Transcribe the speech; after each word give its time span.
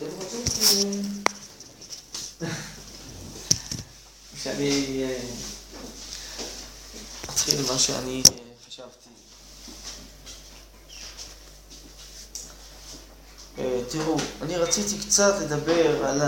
אתם 0.00 0.08
רוצים 0.20 1.22
שאני 4.42 5.02
אה, 5.04 5.18
אתחיל 7.24 7.58
עם 7.58 7.64
מה 7.72 7.78
שאני 7.78 8.22
אה, 8.26 8.32
חשבתי. 8.66 9.08
אה, 13.58 13.80
תראו, 13.88 14.16
אני 14.42 14.56
רציתי 14.56 14.98
קצת 14.98 15.34
לדבר 15.40 16.06
על 16.06 16.20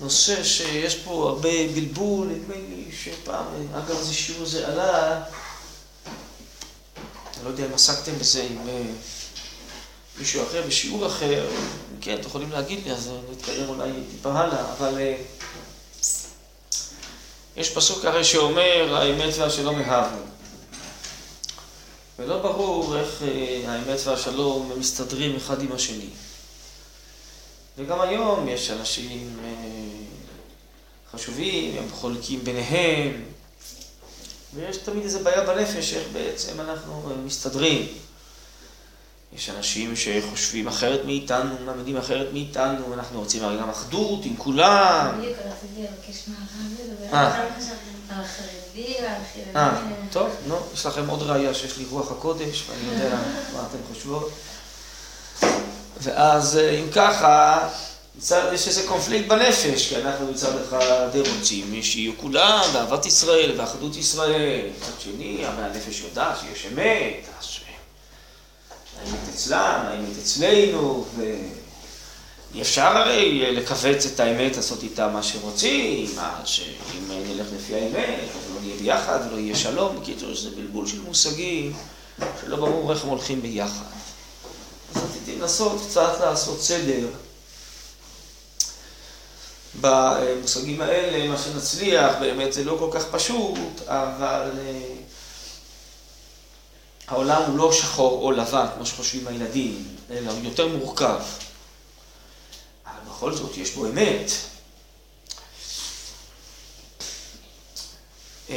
הנושא 0.00 0.44
שיש 0.44 0.94
פה 0.94 1.28
הרבה 1.28 1.68
בלבול, 1.74 2.28
נדמה 2.28 2.54
לי 2.54 2.90
שפעם, 3.04 3.46
אגב, 3.74 3.96
איזה 3.98 4.14
שיעור 4.14 4.46
זה 4.46 4.68
עלה, 4.68 5.22
אני 6.06 7.44
לא 7.44 7.48
יודע 7.48 7.66
אם 7.66 7.74
עסקתם 7.74 8.18
בזה 8.18 8.42
עם 8.42 8.58
מישהו 10.18 10.42
אחר 10.42 10.62
בשיעור 10.66 11.06
אחר, 11.06 11.46
כן, 12.00 12.14
אתם 12.14 12.26
יכולים 12.26 12.50
להגיד 12.50 12.84
לי, 12.84 12.92
אז 12.92 13.10
נתקדם 13.30 13.68
אולי 13.68 13.90
טיפה 14.10 14.32
הלאה, 14.32 14.72
אבל 14.72 14.98
יש 17.56 17.70
פסוק 17.70 18.04
הרי 18.04 18.24
שאומר, 18.24 18.96
האמת 18.96 19.34
והשלום 19.38 19.80
אהבנו. 19.80 20.22
ולא 22.18 22.38
ברור 22.38 22.98
איך 22.98 23.22
האמת 23.66 23.98
והשלום 24.04 24.72
מסתדרים 24.78 25.36
אחד 25.36 25.62
עם 25.62 25.72
השני. 25.72 26.08
וגם 27.78 28.00
היום 28.00 28.48
יש 28.48 28.70
אנשים 28.70 29.38
חשובים, 31.12 31.78
הם 31.78 31.88
חולקים 31.90 32.44
ביניהם, 32.44 33.24
ויש 34.54 34.76
תמיד 34.76 35.02
איזו 35.04 35.20
בעיה 35.20 35.44
בנפש, 35.44 35.94
איך 35.94 36.08
בעצם 36.12 36.60
אנחנו 36.60 37.12
מסתדרים. 37.24 37.88
יש 39.36 39.50
אנשים 39.50 39.94
שחושבים 39.96 40.68
אחרת 40.68 41.00
מאיתנו, 41.04 41.54
מעמדים 41.64 41.96
אחרת 41.96 42.26
מאיתנו, 42.32 42.94
אנחנו 42.94 43.20
רוצים 43.20 43.44
הרי 43.44 43.58
גם 43.58 43.70
אחדות 43.70 44.24
עם 44.24 44.36
כולם. 44.36 45.14
בדיוק, 45.18 45.36
רציתי 45.38 45.82
לבקש 45.82 46.22
מהרב 46.28 46.72
לדבר 46.84 47.16
אה. 47.16 47.40
על 48.10 48.24
החרדי. 48.24 48.94
אה, 49.56 49.70
טוב, 50.10 50.30
נו, 50.46 50.56
יש 50.74 50.86
לכם 50.86 51.08
עוד 51.08 51.22
ראייה 51.22 51.54
שיש 51.54 51.78
לי 51.78 51.84
רוח 51.90 52.12
הקודש, 52.12 52.64
ואני 52.68 52.94
יודע 52.94 53.16
מה 53.54 53.66
אתן 53.70 53.94
חושבות. 53.94 54.30
ואז 56.00 56.56
אה, 56.56 56.70
אם 56.70 56.90
ככה, 56.92 57.68
יש 58.52 58.68
איזה 58.68 58.82
קונפליקט 58.88 59.28
בנפש, 59.28 59.88
כי 59.88 59.96
אנחנו 59.96 60.26
מצד 60.26 60.52
אחד 60.68 61.10
רוצים 61.14 61.82
שיהיו 61.82 62.12
כולם, 62.20 62.60
ואהבת 62.72 63.06
ישראל, 63.06 63.60
ואחדות 63.60 63.96
ישראל. 63.96 64.60
מצד 64.78 65.00
שני, 65.00 65.44
אבל 65.48 65.62
הנפש 65.62 66.00
יודעת 66.00 66.36
שיש 66.40 66.66
אמת, 66.72 67.26
אז 67.38 67.46
האמת 69.06 69.28
אצלם, 69.34 69.82
האמת 69.86 70.18
אצלנו, 70.22 71.04
ואי 71.16 72.62
אפשר 72.62 72.96
הרי 72.96 73.52
לכווץ 73.52 74.06
את 74.06 74.20
האמת, 74.20 74.56
לעשות 74.56 74.82
איתה 74.82 75.08
מה 75.08 75.22
שרוצים, 75.22 76.06
אז 76.18 76.48
שאם 76.48 77.08
נלך 77.08 77.46
לפי 77.56 77.74
האמת, 77.74 78.18
אז 78.20 78.54
לא 78.54 78.60
נהיה 78.60 78.76
ביחד 78.76 79.18
ולא 79.28 79.38
יהיה 79.38 79.56
שלום. 79.56 79.96
בקיצור, 80.00 80.34
זה 80.34 80.50
בלבול 80.50 80.86
של 80.86 81.00
מושגים 81.00 81.72
שלא 82.40 82.56
ברור 82.56 82.92
איך 82.92 83.02
הם 83.02 83.08
הולכים 83.08 83.42
ביחד. 83.42 83.84
אז 84.94 85.02
רציתי 85.02 85.36
לנסות 85.36 85.80
קצת 85.88 86.20
לעשות 86.20 86.60
סדר 86.60 87.06
במושגים 89.80 90.80
האלה, 90.80 91.28
מה 91.28 91.38
שנצליח, 91.38 92.12
באמת 92.20 92.52
זה 92.52 92.64
לא 92.64 92.76
כל 92.78 92.98
כך 92.98 93.04
פשוט, 93.10 93.80
אבל 93.86 94.50
אה, 94.58 94.80
העולם 97.12 97.42
הוא 97.46 97.58
לא 97.58 97.72
שחור 97.72 98.22
או 98.22 98.32
לבן, 98.32 98.66
כמו 98.74 98.86
שחושבים 98.86 99.28
הילדים, 99.28 99.84
אלא 100.10 100.30
הוא 100.30 100.40
יותר 100.42 100.68
מורכב. 100.68 101.20
אבל 102.86 103.10
בכל 103.10 103.34
זאת 103.34 103.56
יש 103.56 103.70
בו 103.70 103.86
אמת. 103.86 104.30
אה, 108.50 108.56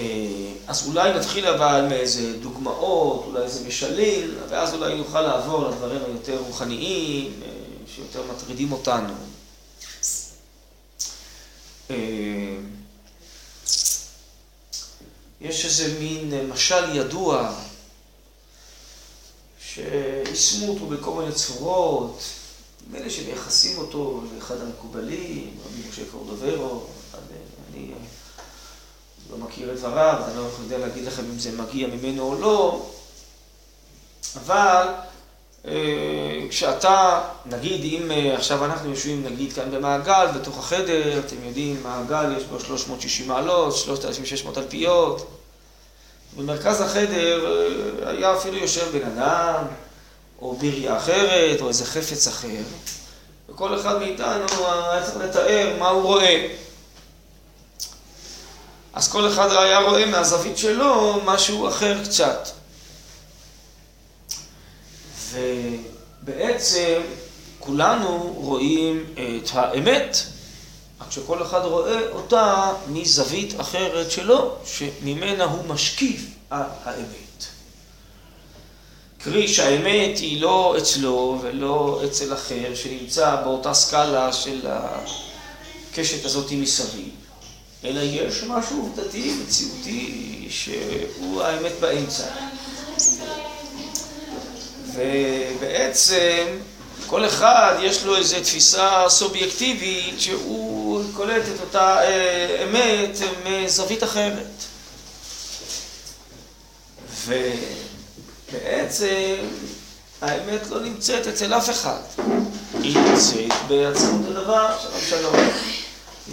אז 0.67 0.87
אולי 0.87 1.13
נתחיל 1.13 1.47
אבל 1.47 1.85
מאיזה 1.89 2.37
דוגמאות, 2.37 3.23
אולי 3.27 3.43
איזה 3.43 3.67
משלים, 3.67 4.37
ואז 4.49 4.73
אולי 4.73 4.95
נוכל 4.95 5.21
לעבור 5.21 5.69
לדברים 5.69 6.01
היותר 6.05 6.37
רוחניים, 6.37 7.41
אה, 7.45 7.47
שיותר 7.95 8.23
מטרידים 8.31 8.71
אותנו. 8.71 9.13
אה, 11.89 11.95
יש 15.41 15.65
איזה 15.65 15.99
מין 15.99 16.49
משל 16.49 16.95
ידוע 16.95 17.53
שיישמו 19.75 20.67
אותו 20.67 20.85
בכל 20.85 21.11
מיני 21.11 21.31
צורות, 21.31 22.19
לי 22.93 23.09
שמייחסים 23.09 23.77
אותו 23.77 24.21
לאחד 24.35 24.55
המקובלים, 24.61 25.57
רבי 25.65 25.89
משה 25.89 26.01
קורדוברו, 26.11 26.83
אני 27.73 27.91
לא 29.31 29.37
מכיר 29.37 29.73
את 29.73 29.79
דבריו, 29.79 30.21
אני 30.27 30.37
לא 30.37 30.47
יודע 30.63 30.77
להגיד 30.77 31.03
לכם 31.03 31.23
אם 31.33 31.39
זה 31.39 31.51
מגיע 31.51 31.87
ממנו 31.87 32.23
או 32.23 32.41
לא, 32.41 32.85
אבל 34.35 34.87
אה, 35.67 36.45
כשאתה, 36.49 37.21
נגיד 37.45 37.83
אם 37.83 38.11
אה, 38.11 38.35
עכשיו 38.35 38.65
אנחנו 38.65 38.89
יושבים 38.89 39.23
נגיד 39.23 39.53
כאן 39.53 39.71
במעגל, 39.71 40.27
בתוך 40.35 40.59
החדר, 40.59 41.19
אתם 41.19 41.35
יודעים, 41.43 41.83
מעגל 41.83 42.37
יש 42.37 42.43
בו 42.43 42.59
360 42.59 43.27
מעלות, 43.27 43.75
3,600 43.75 44.57
אלפיות, 44.57 45.27
במרכז 46.35 46.81
החדר 46.81 47.45
אה, 47.45 48.09
היה 48.09 48.37
אפילו 48.37 48.57
יושב 48.57 48.97
בן 48.97 49.07
אדם, 49.07 49.63
או 50.41 50.55
ביריה 50.55 50.97
אחרת, 50.97 51.61
או 51.61 51.67
איזה 51.67 51.85
חפץ 51.85 52.27
אחר, 52.27 52.63
וכל 53.49 53.79
אחד 53.79 53.99
מאיתנו 53.99 54.45
היה 54.67 55.03
צריך 55.05 55.17
לתאר 55.17 55.75
מה 55.79 55.87
הוא 55.87 56.03
רואה. 56.03 56.47
אז 58.93 59.11
כל 59.11 59.27
אחד 59.27 59.51
היה 59.51 59.79
רואה 59.79 60.05
מהזווית 60.05 60.57
שלו 60.57 61.21
משהו 61.25 61.67
אחר 61.69 62.03
קצת. 62.03 62.47
ובעצם 65.31 67.01
כולנו 67.59 68.33
רואים 68.37 69.03
את 69.17 69.49
האמת, 69.53 70.17
רק 71.01 71.11
שכל 71.11 71.43
אחד 71.43 71.59
רואה 71.59 72.09
אותה 72.11 72.71
מזווית 72.87 73.61
אחרת 73.61 74.11
שלו, 74.11 74.55
שממנה 74.65 75.43
הוא 75.43 75.65
משקיף 75.65 76.21
על 76.49 76.63
האמת. 76.83 77.45
קרי 79.17 79.47
שהאמת 79.47 80.17
היא 80.17 80.41
לא 80.41 80.75
אצלו 80.77 81.39
ולא 81.41 82.01
אצל 82.05 82.33
אחר, 82.33 82.75
שנמצא 82.75 83.35
באותה 83.35 83.73
סקאלה 83.73 84.33
של 84.33 84.67
הקשת 84.67 86.25
הזאת 86.25 86.51
מסביב, 86.51 87.09
אלא 87.83 87.99
יש 88.03 88.43
משהו 88.43 88.81
עובדתי, 88.81 89.33
מציאותי, 89.43 90.47
שהוא 90.49 91.41
האמת 91.41 91.71
באמצע. 91.79 92.23
ובעצם 94.93 96.45
כל 97.07 97.25
אחד 97.25 97.75
יש 97.81 98.03
לו 98.03 98.15
איזו 98.15 98.37
תפיסה 98.43 99.05
סובייקטיבית 99.09 100.21
שהוא 100.21 100.64
קולט 101.13 101.43
את 101.55 101.61
אותה 101.61 102.03
אה, 102.03 102.63
אמת 102.63 103.19
מזווית 103.45 104.03
אחרת. 104.03 104.63
ובעצם 107.25 109.35
האמת 110.21 110.67
לא 110.69 110.81
נמצאת 110.81 111.27
אצל 111.27 111.53
אף 111.53 111.69
אחד, 111.69 111.99
היא 112.83 112.97
נמצאת 112.97 113.51
בעצמות 113.67 114.25
הדבר, 114.29 114.77
שלום 115.09 115.09
שלום. 115.09 115.35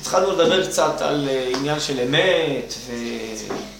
התחלנו 0.01 0.33
לדבר 0.33 0.67
קצת 0.67 1.01
על 1.01 1.29
אה, 1.29 1.51
עניין 1.57 1.81
של 1.81 2.01
אמת 2.01 2.75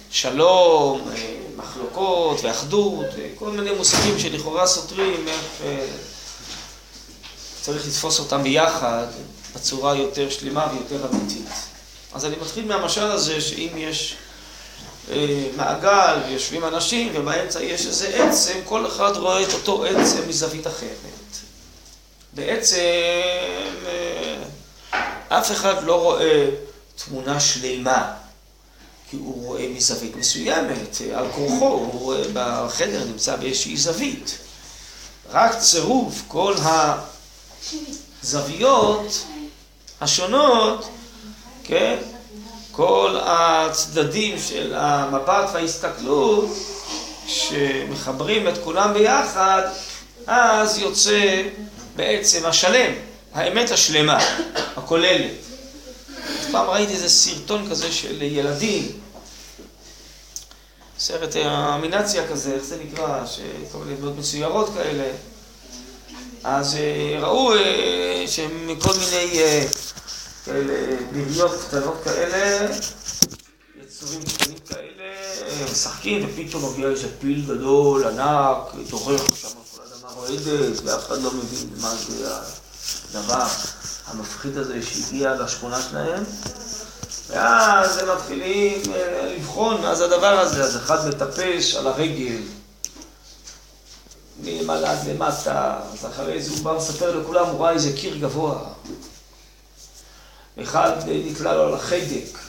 ושלום, 0.09 1.01
אה, 1.15 1.33
מחלוקות 1.55 2.43
ואחדות, 2.43 3.05
וכל 3.17 3.49
מיני 3.49 3.71
מושגים 3.71 4.19
שלכאורה 4.19 4.67
סותרים 4.67 5.27
איך 5.27 5.45
אה, 5.65 5.85
צריך 7.61 7.87
לתפוס 7.87 8.19
אותם 8.19 8.43
ביחד 8.43 9.05
בצורה 9.55 9.95
יותר 9.95 10.29
שלמה 10.29 10.67
ויותר 10.73 11.07
אמיתית. 11.09 11.49
אז 12.13 12.25
אני 12.25 12.35
מתחיל 12.41 12.65
מהמשל 12.65 13.11
הזה 13.11 13.41
שאם 13.41 13.69
יש 13.77 14.15
אה, 15.11 15.47
מעגל 15.55 16.17
ויושבים 16.27 16.65
אנשים 16.65 17.11
ובאמצע 17.15 17.63
יש 17.63 17.85
איזה 17.85 18.23
עצם, 18.23 18.59
כל 18.65 18.87
אחד 18.87 19.11
רואה 19.17 19.43
את 19.43 19.53
אותו 19.53 19.85
עצם 19.85 20.19
מזווית 20.27 20.67
אחרת. 20.67 21.37
בעצם 22.33 22.77
אה, 23.87 24.43
אף 25.29 25.51
אחד 25.51 25.83
לא 25.83 26.01
רואה 26.01 26.49
תמונה 26.95 27.39
שלמה, 27.39 28.13
כי 29.09 29.15
הוא 29.15 29.45
רואה 29.45 29.67
מזווית 29.69 30.15
מסוימת, 30.15 30.97
על 31.15 31.25
כורחו, 31.31 31.67
הוא 31.67 31.99
רואה 31.99 32.21
בחדר 32.33 33.03
נמצא 33.03 33.35
באיזושהי 33.35 33.77
זווית. 33.77 34.37
רק 35.29 35.59
צירוף 35.59 36.21
כל 36.27 36.55
הזוויות 38.23 39.25
השונות, 40.03 40.89
כן? 41.63 41.97
כל 42.71 43.17
הצדדים 43.21 44.39
של 44.39 44.73
המבט 44.77 45.49
וההסתכלות 45.53 46.49
שמחברים 47.27 48.47
את 48.47 48.53
כולם 48.63 48.93
ביחד, 48.93 49.61
אז 50.27 50.77
יוצא 50.77 51.41
בעצם 51.95 52.45
השלם, 52.45 52.91
האמת 53.33 53.71
השלמה, 53.71 54.19
הכוללת. 54.77 55.31
פעם 56.51 56.69
ראיתי 56.69 56.93
איזה 56.93 57.09
סרטון 57.09 57.69
כזה 57.69 57.91
של 57.91 58.21
ילדים, 58.21 58.91
סרט 60.99 61.35
אמינציה 61.75 62.27
כזה, 62.27 62.53
איך 62.53 62.63
זה 62.63 62.77
נקרא, 62.83 63.25
שכל 63.25 63.77
מיני 63.77 63.95
דמות 63.95 64.17
מצוירות 64.17 64.69
כאלה. 64.75 65.11
אז 66.43 66.75
אה, 66.75 67.19
ראו 67.21 67.53
אה, 67.53 68.23
שהם 68.27 68.67
כל 68.81 68.93
מיני 68.93 69.39
אה, 69.39 69.65
כאלה 70.45 70.97
בריאות 71.11 71.51
קטנות 71.67 72.01
כאלה, 72.03 72.67
יצורים 73.83 74.21
קטנים 74.23 74.57
כאלה, 74.69 75.71
משחקים, 75.71 76.27
ופתאום 76.29 76.73
מגיע 76.73 76.87
איזה 76.87 77.07
פיל 77.19 77.45
גדול, 77.47 78.07
ענק, 78.07 78.89
דורך 78.89 79.21
שם 79.35 79.47
כל 79.47 79.81
אדמה 79.81 80.09
רועדת, 80.15 80.81
ואף 80.83 81.07
אחד 81.07 81.21
לא 81.21 81.31
מבין 81.31 81.69
מה 81.81 81.95
זה 81.95 82.27
הדבר 83.09 83.45
המפחיד 84.07 84.57
הזה 84.57 84.81
שהגיע 84.81 85.33
לשכונה 85.35 85.81
שלהם. 85.81 86.23
ואז 87.29 87.97
הם 87.97 88.15
מתחילים 88.15 88.81
לבחון 89.37 89.81
מה 89.81 89.95
זה 89.95 90.05
הדבר 90.05 90.39
הזה, 90.39 90.63
אז 90.63 90.77
אחד 90.77 91.07
מטפש 91.07 91.75
על 91.75 91.87
הרגל. 91.87 92.41
מלמעלה 94.39 94.91
עד 94.91 95.07
למטה, 95.07 95.79
אז 95.93 96.05
אחרי 96.05 96.41
זה 96.41 96.51
הוא 96.51 96.59
בא 96.63 96.69
ומספר 96.69 97.19
לכולם, 97.19 97.45
הוא 97.45 97.59
ראה 97.59 97.71
איזה 97.71 97.93
קיר 97.93 98.17
גבוה. 98.17 98.59
אחד 100.61 100.91
נתלה 101.07 101.53
לו 101.53 101.63
על 101.63 101.73
החדק, 101.73 102.39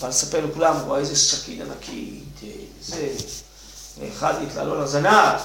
בא 0.00 0.08
לספר 0.08 0.46
לכולם, 0.46 0.76
הוא 0.76 0.92
ראה 0.92 1.00
איזה 1.00 1.16
סכין 1.16 1.62
ענקית, 1.62 2.40
זה. 2.82 3.08
ואחד 3.98 4.34
נתלה 4.42 4.64
לו 4.64 4.74
על 4.74 4.82
הזנב, 4.82 5.40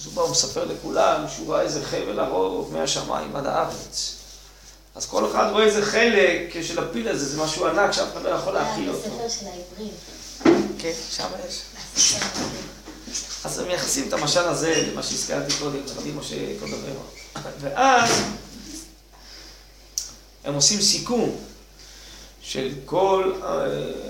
אז 0.00 0.06
הוא 0.06 0.14
בא 0.14 0.20
ומספר 0.20 0.64
לכולם 0.64 1.24
שהוא 1.34 1.54
ראה 1.54 1.60
איזה 1.60 1.84
חבל 1.84 2.20
ארוך 2.20 2.72
מהשמיים 2.72 3.36
עד 3.36 3.46
הארץ. 3.46 4.16
אז 4.94 5.06
כל 5.06 5.30
אחד 5.30 5.48
רואה 5.52 5.64
איזה 5.64 5.86
חלק 5.86 6.62
של 6.62 6.78
הפיל 6.78 7.08
הזה, 7.08 7.24
זה 7.24 7.42
משהו 7.42 7.66
ענק 7.66 7.92
שאף 7.92 8.08
אחד 8.12 8.22
לא 8.22 8.28
יכול 8.28 8.52
להכיל 8.52 8.88
אותו. 8.88 9.00
זה 9.00 9.06
הספר 9.06 9.28
של 9.28 9.46
העברים. 9.46 9.94
כן, 10.78 10.92
שם 11.10 11.28
יש. 11.96 12.14
אז 13.44 13.58
הם 13.58 13.66
מייחסים 13.66 14.08
את 14.08 14.12
המשל 14.12 14.40
הזה 14.40 14.88
למה 14.92 15.02
שהזכרתי 15.02 15.52
קודם, 15.58 15.78
רבי 15.96 16.12
משה 16.12 16.36
קודררו. 16.60 17.02
ואז 17.60 18.22
הם 20.44 20.54
עושים 20.54 20.80
סיכום 20.80 21.36
של 22.40 22.72
כל 22.84 23.32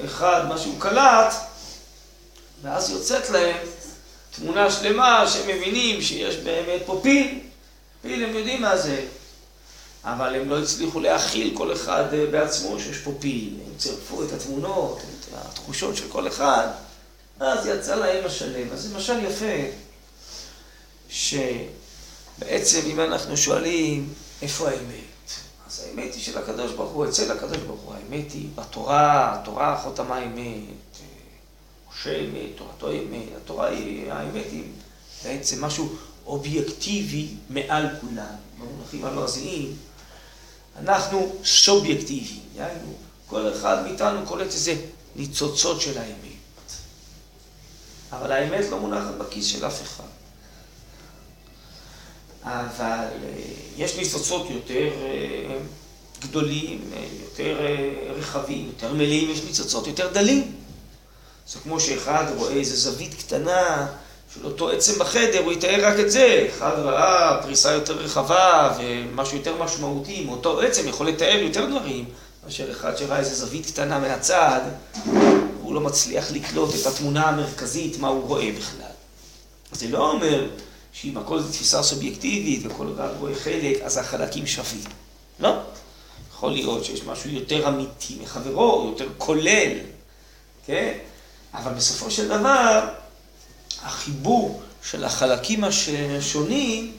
אחד 0.04 0.44
מה 0.48 0.58
שהוא 0.58 0.80
קלט, 0.80 1.34
ואז 2.62 2.90
יוצאת 2.90 3.30
להם 3.30 3.56
תמונה 4.36 4.70
שלמה 4.70 5.24
שהם 5.28 5.48
מבינים 5.48 6.02
שיש 6.02 6.36
באמת 6.36 6.80
פה 6.86 7.00
פיל. 7.02 7.40
פיל 8.02 8.24
הם 8.24 8.36
יודעים 8.36 8.62
מה 8.62 8.76
זה, 8.76 9.06
אבל 10.04 10.34
הם 10.34 10.48
לא 10.48 10.62
הצליחו 10.62 11.00
להכיל 11.00 11.52
כל 11.56 11.72
אחד 11.72 12.04
בעצמו 12.30 12.80
שיש 12.80 12.98
פה 12.98 13.12
פיל. 13.20 13.54
הם 13.66 13.78
צירפו 13.78 14.22
את 14.22 14.32
התמונות, 14.32 14.98
את 14.98 15.34
התחושות 15.34 15.96
של 15.96 16.08
כל 16.08 16.28
אחד. 16.28 16.68
אז 17.40 17.66
יצא 17.66 17.94
להם 17.94 18.26
השלם. 18.26 18.72
אז 18.72 18.82
זה 18.82 18.96
משל 18.96 19.24
יפה, 19.24 19.54
שבעצם 21.08 22.80
אם 22.86 23.00
אנחנו 23.00 23.36
שואלים, 23.36 24.12
איפה 24.42 24.68
האמת? 24.68 25.06
אז 25.66 25.84
האמת 25.86 26.14
היא 26.14 26.22
של 26.22 26.38
הקדוש 26.38 26.72
ברוך 26.72 26.92
הוא, 26.92 27.08
אצל 27.08 27.32
הקדוש 27.32 27.58
ברוך 27.58 27.80
הוא, 27.80 27.94
האמת 27.94 28.32
היא 28.32 28.48
בתורה, 28.54 29.34
התורה 29.34 29.80
חותמה 29.82 30.24
אמת, 30.24 30.76
משה 31.90 32.18
אמת, 32.18 32.56
תורתו 32.56 32.92
אמת, 32.92 33.28
התורה 33.36 33.68
היא, 33.68 34.12
האמת 34.12 34.46
היא 34.52 34.64
בעצם 35.24 35.64
משהו 35.64 35.96
אובייקטיבי 36.26 37.28
מעל 37.50 37.86
כולם. 38.00 38.34
במונחים 38.58 39.04
הלועזיים, 39.04 39.76
אנחנו 40.78 41.36
סובייקטיביים, 41.44 42.40
יענו, 42.56 42.94
כל 43.26 43.52
אחד 43.52 43.82
מאיתנו 43.86 44.26
קולט 44.26 44.46
איזה 44.46 44.74
ניצוצות 45.16 45.80
של 45.80 45.98
האמת. 45.98 46.25
אבל 48.12 48.32
האמת 48.32 48.64
לא 48.70 48.78
מונחת 48.78 49.14
בכיס 49.18 49.46
של 49.46 49.66
אף 49.66 49.82
אחד. 49.82 50.04
אבל 52.44 53.06
יש 53.76 53.96
ניצוצות 53.96 54.46
יותר 54.50 54.90
גדולים, 56.22 56.80
יותר 57.24 57.56
רחבים, 58.18 58.66
יותר 58.66 58.94
מלאים, 58.94 59.30
יש 59.30 59.42
ניצוצות 59.42 59.86
יותר 59.86 60.12
דלים. 60.12 60.52
זה 61.48 61.58
כמו 61.58 61.80
שאחד 61.80 62.24
רואה 62.36 62.52
איזו 62.52 62.76
זווית 62.76 63.14
קטנה 63.14 63.86
של 64.34 64.46
אותו 64.46 64.70
עצם 64.70 64.98
בחדר, 64.98 65.44
הוא 65.44 65.52
יתאר 65.52 65.86
רק 65.86 66.00
את 66.00 66.10
זה. 66.10 66.46
אחד 66.50 66.72
ראה 66.78 67.42
פריסה 67.42 67.72
יותר 67.72 67.92
רחבה 67.92 68.74
ומשהו 68.78 69.36
יותר 69.36 69.56
משמעותי, 69.56 70.24
מאותו 70.24 70.60
עצם 70.60 70.88
יכול 70.88 71.08
לתאר 71.08 71.38
יותר 71.38 71.66
דברים, 71.66 72.04
מאשר 72.44 72.70
אחד 72.70 72.96
שראה 72.96 73.18
איזו 73.18 73.34
זווית 73.34 73.66
קטנה 73.66 73.98
מהצד. 73.98 74.60
הוא 75.66 75.74
לא 75.74 75.80
מצליח 75.80 76.32
לקלוט 76.32 76.74
את 76.80 76.86
התמונה 76.86 77.28
המרכזית, 77.28 77.98
מה 77.98 78.08
הוא 78.08 78.24
רואה 78.24 78.52
בכלל. 78.58 78.90
זה 79.72 79.88
לא 79.88 80.10
אומר 80.10 80.46
שאם 80.92 81.16
הכל 81.16 81.40
זה 81.40 81.52
תפיסה 81.52 81.82
סובייקטיבית 81.82 82.60
וכל 82.66 82.92
אחד 82.94 83.08
רואה 83.18 83.34
חלק, 83.34 83.82
אז 83.82 83.96
החלקים 83.96 84.46
שווים. 84.46 84.84
לא. 85.40 85.50
יכול 86.32 86.52
להיות 86.52 86.84
שיש 86.84 87.04
משהו 87.04 87.30
יותר 87.30 87.68
אמיתי 87.68 88.18
מחברו, 88.22 88.86
יותר 88.90 89.08
כולל, 89.18 89.72
כן? 90.66 90.92
אבל 91.54 91.72
בסופו 91.72 92.10
של 92.10 92.28
דבר, 92.28 92.88
החיבור 93.82 94.62
של 94.82 95.04
החלקים 95.04 95.64
השונים, 95.64 96.92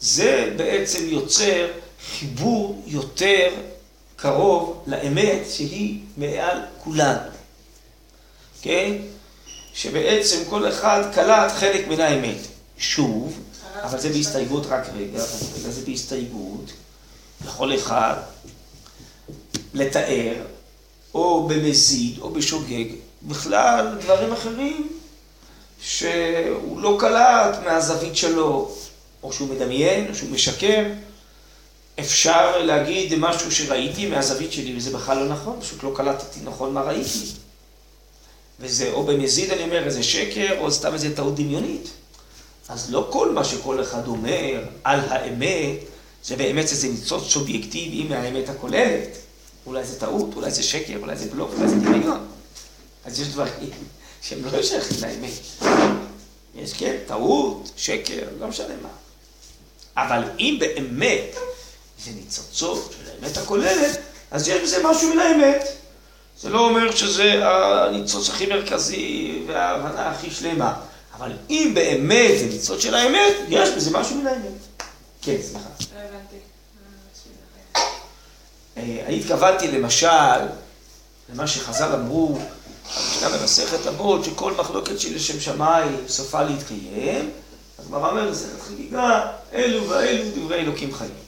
זה 0.00 0.52
בעצם 0.56 1.08
יוצר 1.08 1.66
חיבור 2.10 2.82
יותר 2.86 3.48
קרוב 4.16 4.84
לאמת 4.86 5.50
שהיא 5.50 6.00
מעל 6.16 6.60
כולנו. 6.84 7.35
כן? 8.66 8.92
שבעצם 9.74 10.36
כל 10.50 10.68
אחד 10.68 11.02
קלט 11.14 11.52
חלק 11.52 11.88
מן 11.88 12.00
האמת. 12.00 12.36
שוב, 12.78 13.40
אבל 13.82 13.98
זה 13.98 14.08
בהסתייגות 14.08 14.66
רק 14.66 14.86
רגע, 14.96 15.22
רגע 15.58 15.70
זה 15.70 15.80
בהסתייגות. 15.86 16.72
יכול 17.44 17.74
אחד 17.74 18.14
לתאר, 19.74 20.34
או 21.14 21.48
במזיד, 21.48 22.18
או 22.18 22.30
בשוגג, 22.30 22.84
בכלל 23.22 23.98
דברים 24.00 24.32
אחרים 24.32 24.88
שהוא 25.80 26.80
לא 26.80 26.96
קלט 27.00 27.58
מהזווית 27.64 28.16
שלו, 28.16 28.70
או 29.22 29.32
שהוא 29.32 29.48
מדמיין, 29.48 30.08
או 30.10 30.14
שהוא 30.14 30.30
משקר. 30.30 30.84
אפשר 32.00 32.58
להגיד 32.58 33.14
משהו 33.18 33.52
שראיתי 33.52 34.06
מהזווית 34.06 34.52
שלי, 34.52 34.76
וזה 34.76 34.90
בכלל 34.90 35.18
לא 35.18 35.28
נכון, 35.28 35.60
פשוט 35.60 35.82
לא 35.82 35.92
קלטתי 35.96 36.40
נכון 36.44 36.74
מה 36.74 36.82
ראיתי. 36.82 37.45
וזה 38.60 38.92
או 38.92 39.02
במזיד, 39.02 39.50
אני 39.50 39.62
אומר, 39.62 39.84
איזה 39.84 40.02
שקר, 40.02 40.58
או 40.58 40.72
סתם 40.72 40.94
איזה 40.94 41.16
טעות 41.16 41.34
דמיונית. 41.34 41.88
אז 42.68 42.90
לא 42.90 43.08
כל 43.12 43.32
מה 43.32 43.44
שכל 43.44 43.82
אחד 43.82 44.06
אומר 44.06 44.64
על 44.84 45.00
האמת, 45.00 45.78
זה 46.24 46.36
באמת 46.36 46.64
איזה 46.64 46.88
ניצוץ 46.88 47.24
סובייקטיבי 47.24 48.04
מהאמת 48.04 48.48
הכוללת. 48.48 49.08
אולי 49.66 49.84
זה 49.84 50.00
טעות, 50.00 50.30
אולי 50.36 50.50
זה 50.50 50.62
שקר, 50.62 50.96
אולי 51.02 51.16
זה 51.16 51.30
בלוק, 51.30 51.50
אולי 51.56 51.68
זה 51.68 51.76
דמיון. 51.76 52.26
אז 53.04 53.20
יש 53.20 53.28
דברים 53.28 53.70
שהם 54.22 54.44
לא 54.44 54.62
שייכים 54.62 54.96
לאמת. 55.02 55.32
יש 56.54 56.72
כן, 56.72 56.96
טעות, 57.06 57.70
שקר, 57.76 58.28
לא 58.40 58.48
משנה 58.48 58.74
מה. 58.82 58.88
אבל 59.96 60.22
אם 60.38 60.56
באמת 60.60 61.36
זה 62.04 62.10
ניצוצות 62.10 62.94
של 62.98 63.10
האמת 63.10 63.36
הכוללת, 63.36 64.00
אז 64.30 64.48
יש 64.48 64.62
בזה 64.62 64.82
משהו 64.84 65.14
מן 65.14 65.18
האמת. 65.18 65.75
זה 66.40 66.50
לא 66.50 66.60
אומר 66.60 66.92
שזה 66.92 67.40
הניצוץ 67.44 68.28
הכי 68.28 68.46
מרכזי 68.46 69.42
וההבנה 69.46 70.10
הכי 70.10 70.30
שלמה. 70.30 70.74
אבל 71.16 71.32
אם 71.50 71.72
באמת 71.74 72.38
זה 72.38 72.46
ניצוץ 72.46 72.82
של 72.82 72.94
האמת, 72.94 73.34
יש 73.48 73.68
בזה 73.68 73.90
משהו 73.98 74.16
מן 74.16 74.26
האמת. 74.26 74.52
כן, 75.22 75.36
סליחה. 75.42 75.68
לא 75.94 76.00
הבנתי. 76.00 76.36
אה, 78.76 79.06
אני 79.06 79.20
התכוונתי 79.20 79.68
למשל, 79.68 80.38
למה 81.32 81.46
שחז"ל 81.46 81.92
אמרו, 81.94 82.38
המשנה 82.96 83.28
במסכת 83.28 83.86
אבות, 83.86 84.24
שכל 84.24 84.52
מחלוקת 84.52 85.00
שהיא 85.00 85.16
לשם 85.16 85.40
שמיים 85.40 85.96
סופה 86.08 86.42
להתקיים, 86.42 87.30
אז 87.78 87.86
הגמרא 87.86 88.10
אומר 88.10 88.26
במסכת 88.26 88.60
חגיגה, 88.68 89.32
אלו 89.52 89.88
ואלו 89.88 90.24
דברי 90.34 90.56
אלוקים 90.56 90.94
חיים. 90.94 91.25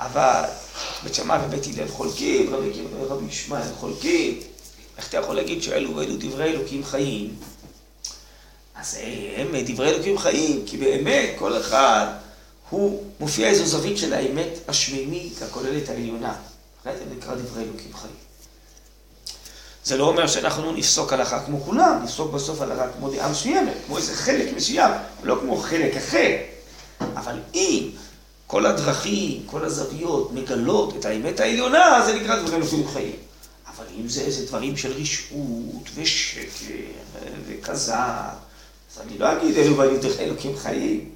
אבל 0.00 0.42
בית 1.02 1.14
שמאי 1.14 1.38
ובית 1.46 1.64
הלל 1.74 1.88
חולקים, 1.88 2.54
רבי 2.54 2.70
עקיבא 2.70 2.96
ורבי 3.00 3.24
ישמעאל 3.28 3.74
חולקים. 3.80 4.40
איך 4.98 5.08
אתה 5.08 5.16
יכול 5.16 5.36
להגיד 5.36 5.62
שאלו 5.62 5.96
ואלו 5.96 6.14
דברי 6.18 6.44
אלוקים 6.44 6.84
חיים? 6.84 7.34
אז 8.74 8.98
הם 9.36 9.56
דברי 9.66 9.90
אלוקים 9.90 10.18
חיים, 10.18 10.62
כי 10.66 10.76
באמת 10.76 11.28
כל 11.38 11.60
אחד 11.60 12.06
הוא 12.70 13.04
מופיע 13.20 13.48
איזו 13.48 13.66
זווית 13.66 13.98
של 13.98 14.12
האמת 14.12 14.48
השמימית 14.68 15.42
הכוללת 15.42 15.88
העליונה. 15.88 16.34
אחרי 16.80 16.92
זה 16.96 17.04
נקרא 17.16 17.34
דברי 17.34 17.62
אלוקים 17.62 17.94
חיים. 17.94 18.14
זה 19.84 19.96
לא 19.96 20.04
אומר 20.04 20.26
שאנחנו 20.26 20.72
נפסוק 20.72 21.12
הלכה 21.12 21.44
כמו 21.46 21.60
כולם, 21.60 22.00
נפסוק 22.04 22.32
בסוף 22.32 22.60
הלכה 22.60 22.88
כמו 22.88 23.10
דעה 23.10 23.30
מסוימת, 23.30 23.74
כמו 23.86 23.96
איזה 23.96 24.14
חלק 24.14 24.56
מסוים, 24.56 24.90
לא 25.22 25.38
כמו 25.40 25.56
חלק 25.56 25.96
אחר. 25.96 26.36
אבל 27.00 27.38
אם 27.54 27.90
כל 28.50 28.66
הדרכים, 28.66 29.42
כל 29.46 29.64
הזוויות 29.64 30.32
מגלות 30.32 30.96
את 30.96 31.04
האמת 31.04 31.40
העליונה, 31.40 32.02
זה 32.06 32.14
נקרא 32.14 32.36
דברים 32.36 32.62
אלוקים 32.62 32.88
חיים. 32.92 33.16
אבל 33.66 33.84
אם 34.00 34.08
זה 34.08 34.20
איזה 34.20 34.46
דברים 34.46 34.76
של 34.76 34.92
רשעות 34.92 35.90
ושקר 35.94 36.74
וכזב, 37.48 37.94
אז 38.92 39.00
אני 39.06 39.18
לא 39.18 39.32
אגיד 39.32 39.58
אלו 39.58 39.98
דרך 40.00 40.20
אלוקים 40.20 40.56
חיים. 40.56 41.08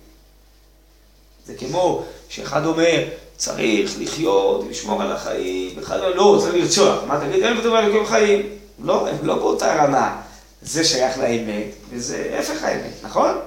זה 1.47 1.55
כמו 1.55 2.05
שאחד 2.29 2.67
אומר, 2.67 3.05
צריך 3.37 3.95
לחיות, 3.99 4.65
לשמור 4.71 5.03
על 5.03 5.13
החיים, 5.13 5.79
אומר, 5.79 6.15
לא, 6.15 6.39
צריך 6.41 6.55
לרצוח. 6.55 7.05
מה 7.07 7.21
תגיד, 7.21 7.43
אלו 7.43 7.59
ודברים 7.61 7.85
אלוקים 7.85 8.07
חיים? 8.07 8.49
לא, 8.85 9.09
הם 9.09 9.17
לא 9.23 9.35
באותה 9.35 9.85
רמה. 9.85 10.23
זה 10.63 10.85
שייך 10.85 11.19
לאמת, 11.19 11.67
וזה 11.91 12.37
הפך 12.39 12.63
האמת, 12.63 12.95
נכון? 13.03 13.39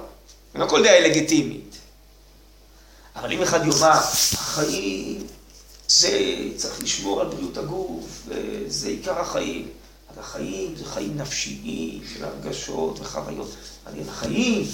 לא 0.54 0.66
כל 0.66 0.82
דעה 0.82 0.94
היא 0.94 1.06
לגיטימית. 1.06 1.78
אבל 3.20 3.32
אם 3.32 3.42
אחד 3.42 3.60
יאמר, 3.66 3.98
החיים, 4.32 5.26
זה 5.88 6.10
צריך 6.56 6.82
לשמור 6.82 7.20
על 7.20 7.26
בריאות 7.26 7.56
הגוף, 7.56 8.26
וזה 8.28 8.88
עיקר 8.88 9.20
החיים. 9.20 9.68
אבל 10.14 10.22
החיים 10.22 10.74
זה 10.76 10.84
חיים 10.84 11.16
נפשיים, 11.16 12.00
של 12.14 12.24
הרגשות 12.24 13.00
וחוויות. 13.00 13.54
אני 13.86 14.00
החיים, 14.08 14.66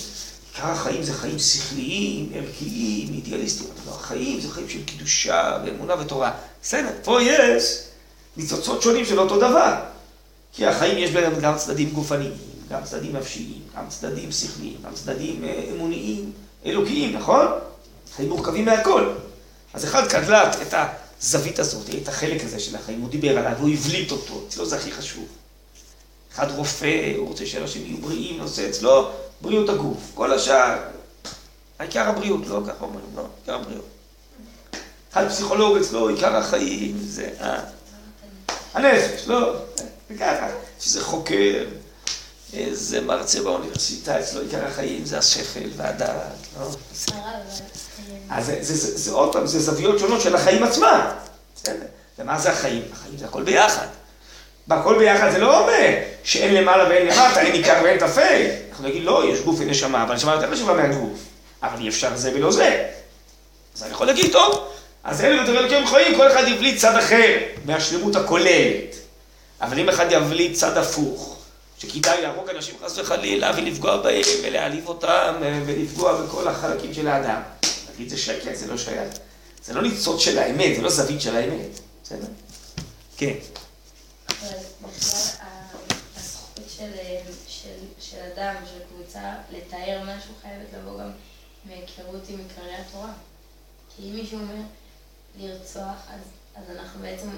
עיקר 0.52 0.68
החיים 0.68 1.02
זה 1.02 1.14
חיים 1.14 1.38
שכליים, 1.38 2.32
ערכיים, 2.34 3.08
אידיאליסטיים. 3.14 3.70
אבל 3.70 3.92
החיים 3.92 4.40
זה 4.40 4.50
חיים 4.50 4.68
של 4.68 4.84
קדושה 4.84 5.58
ואמונה 5.66 6.00
ותורה. 6.00 6.32
בסדר, 6.62 6.90
פה 7.04 7.22
יש 7.22 7.80
ניצוצות 8.36 8.82
שונים 8.82 9.04
של 9.04 9.20
אותו 9.20 9.36
דבר. 9.36 9.74
כי 10.52 10.66
החיים 10.66 10.98
יש 10.98 11.10
בהם 11.10 11.40
גם 11.40 11.56
צדדים 11.56 11.90
גופניים, 11.90 12.32
גם 12.70 12.84
צדדים 12.84 13.16
נפשיים, 13.16 13.60
גם 13.76 13.84
צדדים 13.88 14.32
שכליים, 14.32 14.76
גם 14.84 14.94
צדדים 14.94 15.44
אה, 15.44 15.64
אמוניים, 15.74 16.32
אלוקיים, 16.66 17.16
נכון? 17.16 17.46
חיים 18.16 18.28
מורכבים 18.28 18.64
מהכל. 18.64 19.12
אז 19.74 19.84
אחד 19.84 20.08
קלט 20.08 20.56
את 20.62 20.74
הזווית 21.22 21.58
הזאת, 21.58 21.86
את 22.02 22.08
החלק 22.08 22.44
הזה 22.44 22.60
של 22.60 22.76
החיים, 22.76 23.00
הוא 23.00 23.10
דיבר 23.10 23.38
עליו, 23.38 23.52
הוא 23.58 23.70
הבליט 23.70 24.12
אותו, 24.12 24.42
אצלו 24.48 24.66
זה 24.66 24.76
הכי 24.76 24.92
חשוב. 24.92 25.26
אחד 26.34 26.50
רופא, 26.50 27.14
הוא 27.16 27.28
רוצה 27.28 27.46
שאנשים 27.46 27.82
יהיו 27.86 27.98
בריאים, 27.98 28.38
נושא 28.38 28.68
אצלו 28.70 29.10
בריאות 29.40 29.68
הגוף. 29.68 30.10
כל 30.14 30.32
השאר, 30.32 30.76
העיקר 31.78 32.08
הבריאות, 32.08 32.46
לא 32.46 32.60
ככה 32.66 32.84
אומרים, 32.84 33.06
לא, 33.16 33.26
עיקר 33.40 33.54
הבריאות. 33.54 33.84
אחד 35.12 35.28
פסיכולוג 35.28 35.76
אצלו, 35.76 36.08
עיקר 36.08 36.36
החיים, 36.36 36.98
זה 37.00 37.30
הנפש, 38.74 39.26
לא, 39.26 39.54
זה 40.08 40.14
ככה, 40.18 40.46
שזה 40.80 41.04
חוקר, 41.04 41.64
איזה 42.52 43.00
מרצה 43.00 43.42
באוניברסיטה, 43.42 44.20
אצלו 44.20 44.40
עיקר 44.40 44.66
החיים 44.66 45.04
זה 45.04 45.18
השכל 45.18 45.68
והדעת, 45.76 46.32
לא? 46.60 46.70
אז 48.30 48.46
זה, 48.46 48.56
זה, 48.60 48.74
זה, 48.74 48.98
זה 48.98 49.12
עוד 49.12 49.32
פעם, 49.32 49.46
זה 49.46 49.60
זוויות 49.60 49.98
שונות 49.98 50.20
של 50.20 50.34
החיים 50.34 50.62
עצמם. 50.62 51.00
בסדר? 51.56 51.86
ומה 52.18 52.38
זה 52.38 52.50
החיים? 52.50 52.82
החיים 52.92 53.18
זה 53.18 53.24
הכל 53.24 53.42
ביחד. 53.42 53.86
והכל 54.68 54.98
ביחד 54.98 55.30
זה 55.30 55.38
לא 55.38 55.60
אומר 55.60 55.94
שאין 56.24 56.54
למעלה 56.54 56.88
ואין 56.88 57.06
למטה, 57.06 57.40
אין 57.40 57.52
עיקר 57.52 57.80
ואין 57.84 57.98
טפל. 57.98 58.46
אנחנו 58.70 58.88
נגיד, 58.88 59.04
לא, 59.04 59.32
יש 59.32 59.40
גוף 59.40 59.56
ונשמה, 59.58 60.02
אבל 60.02 60.14
נשמה 60.14 60.34
יותר 60.34 60.52
חשובה 60.52 60.74
מהגוף. 60.74 61.18
אבל 61.62 61.80
אי 61.80 61.88
אפשר 61.88 62.16
זה 62.16 62.30
ולא 62.34 62.52
זה. 62.52 62.86
אז 63.76 63.82
אני 63.82 63.90
יכול 63.90 64.06
להגיד, 64.06 64.32
טוב, 64.32 64.68
אז 65.04 65.20
אלה 65.20 65.40
יותר 65.40 65.58
אלוקים 65.58 65.86
חיים, 65.86 66.16
כל 66.16 66.32
אחד 66.32 66.48
יבליט 66.48 66.78
צד 66.78 66.96
אחר 66.96 67.38
מהשלמות 67.64 68.16
הכוללת. 68.16 68.94
אבל 69.60 69.78
אם 69.78 69.88
אחד 69.88 70.06
יבליט 70.10 70.54
צד 70.54 70.78
הפוך, 70.78 71.36
שכדאי 71.78 72.22
להרוג 72.22 72.50
אנשים 72.50 72.74
חס 72.84 72.98
וחלילה 72.98 73.52
ולפגוע 73.56 73.96
בהם 73.96 74.22
ולהעליב 74.42 74.88
אותם 74.88 75.34
ולפגוע 75.66 76.22
בכל 76.22 76.48
החלקים 76.48 76.94
של 76.94 77.08
האדם. 77.08 77.40
להגיד 77.94 78.08
זה 78.08 78.18
שקר, 78.18 78.50
זה 78.54 78.66
לא 78.66 78.78
שייך. 78.78 79.14
זה 79.64 79.74
לא 79.74 79.82
ניצוץ 79.82 80.20
של 80.20 80.38
האמת, 80.38 80.76
זה 80.76 80.82
לא 80.82 80.90
זווית 80.90 81.20
של 81.20 81.36
האמת. 81.36 81.80
בסדר? 82.02 82.26
כן. 83.16 83.34
של, 86.68 86.90
של, 87.48 87.68
של 88.00 88.16
אדם, 88.34 88.54
של 88.72 88.78
קבוצה, 88.88 89.34
לתאר 89.50 90.02
משהו 90.02 90.34
חייבת 90.42 90.66
לבוא 90.78 91.00
גם 91.00 91.10
מהיכרות 91.64 92.22
עם 92.28 92.38
עיקרי 92.38 92.74
התורה. 92.74 93.12
כי 93.96 94.02
אם 94.02 94.14
מישהו 94.14 94.38
אומר 94.38 94.62
לרצוח, 95.40 95.96
אז, 96.08 96.20
אז 96.56 96.76
אנחנו 96.76 97.00
בעצם 97.00 97.28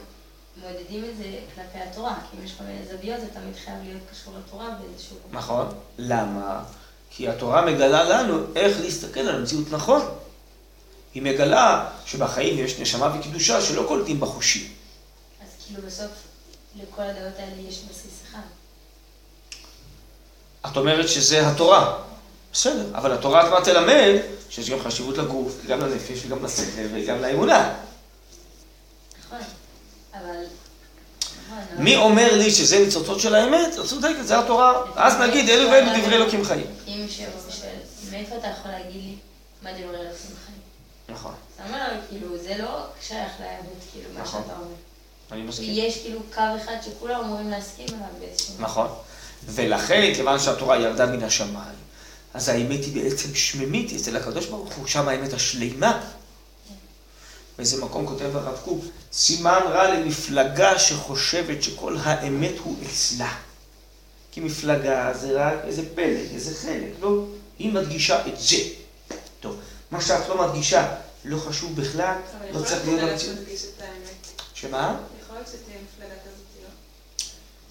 מעודדים 0.56 1.04
את 1.04 1.16
זה 1.16 1.24
כלפי 1.54 1.78
התורה. 1.78 2.18
כי 2.30 2.36
אם 2.36 2.44
יש 2.44 2.52
כל 2.58 2.64
מיני 2.64 2.86
זוויות, 2.86 3.20
זה 3.20 3.26
תמיד 3.26 3.56
חייב 3.64 3.78
להיות 3.84 4.02
קשור 4.10 4.34
לתורה 4.38 4.70
באיזשהו... 4.80 5.16
נכון. 5.30 5.66
למה? 5.98 6.64
כי 7.10 7.28
התורה 7.28 7.64
מגלה 7.64 8.04
לנו 8.04 8.54
איך 8.56 8.80
להסתכל 8.80 9.20
על 9.20 9.34
המציאות 9.34 9.70
נכון. 9.70 10.02
היא 11.16 11.22
מגלה 11.22 11.88
שבחיים 12.06 12.58
יש 12.58 12.78
נשמה 12.78 13.16
וקדושה 13.18 13.62
שלא 13.62 13.84
קולטים 13.88 14.20
בחושים. 14.20 14.68
אז 15.42 15.46
כאילו 15.66 15.82
בסוף 15.86 16.10
לכל 16.76 17.02
הדעות 17.02 17.38
האלה 17.38 17.68
יש 17.68 17.80
בסיס 17.90 18.12
אחד. 18.30 18.38
את 20.66 20.76
אומרת 20.76 21.08
שזה 21.08 21.48
התורה. 21.48 21.98
בסדר, 22.52 22.86
אבל 22.94 23.12
התורה 23.12 23.46
כבר 23.46 23.64
תלמד 23.64 24.14
שיש 24.50 24.70
גם 24.70 24.78
חשיבות 24.80 25.18
לגוף, 25.18 25.52
גם 25.66 25.80
לנפש 25.80 26.24
וגם 26.26 26.44
לשכל 26.44 26.86
וגם 26.94 27.22
לאמונה. 27.22 27.74
נכון, 29.26 29.38
אבל... 30.14 30.44
נכון, 31.46 31.84
מי 31.84 31.96
אומר 31.96 32.36
לי 32.36 32.50
שזה 32.50 32.78
ניצוצות 32.78 33.20
של 33.20 33.34
האמת? 33.34 33.74
את 33.80 33.86
צודקת, 33.86 34.26
זה 34.26 34.38
התורה. 34.38 34.82
אז 34.96 35.14
נגיד, 35.20 35.48
אלו 35.48 35.70
ואלו 35.70 36.02
דברי 36.02 36.16
אלוקים 36.16 36.44
חיים. 36.44 36.66
אם 36.86 37.06
שואל, 37.08 37.28
מאיפה 38.10 38.36
אתה 38.36 38.46
יכול 38.46 38.70
להגיד 38.70 39.02
לי 39.04 39.14
מה 39.62 39.72
דברי 39.72 40.00
אלוקים 40.00 40.36
חיים? 40.46 40.55
נכון. 41.08 41.34
אתה 41.54 41.64
אומר 41.64 41.94
לו, 41.94 42.00
כאילו, 42.08 42.38
זה 42.38 42.56
לא 42.58 42.86
שייך 43.00 43.32
ליהדות, 43.40 43.78
כאילו, 43.92 44.08
מה 44.14 44.20
נכון. 44.20 44.42
שאתה 44.42 44.56
אומר. 44.56 44.74
אני 45.32 45.40
כי 45.40 45.48
מסכים. 45.48 45.70
יש 45.72 46.02
כאילו 46.02 46.20
קו 46.34 46.40
אחד 46.64 46.76
שכולם 46.84 47.20
אמורים 47.20 47.50
להסכים 47.50 47.86
עליו 47.88 48.08
באיזשהו... 48.20 48.54
נכון. 48.58 48.88
ולכן, 49.46 50.12
כיוון 50.14 50.38
שהתורה 50.38 50.76
ירדה 50.76 51.06
מן 51.06 51.22
השמיים, 51.22 51.76
אז 52.34 52.48
האמת 52.48 52.84
היא 52.84 53.02
בעצם 53.02 53.34
שממית, 53.34 53.92
אצל 53.92 54.16
הקדוש 54.16 54.46
ברוך 54.46 54.74
הוא, 54.74 54.86
שם 54.86 55.08
האמת 55.08 55.32
השלימה. 55.32 56.10
באיזה 57.58 57.84
מקום 57.84 58.06
כותב 58.06 58.36
הרב 58.36 58.58
קוק, 58.64 58.84
סימן 59.12 59.60
רע 59.68 59.94
למפלגה 59.94 60.78
שחושבת 60.78 61.62
שכל 61.62 61.96
האמת 62.02 62.52
הוא 62.64 62.76
אצלה. 62.86 63.34
כי 64.32 64.40
מפלגה 64.40 65.12
זה 65.20 65.32
רק 65.32 65.54
איזה 65.64 65.82
פלג, 65.94 66.34
איזה 66.34 66.54
חלק, 66.54 66.90
לא? 67.00 67.24
היא 67.58 67.72
מדגישה 67.72 68.26
את 68.26 68.40
זה. 68.40 68.56
מה 69.96 70.02
שאת 70.02 70.28
לא 70.28 70.46
מדגישה 70.48 70.94
לא 71.24 71.38
חשוב 71.38 71.76
בכלל, 71.76 72.14
אבל 72.38 72.46
לא 72.46 72.50
יכול 72.50 72.64
צריך 72.64 72.84
להיות 72.84 73.00
להיות 73.00 73.00
מפלגה 73.00 73.12
במציאות. 73.12 73.36
שתדגיש 73.36 73.62
את 73.64 73.80
האמת. 73.82 74.42
שמה? 74.54 74.96
יכול 75.22 75.36
להיות 75.36 75.48
שתהיה 75.48 75.76
מפלגה 75.84 76.14
כזאת, 76.24 76.62
לא? 76.62 76.68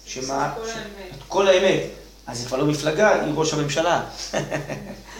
שמה? 0.06 0.54
כל 0.56 0.68
האמת. 0.70 1.14
את 1.16 1.22
כל 1.28 1.48
האמת. 1.48 1.82
אז 2.26 2.40
היא 2.40 2.46
כבר 2.46 2.56
לא 2.56 2.66
מפלגה, 2.66 3.22
היא 3.22 3.32
ראש 3.36 3.52
הממשלה. 3.52 4.04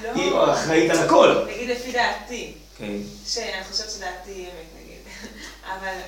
לא. 0.02 0.08
היא 0.14 0.32
אחראית 0.52 0.90
על 0.90 0.98
הכל. 0.98 1.44
נגיד 1.48 1.70
לפי 1.70 1.92
דעתי, 1.92 2.54
כן. 2.78 2.92
שאני 3.26 3.64
חושבת 3.70 3.90
שדעתי 3.90 4.30
היא 4.30 4.46
אמת, 4.46 4.82
נגיד. 4.82 4.98
אבל 5.64 5.98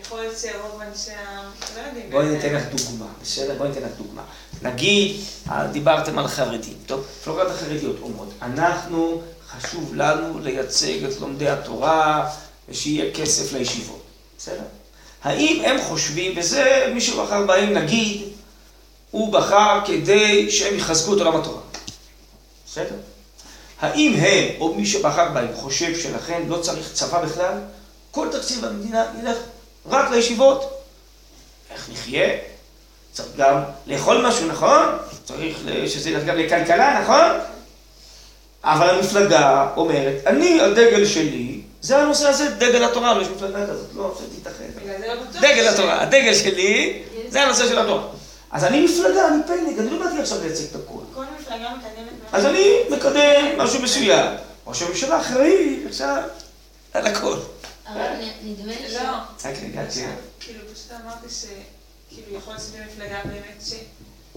יכול 0.00 0.20
להיות 0.20 0.38
שרוב 0.38 0.80
אנשי 0.80 1.10
העם 1.10 1.44
לא 1.76 1.80
יודעים. 1.80 2.10
בואי 2.10 2.28
ניתן 2.28 2.54
לך. 2.54 2.62
דוגמה, 2.64 3.06
בסדר? 3.22 3.54
בואי 3.58 3.68
ניתן 3.68 3.82
לך 3.82 3.92
דוגמה. 3.96 4.22
נגיד, 4.62 5.20
אה, 5.50 5.66
דיברתם 5.66 6.18
על 6.18 6.28
חרדים, 6.28 6.76
טוב? 6.86 7.06
מפלגות 7.20 7.50
החרדיות 7.50 7.96
אומרות, 8.02 8.28
אנחנו, 8.42 9.22
חשוב 9.60 9.94
לנו 9.94 10.38
לייצג 10.38 11.04
את 11.04 11.20
לומדי 11.20 11.48
התורה, 11.48 12.30
ושיהיה 12.68 13.14
כסף 13.14 13.52
לישיבות, 13.52 14.02
בסדר? 14.38 14.62
האם 15.22 15.62
הם 15.64 15.82
חושבים, 15.82 16.32
וזה 16.36 16.90
מי 16.94 17.00
שבחר 17.00 17.46
בהם, 17.46 17.72
נגיד, 17.72 18.22
הוא 19.10 19.32
בחר 19.32 19.80
כדי 19.86 20.50
שהם 20.50 20.74
יחזקו 20.74 21.14
את 21.14 21.18
עולם 21.18 21.36
התורה, 21.36 21.60
בסדר? 22.66 22.96
האם 23.80 24.14
הם, 24.14 24.60
או 24.60 24.74
מי 24.74 24.86
שבחר 24.86 25.28
בהם, 25.28 25.48
חושב 25.54 26.00
שלכן 26.00 26.42
לא 26.48 26.58
צריך 26.58 26.92
צבא 26.92 27.24
בכלל? 27.24 27.58
כל 28.10 28.28
תקציב 28.32 28.64
המדינה 28.64 29.04
ילך 29.20 29.36
רק 29.86 30.10
לישיבות. 30.10 30.82
איך 31.70 31.88
נחיה? 31.92 32.28
צריך 33.12 33.28
גם 33.36 33.62
לאכול 33.86 34.26
משהו, 34.26 34.46
נכון? 34.46 34.86
צריך 35.24 35.58
שזה 35.86 36.10
ילך 36.10 36.24
גם 36.24 36.36
לכלכלה, 36.36 37.00
נכון? 37.02 37.51
אבל 38.64 38.90
המפלגה 38.90 39.68
אומרת, 39.76 40.14
אני, 40.26 40.60
הדגל 40.60 41.06
שלי, 41.06 41.60
זה 41.80 41.96
הנושא 41.98 42.28
הזה, 42.28 42.50
דגל 42.50 42.84
התורה, 42.84 43.14
לא 43.14 43.22
יש 43.22 43.28
מפלגה 43.28 43.66
כזאת, 43.66 43.86
לא 43.94 44.18
זה 44.18 45.04
לא. 45.40 45.40
דגל 45.40 45.64
ש- 45.70 45.74
התורה, 45.74 46.02
הדגל 46.02 46.34
שלי, 46.34 47.02
זה 47.28 47.42
הנושא 47.42 47.68
של 47.68 47.78
התורה. 47.78 48.02
אז 48.50 48.64
אני 48.64 48.84
מפלגה, 48.84 49.28
אני 49.28 49.42
פלג, 49.46 49.78
אני 49.78 49.90
לא 49.90 50.04
באתי 50.04 50.18
עכשיו 50.20 50.38
לייצג 50.42 50.64
את 50.70 50.76
הכול. 50.76 51.02
כל 51.14 51.24
מפלגה 51.40 51.68
מקדמת 51.76 52.12
משהו. 52.24 52.36
אז 52.36 52.46
אני 52.46 52.68
מקדם 52.90 53.58
משהו 53.58 53.82
מסוים. 53.82 54.26
ראש 54.66 54.82
הממשלה 54.82 55.20
אחראי 55.20 55.80
עכשיו 55.88 56.22
על 56.94 57.06
הכל. 57.06 57.36
אבל 57.86 58.06
נדמה 58.44 58.72
לי 58.82 58.90
ש... 58.90 58.94
לא. 58.94 59.00
רק 59.44 59.54
רגע, 59.62 59.82
כן. 59.94 60.10
כאילו, 60.40 60.60
פשוט 60.74 60.92
אמרתי 61.04 61.26
שכאילו 61.30 62.36
יכול 62.38 62.52
להיות 62.52 62.62
שתהיה 62.66 62.84
מפלגה 62.86 63.18
באמת 63.24 63.62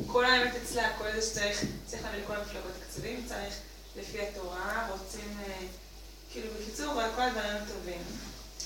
שכל 0.04 0.26
האמת 0.26 0.52
אצלה, 0.64 0.84
כל 0.98 1.06
זה 1.16 1.22
שצריך, 1.22 1.64
צריך 1.86 2.04
להביא 2.04 2.20
לכל 2.24 2.34
המפלגות 2.34 2.72
תקציבים, 2.88 3.24
צריך 3.30 3.54
לפי 3.98 4.18
התורה, 4.22 4.88
רוצים 4.92 5.38
אה, 5.48 5.54
כאילו, 6.32 6.48
בקיצור, 6.60 6.94
כל 7.16 7.22
הדברים 7.22 7.66
טובים. 7.68 8.02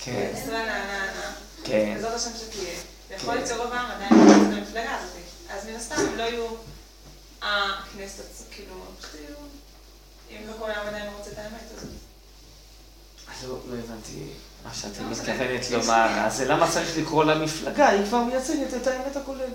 כן, 0.02 0.32
ישראל 0.34 0.66
נענה, 0.66 1.32
כן. 1.64 1.94
בעזרת 1.94 2.14
השם 2.14 2.30
שתהיה. 2.36 2.74
ויכול 3.10 3.28
כן. 3.28 3.36
להיות 3.36 3.48
שרוב 3.48 3.72
העם 3.72 3.90
עדיין 3.90 4.10
לא 4.14 4.32
יצא 4.32 4.60
במפלגה 4.60 4.96
הזאת. 4.96 5.16
אז 5.50 5.66
מן 5.66 5.74
הסתם 5.74 5.94
הם 5.94 6.18
לא 6.18 6.22
יהיו 6.22 6.46
הכנסת, 7.42 8.44
כאילו. 8.50 8.74
אם 10.30 10.46
לא 10.48 10.52
כל 10.58 10.70
העם 10.70 10.86
עדיין 10.86 11.06
לא 11.06 11.18
רוצה 11.18 11.30
את 11.30 11.38
האמת 11.38 11.60
הזאת. 11.76 11.90
אז 13.28 13.48
לא, 13.48 13.58
לא 13.68 13.74
הבנתי 13.74 14.26
מה 14.64 14.74
שאת 14.74 15.00
מתכוונת 15.10 15.70
לומר. 15.70 16.26
אז 16.26 16.40
למה 16.40 16.70
צריך 16.72 16.98
לקרוא 16.98 17.24
לה 17.24 17.38
מפלגה? 17.38 17.88
היא 17.88 18.06
כבר 18.06 18.24
מייצגת 18.24 18.74
את 18.82 18.86
האמת 18.86 19.16
הכוללת. 19.16 19.52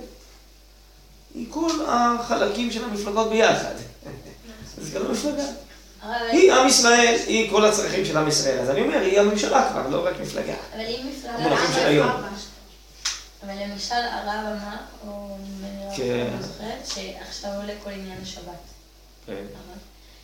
היא 1.34 1.48
כל 1.50 1.86
החלקים 1.88 2.72
של 2.72 2.84
המפלגות 2.84 3.30
ביחד. 3.30 3.76
אז 4.78 4.92
גם 4.94 5.12
מפלגה. 5.12 5.44
היא 6.32 6.54
עם 6.54 6.68
ישראל, 6.68 7.16
היא 7.28 7.52
כל 7.52 7.66
הצרכים 7.66 8.06
של 8.06 8.18
עם 8.18 8.28
ישראל. 8.28 8.60
אז 8.60 8.70
אני 8.70 8.82
אומר, 8.82 9.00
היא 9.00 9.20
הממשלה 9.20 9.70
כבר, 9.72 9.88
לא 9.88 10.06
רק 10.06 10.20
מפלגה. 10.20 10.54
אבל 10.74 10.82
אם 10.82 11.08
מפלגה... 11.10 11.34
המונחים 11.36 11.76
של 11.76 11.86
היום. 11.88 12.10
אבל 13.44 13.54
למשל 13.64 13.96
הרב 13.96 14.46
אמר, 14.46 14.78
או 15.08 15.38
כן. 15.96 16.04
אני 16.04 16.42
לא 16.42 16.48
זוכרת, 16.48 16.88
שעכשיו 16.88 17.52
עולה 17.56 17.74
כל 17.84 17.90
עניין 17.90 18.18
השבת. 18.24 18.64
כן. 19.26 19.34
נכון? 19.34 19.78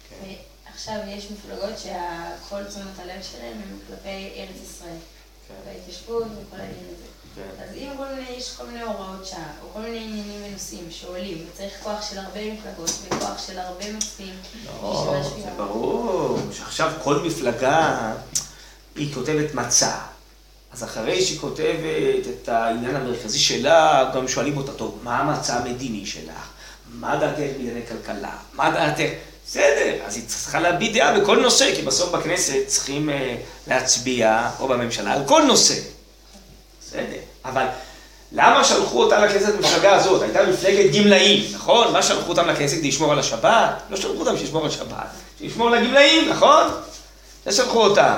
כן. 0.09 0.33
ועכשיו 0.65 0.95
יש 1.07 1.27
מפלגות 1.31 1.79
שכל 1.79 2.63
תשומת 2.63 2.99
הלב 2.99 3.23
שלהם 3.31 3.53
הם 3.53 3.79
כלפי 3.87 4.31
ארץ 4.37 4.61
ישראל. 4.63 4.97
וההתיישבות 5.65 6.23
וכל 6.23 6.59
העניין 6.59 6.85
הזה. 6.85 7.05
כן. 7.35 7.63
אז 7.63 7.75
אם 7.75 7.89
כל 7.97 8.05
מיני, 8.15 8.29
יש 8.37 8.55
כל 8.57 8.65
מיני 8.65 8.81
הוראות 8.81 9.25
שעה, 9.25 9.51
או 9.63 9.67
כל 9.73 9.79
מיני 9.79 9.97
עניינים 9.97 10.43
ונושאים 10.45 10.87
שעולים, 10.89 11.45
וצריך 11.53 11.73
כוח 11.83 12.09
של 12.09 12.19
הרבה 12.19 12.53
מפלגות, 12.53 12.91
וכוח 13.05 13.47
של 13.47 13.59
הרבה 13.59 13.93
מצביעים, 13.93 14.33
לא, 14.81 15.21
זה 15.43 15.49
ברור, 15.57 16.39
שעכשיו 16.51 16.91
כל 17.03 17.19
מפלגה 17.19 18.13
היא 18.95 19.13
כותבת 19.13 19.53
מצע. 19.53 19.97
אז 20.73 20.83
אחרי 20.83 21.21
שהיא 21.21 21.39
כותבת 21.39 22.27
את 22.29 22.49
העניין 22.49 22.95
המרכזי 22.95 23.39
שלה, 23.39 24.11
גם 24.15 24.27
שואלים 24.27 24.57
אותה, 24.57 24.71
טוב, 24.71 24.99
מה 25.03 25.19
המצע 25.19 25.55
המדיני 25.55 26.05
שלך? 26.05 26.49
מה 26.93 27.15
דעתך 27.15 27.39
בענייני 27.39 27.81
כלכלה? 27.87 28.37
מה 28.53 28.71
דעתך? 28.71 29.11
בסדר, 29.47 29.95
אז 30.05 30.15
היא 30.15 30.23
צריכה 30.27 30.59
להביע 30.59 30.91
דעה 30.93 31.19
בכל 31.19 31.41
נושא, 31.41 31.75
כי 31.75 31.81
בסוף 31.81 32.11
בכנסת 32.11 32.67
צריכים 32.67 33.09
אה, 33.09 33.35
להצביע, 33.67 34.49
או 34.59 34.67
בממשלה, 34.67 35.13
על 35.13 35.21
כל 35.27 35.43
נושא. 35.47 35.75
בסדר, 36.91 37.19
אבל 37.45 37.65
למה 38.31 38.63
שלחו 38.63 39.03
אותה 39.03 39.25
לכנסת 39.25 39.55
במפלגה 39.55 39.95
הזאת? 39.95 40.21
הייתה 40.21 40.39
מפלגת 40.43 40.95
גמלאים, 40.95 41.45
נכון? 41.53 41.93
מה 41.93 42.03
שלחו 42.03 42.29
אותם 42.29 42.47
לכנסת 42.47 42.77
כדי 42.77 42.87
לשמור 42.87 43.11
על 43.11 43.19
השבת? 43.19 43.81
לא 43.89 43.97
שלחו 43.97 44.19
אותם 44.19 44.37
שישמור 44.37 44.63
על 44.63 44.71
שבת, 44.71 45.07
שישמור 45.39 45.67
על 45.67 45.73
הגמלאים, 45.73 46.29
נכון? 46.29 46.67
זה 47.45 47.51
שלחו 47.51 47.83
אותם. 47.83 48.13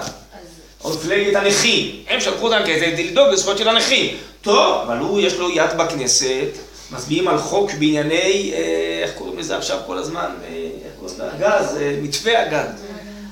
או 0.84 0.89
מפלגת 0.89 1.36
הנכים, 1.36 2.03
הם 2.08 2.22
שלחו 2.22 2.46
אותם 2.46 2.60
כדי 2.65 3.03
לדאוג 3.03 3.30
לזכויות 3.34 3.58
של 3.58 3.70
הנכים. 3.70 4.18
טוב, 4.42 4.82
אבל 4.82 4.98
הוא, 4.98 5.20
יש 5.20 5.34
לו 5.34 5.50
יד 5.50 5.77
בכנסת, 5.77 6.48
מצביעים 6.92 7.27
על 7.27 7.38
חוק 7.38 7.72
בענייני, 7.72 8.53
אה, 8.53 9.03
איך 9.03 9.12
קוראים 9.18 9.39
לזה 9.39 9.58
עכשיו 9.58 9.77
כל 9.86 9.98
הזמן, 9.98 10.36
אה, 10.44 10.50
איך 10.86 10.94
קוראים 11.00 11.15
לזה? 11.15 11.32
הגז, 11.34 11.77
אה, 11.77 11.96
מתווה 12.01 12.42
הגז. 12.42 12.70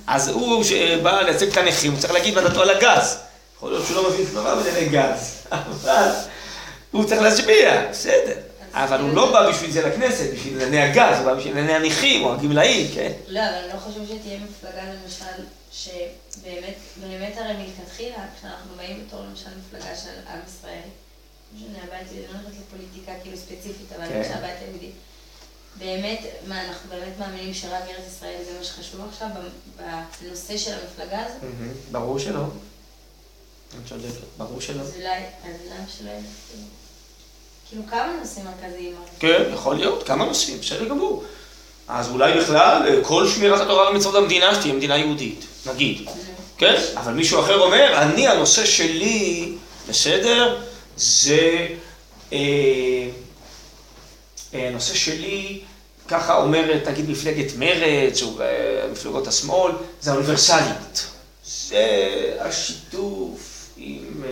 אז 0.07 0.27
הוא 0.27 0.63
שבא 0.63 1.21
לייצג 1.21 1.47
את 1.47 1.57
הנכים, 1.57 1.91
הוא 1.91 1.99
צריך 1.99 2.13
להגיד 2.13 2.35
מה 2.35 2.41
דעתו 2.41 2.61
על 2.61 2.69
הגז. 2.69 3.17
יכול 3.61 3.71
להיות 3.73 3.85
שהוא 3.87 4.03
לא 4.03 4.09
מבין 4.09 4.25
כלומר 4.25 4.55
בענייני 4.55 4.89
גז, 4.89 5.43
אבל 5.51 6.09
הוא 6.91 7.05
צריך 7.05 7.21
להשביע, 7.21 7.89
בסדר. 7.91 8.35
אבל 8.73 9.01
הוא 9.01 9.13
לא 9.13 9.31
בא 9.31 9.49
בשביל 9.49 9.71
זה 9.71 9.87
לכנסת, 9.87 10.33
בשביל 10.33 10.53
ענייני 10.53 10.81
הגז, 10.81 11.17
הוא 11.17 11.25
בא 11.25 11.33
בשביל 11.33 11.57
ענייני 11.57 11.73
הנכים 11.73 12.25
או 12.25 12.33
הגמלאים, 12.33 12.87
כן? 12.93 13.11
לא, 13.27 13.39
אבל 13.39 13.55
אני 13.55 13.73
לא 13.73 13.79
חושב 13.79 13.99
שתהיה 14.05 14.39
מפלגה 14.39 14.81
למשל, 14.93 15.43
שבאמת, 15.71 16.75
באמת 17.01 17.37
הרי 17.37 17.53
מלכתחילה, 17.53 18.25
כשאנחנו 18.37 18.75
באים 18.77 19.03
בתור 19.07 19.19
למשל 19.29 19.49
מפלגה 19.59 19.95
של 19.95 20.29
עם 20.33 20.39
ישראל, 20.47 20.81
לא 20.83 21.57
משנה, 21.57 21.77
הבית 21.83 22.11
היהודי, 22.11 22.33
לא 22.33 22.39
נכנסת 22.39 22.57
לפוליטיקה 22.67 23.11
כאילו 23.23 23.37
ספציפית, 23.37 23.93
אבל 23.97 24.07
כן. 24.07 24.17
למשל 24.17 24.33
הבית 24.33 24.57
היהודי, 24.61 24.91
באמת, 25.77 26.19
מה, 26.47 26.67
אנחנו 26.67 26.89
באמת 26.89 27.19
מאמינים 27.19 27.53
שרק 27.53 27.83
ארץ 27.89 28.07
ישראל 28.07 28.37
זה 28.45 28.51
מה 28.57 28.63
שחשוב 28.63 29.01
עכשיו 29.09 29.27
בנושא 30.21 30.57
של 30.57 30.71
המפלגה 30.73 31.25
הזאת? 31.25 31.41
ברור 31.91 32.19
שלא. 32.19 32.43
את 33.77 33.89
צודקת, 33.89 34.21
ברור 34.37 34.61
שלא. 34.61 34.81
אז 34.81 34.93
למה 34.97 35.85
שלא 35.97 36.09
יהיה? 36.09 36.21
כאילו- 37.69 37.83
כמה 37.89 38.13
נושאים 38.21 38.45
מרכזיים? 38.45 38.95
כן, 39.19 39.43
יכול 39.53 39.75
להיות, 39.75 40.03
כמה 40.03 40.25
נושאים, 40.25 40.59
בסדר 40.59 40.87
גמור. 40.87 41.23
אז 41.87 42.09
אולי 42.09 42.33
בכלל, 42.39 42.81
אה, 42.87 43.03
כל 43.03 43.27
שמירת 43.27 43.61
התורה 43.61 43.91
ומצוות 43.91 44.15
המדינה 44.15 44.55
שתהיה 44.55 44.73
מדינה 44.73 44.97
יהודית, 44.97 45.45
נגיד. 45.65 46.09
כן? 46.57 46.81
אבל 46.95 47.13
מישהו 47.13 47.39
אחר 47.39 47.59
אומר, 47.59 47.97
אני, 47.97 48.27
הנושא 48.27 48.65
שלי, 48.65 49.53
בסדר, 49.89 50.61
זה... 50.97 51.67
אה, 52.33 52.37
אה, 54.53 54.67
הנושא 54.67 54.93
שלי, 54.93 55.61
ככה 56.07 56.37
אומרת, 56.37 56.87
נגיד 56.87 57.09
מפלגת 57.09 57.51
מרצ, 57.57 58.21
או 58.21 58.41
אה, 58.41 58.87
מפלגות 58.91 59.27
השמאל, 59.27 59.71
זה 60.01 60.11
האוניברסליות. 60.11 61.05
זה 61.45 61.85
השיתוף 62.39 63.50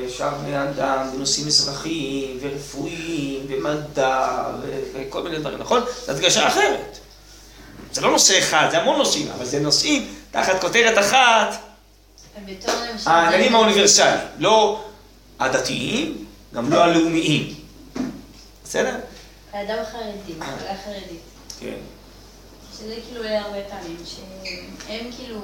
שאר 0.09 0.35
בני 0.35 0.63
אדם 0.63 1.09
בנושאים 1.13 1.47
אזרחיים 1.47 2.37
ורפואיים 2.41 3.45
ומדע 3.49 4.43
וכל 4.93 5.23
מיני 5.23 5.39
דברים, 5.39 5.57
נכון? 5.57 5.81
זו 6.05 6.11
הדגשה 6.11 6.47
אחרת. 6.47 6.99
זה 7.91 8.01
לא 8.01 8.11
נושא 8.11 8.39
אחד, 8.39 8.67
זה 8.71 8.77
המון 8.77 8.97
נושאים, 8.97 9.31
אבל 9.31 9.45
זה 9.45 9.59
נושאים 9.59 10.13
תחת 10.31 10.61
כותרת 10.61 10.97
אחת. 10.97 11.61
העניינים 13.05 13.55
האוניברסליים, 13.55 14.19
לא 14.37 14.83
הדתיים, 15.39 16.25
גם 16.53 16.71
לא 16.71 16.83
הלאומיים. 16.83 17.55
בסדר? 18.63 18.95
האדם 19.53 19.75
החרדי, 19.81 20.33
מפלגה 20.37 20.73
חרדית. 20.85 21.21
כן. 21.59 21.75
שזה 22.73 22.95
כאילו 23.07 23.23
עולה 23.23 23.41
הרבה 23.41 23.57
פעמים, 23.69 23.97
שהם 24.05 25.11
כאילו 25.17 25.39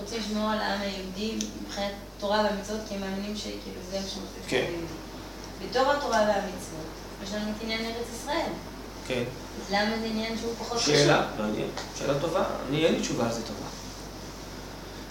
רוצים 0.00 0.18
לשמור 0.18 0.50
על 0.50 0.58
העם 0.58 0.80
היהודי 0.80 1.46
מבחינת 1.62 1.92
תורה 2.20 2.44
והמצוות, 2.44 2.80
כי 2.88 2.94
הם 2.94 3.00
מאמינים 3.00 3.36
שכאילו 3.36 3.80
זה 3.90 3.96
מה 3.96 4.02
שמחזיק 4.02 4.44
את 4.44 4.48
כן. 4.48 4.56
היהודי. 4.56 4.86
בתור 5.68 5.92
התורה 5.92 6.18
והמצוות, 6.18 6.88
יש 7.24 7.34
לנו 7.34 7.50
את 7.50 7.62
עניין 7.62 7.80
ארץ 7.84 8.06
ישראל. 8.14 8.52
כן. 9.06 9.22
אז 9.60 9.72
למה 9.72 9.90
זה 10.00 10.06
עניין 10.06 10.38
שהוא 10.38 10.52
פחות 10.58 10.78
חשוב? 10.78 10.94
שאלה, 10.94 11.22
לא 11.38 11.44
יודע, 11.44 11.62
שאלה 11.98 12.14
טובה. 12.20 12.42
אני, 12.68 12.84
אין 12.84 12.94
לי 12.94 13.00
תשובה 13.00 13.24
על 13.24 13.32
זה 13.32 13.42
טובה. 13.42 13.66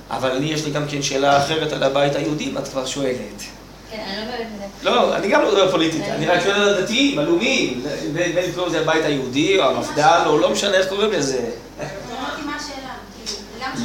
אבל 0.09 0.31
אני, 0.31 0.45
יש 0.45 0.65
לי 0.65 0.71
גם 0.71 0.87
כן 0.87 1.01
שאלה 1.01 1.43
אחרת 1.43 1.71
על 1.71 1.83
הבית 1.83 2.15
היהודי, 2.15 2.49
אם 2.49 2.57
את 2.57 2.67
כבר 2.67 2.85
שואלת. 2.85 3.41
כן, 3.91 4.03
אני 4.07 4.25
לא 4.25 4.31
באמת. 4.31 4.69
לא, 4.83 5.15
אני 5.15 5.27
גם 5.27 5.41
לא 5.41 5.47
מדבר 5.47 5.71
פוליטיקה, 5.71 6.15
אני 6.15 6.27
רק 6.27 6.43
שואל 6.43 6.55
על 6.55 6.77
הדתיים, 6.77 7.19
הלאומיים, 7.19 7.83
בין 8.13 8.51
קוראים 8.55 8.69
לזה 8.69 8.81
הבית 8.81 9.05
היהודי, 9.05 9.59
או 9.59 9.63
המפד"ל, 9.63 10.23
או 10.25 10.37
לא 10.37 10.49
משנה 10.49 10.77
איך 10.77 10.89
קוראים 10.89 11.11
לזה. 11.11 11.49
אמרתי 11.79 12.41
מה 12.41 12.55
השאלה, 12.55 12.93
כאילו, 13.25 13.39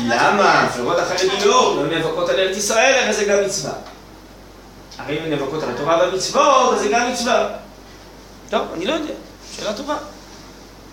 למה? 0.06 0.42
תהיה? 0.42 0.60
המפלגות 0.60 0.98
החרדיות 0.98 1.76
לא 1.76 1.86
נאבקות 1.86 2.28
על 2.28 2.38
ארץ 2.40 2.56
ישראל, 2.56 2.94
הרי 3.04 3.12
זה 3.12 3.24
גם 3.24 3.38
מצווה. 3.46 3.72
הרי 4.98 5.18
אם 5.18 5.24
הן 5.24 5.30
נאבקות 5.30 5.62
על 5.62 5.70
התורה 5.70 5.98
והמצוות, 5.98 6.74
אז 6.74 6.80
זה 6.80 6.88
גם 6.88 7.12
מצווה. 7.12 7.48
טוב, 8.50 8.62
אני 8.74 8.86
לא 8.86 8.92
יודע, 8.92 9.12
שאלה 9.56 9.72
טובה. 9.72 9.96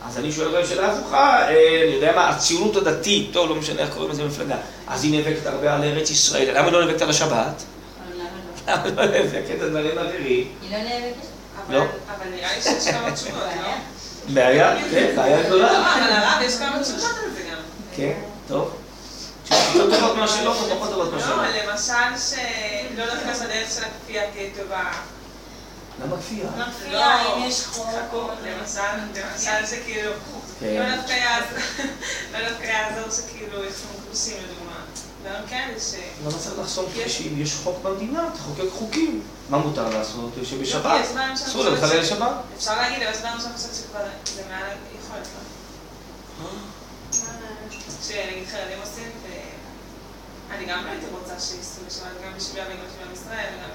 אז 0.08 0.18
אני 0.18 0.32
שואל 0.32 0.56
גם 0.62 0.68
שאלה 0.68 0.92
הפוכה, 0.92 1.42
אה, 1.42 1.48
אני 1.84 1.94
יודע 1.96 2.12
מה, 2.16 2.30
הציונות 2.30 2.76
הדתית, 2.76 3.30
טוב, 3.34 3.50
לא 3.50 3.56
משנה 3.56 3.82
איך 3.82 3.90
קוראים 3.94 4.12
לזה 4.12 4.24
מפלגה, 4.26 4.56
אז 4.88 5.04
היא 5.04 5.12
נאבקת 5.24 5.46
הרבה 5.46 5.74
על 5.74 5.84
ארץ 5.84 6.10
ישראל, 6.10 6.58
למה 6.58 6.72
לא 6.72 6.86
נאבקת 6.86 7.02
על 7.02 7.10
השבת? 7.10 7.64
למה 8.16 8.24
לא? 8.68 8.74
למה 8.74 9.02
לא 9.02 9.12
נאבקת 9.12 9.62
על 9.62 9.70
דברים 9.70 9.98
אחרים? 9.98 10.48
היא 10.62 10.72
לא 10.72 10.78
נאבקת? 10.78 11.26
אבל- 11.68 11.76
לא. 11.76 11.82
אבל 11.82 12.30
נראה 12.36 12.50
לי 12.56 12.62
שיש 12.62 12.88
כמה 12.94 13.12
תשובות, 13.12 13.34
לא? 13.44 14.34
בעיה. 14.34 14.76
כן, 14.92 15.14
בעיה 15.16 15.44
גדולה. 15.44 15.70
אבל 15.96 16.12
הרב, 16.12 16.42
יש 16.42 16.58
כמה 16.58 16.84
תשובות 16.84 17.04
על 17.04 17.32
זה 17.36 17.42
גם. 17.52 17.58
כן, 17.96 18.14
טוב. 18.48 18.76
יותר 19.52 20.00
טובות 20.00 20.18
מהשאלות 20.18 20.58
או 20.58 20.76
פחות 20.76 20.90
טובות 20.90 21.14
מהשאלות? 21.14 21.38
לא, 21.38 21.72
למשל 21.72 22.36
שלא 22.96 23.16
נכנס 23.16 23.42
לדרך 23.42 23.72
של 23.76 23.82
הכפייה 23.84 24.32
תהיה 24.32 24.50
טובה. 24.58 24.92
למה 26.04 26.18
כפייה? 26.18 26.48
כפייה, 26.80 27.36
אם 27.36 27.44
יש 27.44 27.66
חוק. 27.66 27.88
למשל, 28.44 28.82
למשל 29.16 29.76
שכאילו, 29.76 30.12
כן. 30.60 30.90
לא 30.90 30.96
דווקא 30.96 31.12
יעזור, 31.12 31.58
לא 32.34 32.50
דווקא 32.50 32.64
יעזור 32.64 33.12
שכאילו 33.12 33.64
יש 33.64 33.74
לנו 33.82 34.06
כבושים 34.08 34.38
לדוגמה. 34.38 34.76
דברים 35.24 35.48
כאלה 35.50 35.80
ש... 35.80 35.94
למה 36.24 36.38
צריך 36.38 36.60
לחסום 36.60 36.86
כבישים? 36.94 37.42
יש 37.42 37.56
חוק 37.64 37.78
במדינה, 37.82 38.30
תחוקק 38.34 38.72
חוקים. 38.72 39.22
מה 39.50 39.58
מותר 39.58 39.90
לעשות? 39.90 40.32
לא, 40.38 40.46
שבשבת 40.46 41.06
אסור 41.34 41.66
לחלל 41.66 42.06
שבת? 42.06 42.32
אפשר 42.58 42.76
להגיד, 42.78 43.04
אבל 43.04 43.18
דברים 43.18 43.40
שאני 43.40 43.54
חושבת 43.54 43.76
שכבר 43.76 44.00
זה 44.36 44.42
מעל 44.50 44.64
היכולת, 44.64 45.28
לא? 46.44 46.50
שנגיד 48.04 48.48
חרדים 48.52 48.80
עושים, 48.82 49.12
ואני 50.50 50.66
גם 50.66 50.86
לא 50.86 50.90
הייתי 50.90 51.06
רוצה 51.12 51.40
שייסעו 51.40 51.84
בשבת, 51.88 52.26
גם 52.26 52.32
בשביל 52.38 52.64
עם 52.64 53.14
ישראל, 53.14 53.54
גם... 53.64 53.70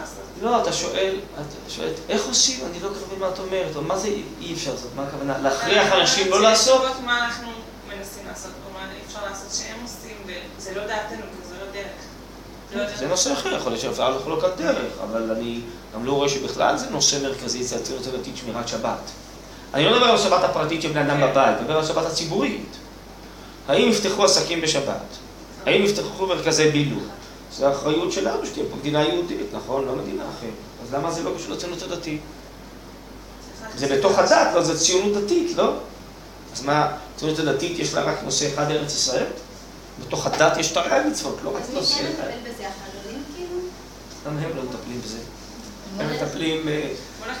לעשות. 0.00 0.24
לא, 0.42 0.62
אתה 0.62 0.72
שואל, 0.72 1.16
אתה 1.34 1.70
שואלת, 1.70 1.94
איך 2.08 2.26
עושים? 2.26 2.66
אני 2.66 2.80
לא 2.80 2.88
כל 2.88 3.16
מה 3.18 3.28
את 3.28 3.38
אומרת. 3.38 3.76
או 3.76 3.82
מה 3.82 3.98
זה 3.98 4.08
אי 4.40 4.54
אפשר 4.54 4.72
לעשות? 4.72 4.90
מה 4.96 5.02
הכוונה? 5.02 5.38
להכריח 5.38 5.92
אנשים 5.92 6.30
לא 6.30 6.42
לעשות? 6.42 6.82
מה 7.04 7.24
אנחנו 7.24 7.48
מנסים 7.88 8.26
לעשות, 8.28 8.50
כלומר, 8.64 8.86
אי 8.94 9.00
אפשר 9.06 9.24
לעשות 9.24 9.48
שהם 9.52 9.76
עושים, 9.82 10.16
וזה 10.26 10.74
לא 10.74 10.86
דעתנו, 10.86 11.22
כי 11.22 11.48
זה 11.48 11.54
לא 11.64 11.72
דרך. 11.72 12.04
לא 12.74 12.96
זה 12.96 13.06
נושא 13.06 13.32
אחר, 13.32 13.54
יכול 13.54 13.72
להיות 13.72 13.82
שאפשר 13.82 14.10
לחלוק 14.10 14.44
על 14.44 14.50
דרך, 14.56 14.92
אבל 15.04 15.30
אני 15.36 15.60
גם 15.94 16.04
לא 16.04 16.12
רואה 16.12 16.28
שבכלל 16.28 16.76
זה 16.76 16.90
נושא 16.90 17.16
מרכזי 17.22 17.62
אצל 17.62 17.76
הציונות 17.76 18.06
הדתית 18.06 18.36
שמירת 18.36 18.68
שבת. 18.68 19.10
אני 19.74 19.84
לא 19.84 19.92
מדבר 19.92 20.04
על 20.06 20.14
השבת 20.14 20.44
הפרטית 20.44 20.82
של 20.82 20.88
בני 20.88 21.00
אדם 21.00 21.20
כן. 21.20 21.30
בבית, 21.30 21.56
אני 21.56 21.60
מדבר 21.60 21.76
על 21.76 21.84
השבת 21.84 22.06
הציבורית. 22.06 22.76
האם 23.68 23.88
יפתחו 23.88 24.24
עסקים 24.24 24.60
בשבת? 24.60 25.16
האם 25.66 25.84
יפתחו 25.84 26.26
מרכזי 26.26 26.70
בילוי? 26.70 27.02
זו 27.52 27.66
האחריות 27.66 28.12
שלנו 28.12 28.46
שתהיה 28.46 28.64
פה 28.70 28.76
מדינה 28.76 29.02
יהודית, 29.02 29.46
נכון? 29.52 29.86
לא 29.86 29.96
מדינה 29.96 30.22
אחרת. 30.22 30.50
אז 30.82 30.94
למה 30.94 31.10
זה 31.10 31.22
לא 31.22 31.30
קשור 31.38 31.54
לציונות 31.54 31.82
הדתית? 31.82 32.20
זה 33.76 33.96
בתוך 33.96 34.18
הדת, 34.18 34.54
לא, 34.54 34.62
זה 34.62 34.78
ציונות 34.78 35.24
דתית, 35.24 35.56
לא? 35.56 35.72
אז 36.52 36.62
מה, 36.64 36.88
הציונות 37.14 37.38
הדתית 37.38 37.78
יש 37.78 37.94
לה 37.94 38.02
רק 38.02 38.22
נושא 38.24 38.54
אחד 38.54 38.70
ארץ 38.70 38.94
ישראל? 38.94 39.26
בתוך 40.06 40.26
הדת 40.26 40.56
יש 40.56 40.68
תרי"ג 40.68 41.00
מצוות, 41.10 41.38
לא 41.44 41.56
רק 41.56 41.62
אז 41.62 41.70
מי 41.70 41.74
נושא 41.74 41.94
כן 41.94 42.04
אחד. 42.04 42.28
מטפל 42.28 42.50
בזה? 42.50 42.64
החרדים 42.68 43.22
כאילו? 43.36 43.58
גם 44.26 44.38
הם 44.38 44.56
לא 44.56 44.62
מטפלים 44.62 45.00
בזה. 45.04 45.18
מטפלים 46.34 46.68
אה, 46.68 46.88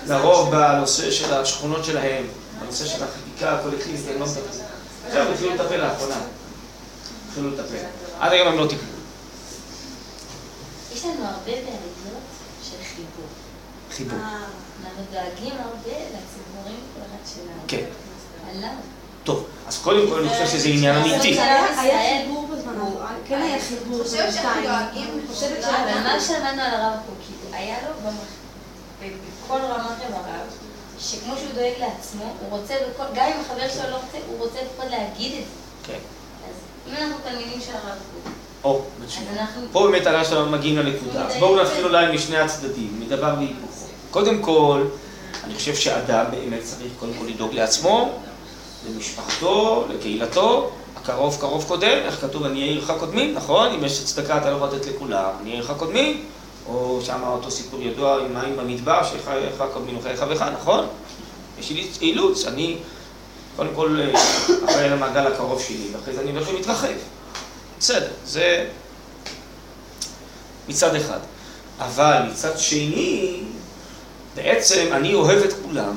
לרוב. 0.06 0.50
בנושא 0.50 1.10
של 1.10 1.34
השכונות 1.34 1.84
שלהם, 1.84 2.24
בנושא 2.60 2.84
של 2.86 3.04
החקיקה 3.04 3.52
הקולקטיבית, 3.58 4.00
הם 4.14 4.20
לא 4.20 4.26
מטפלים. 4.26 4.64
עכשיו 5.06 5.32
התחילו 5.32 5.54
לטפל 5.54 5.76
לאחרונה. 5.76 6.16
התחילו 7.28 7.50
לטפל. 7.50 7.76
עד 8.20 8.32
היום 8.32 8.48
הם 8.48 8.58
לא 8.58 8.66
טיפלו. 8.66 8.88
יש 10.94 11.04
לנו 11.04 11.24
הרבה 11.24 11.44
בעיות 11.52 12.22
של 12.62 12.76
חיבור. 12.94 13.26
חיבור. 13.92 14.18
אה, 14.18 14.38
אנחנו 14.84 15.02
דואגים 15.12 15.52
הרבה 15.58 15.98
לציבורים 15.98 16.80
כל 16.94 17.00
אחד 17.00 17.34
שלנו. 17.34 17.62
כן. 17.68 17.84
טוב, 19.24 19.46
אז 19.66 19.78
קודם 19.78 20.08
כל 20.10 20.20
אני 20.20 20.28
חושב 20.28 20.46
שזה 20.58 20.68
עניין 20.68 20.96
אמיתי. 20.96 21.40
היה 21.40 22.22
חיבור 22.22 22.48
בזמן. 22.52 22.72
כן 23.28 23.42
היה 23.42 23.60
חיבור 23.60 23.96
אני 24.00 24.04
חושבת 24.04 24.32
שאנחנו. 24.34 24.62
דואגים, 24.62 25.10
אני 25.18 25.34
חושבת 25.34 25.64
אבל 25.64 26.00
מה 26.02 26.20
שאנחנו... 26.20 26.20
שמענו 26.20 26.62
על 26.62 26.74
הרב 26.74 26.98
קוק, 27.06 27.18
היה 27.52 27.76
לו 27.82 27.88
במח- 28.02 28.43
בכל 29.44 29.58
רמת 29.58 29.98
הרב, 30.10 30.46
שכמו 30.98 31.36
שהוא 31.36 31.52
דואג 31.54 31.72
לעצמו, 31.78 32.24
הוא 32.40 32.58
רוצה, 32.58 32.74
בכל, 32.74 33.04
גם 33.14 33.26
אם 33.26 33.40
החבר 33.40 33.68
שלו 33.68 33.90
לא 33.90 33.96
רוצה, 33.96 34.18
הוא 34.28 34.38
רוצה 34.38 34.58
לפחות 34.62 34.90
להגיד 34.90 35.32
את 35.32 35.44
זה. 35.44 35.92
כן. 35.92 35.98
אז 36.48 36.54
אם 36.88 36.92
אנחנו 36.92 37.16
תלמידים 37.24 37.60
של 37.60 37.72
הרב 37.72 37.98
קוק, 38.14 38.32
או, 38.64 38.82
מצוין. 39.04 39.26
אנחנו... 39.38 39.62
פה 39.72 39.88
באמת 39.90 40.06
אנחנו 40.06 40.50
מגיעים 40.50 40.78
לנקודה. 40.78 41.26
אז 41.26 41.36
בואו 41.36 41.62
נתחיל 41.62 41.84
אולי 41.84 42.14
משני 42.14 42.38
הצדדים, 42.38 43.00
מדבר 43.00 43.34
והיפוכו. 43.38 43.86
קודם 44.10 44.42
כל, 44.42 44.84
אני 45.44 45.54
חושב 45.54 45.74
שאדם 45.74 46.24
באמת 46.30 46.62
צריך 46.62 46.92
קודם 47.00 47.12
כל 47.18 47.24
לדאוג 47.24 47.54
לעצמו, 47.54 48.12
למשפחתו, 48.88 49.84
לקהילתו. 49.88 50.70
הקרוב 50.96 51.36
קרוב 51.40 51.64
קודם, 51.68 51.98
איך 52.04 52.20
כתוב, 52.20 52.44
עניי 52.44 52.62
עירך 52.62 52.92
קודמים, 52.98 53.34
נכון? 53.34 53.68
אם 53.72 53.84
יש 53.84 54.04
צדקה 54.04 54.38
אתה 54.38 54.50
לא 54.50 54.56
יכול 54.56 54.68
לתת 54.68 54.86
לכולם, 54.86 55.30
עניי 55.40 55.52
עירך 55.52 55.70
קודמים. 55.76 56.24
או 56.68 57.00
שם 57.04 57.20
אותו 57.24 57.50
סיפור 57.50 57.82
ידוע 57.82 58.20
עם 58.20 58.34
מים 58.34 58.56
במדבר, 58.56 59.00
שחייך 59.04 59.64
קודמים 59.72 59.98
וחייך 59.98 60.22
בך, 60.22 60.42
נכון? 60.42 60.86
יש 61.58 61.70
לי 61.70 61.88
אילוץ, 62.00 62.44
אני 62.44 62.76
קודם 63.56 63.70
כל 63.74 64.00
אה, 64.00 64.20
אחראי 64.64 64.90
למעגל 64.90 65.26
הקרוב 65.26 65.62
שלי, 65.62 65.88
ואחרי 65.92 66.14
זה 66.14 66.20
אני 66.20 66.30
הולך 66.30 66.48
ומתרחב. 66.48 66.88
בסדר, 67.78 68.10
זה 68.24 68.66
מצד 70.68 70.94
אחד. 70.94 71.18
אבל 71.78 72.22
מצד 72.30 72.58
שני, 72.58 73.40
בעצם 74.34 74.86
אני 74.92 75.14
אוהב 75.14 75.42
את 75.42 75.52
כולם, 75.62 75.96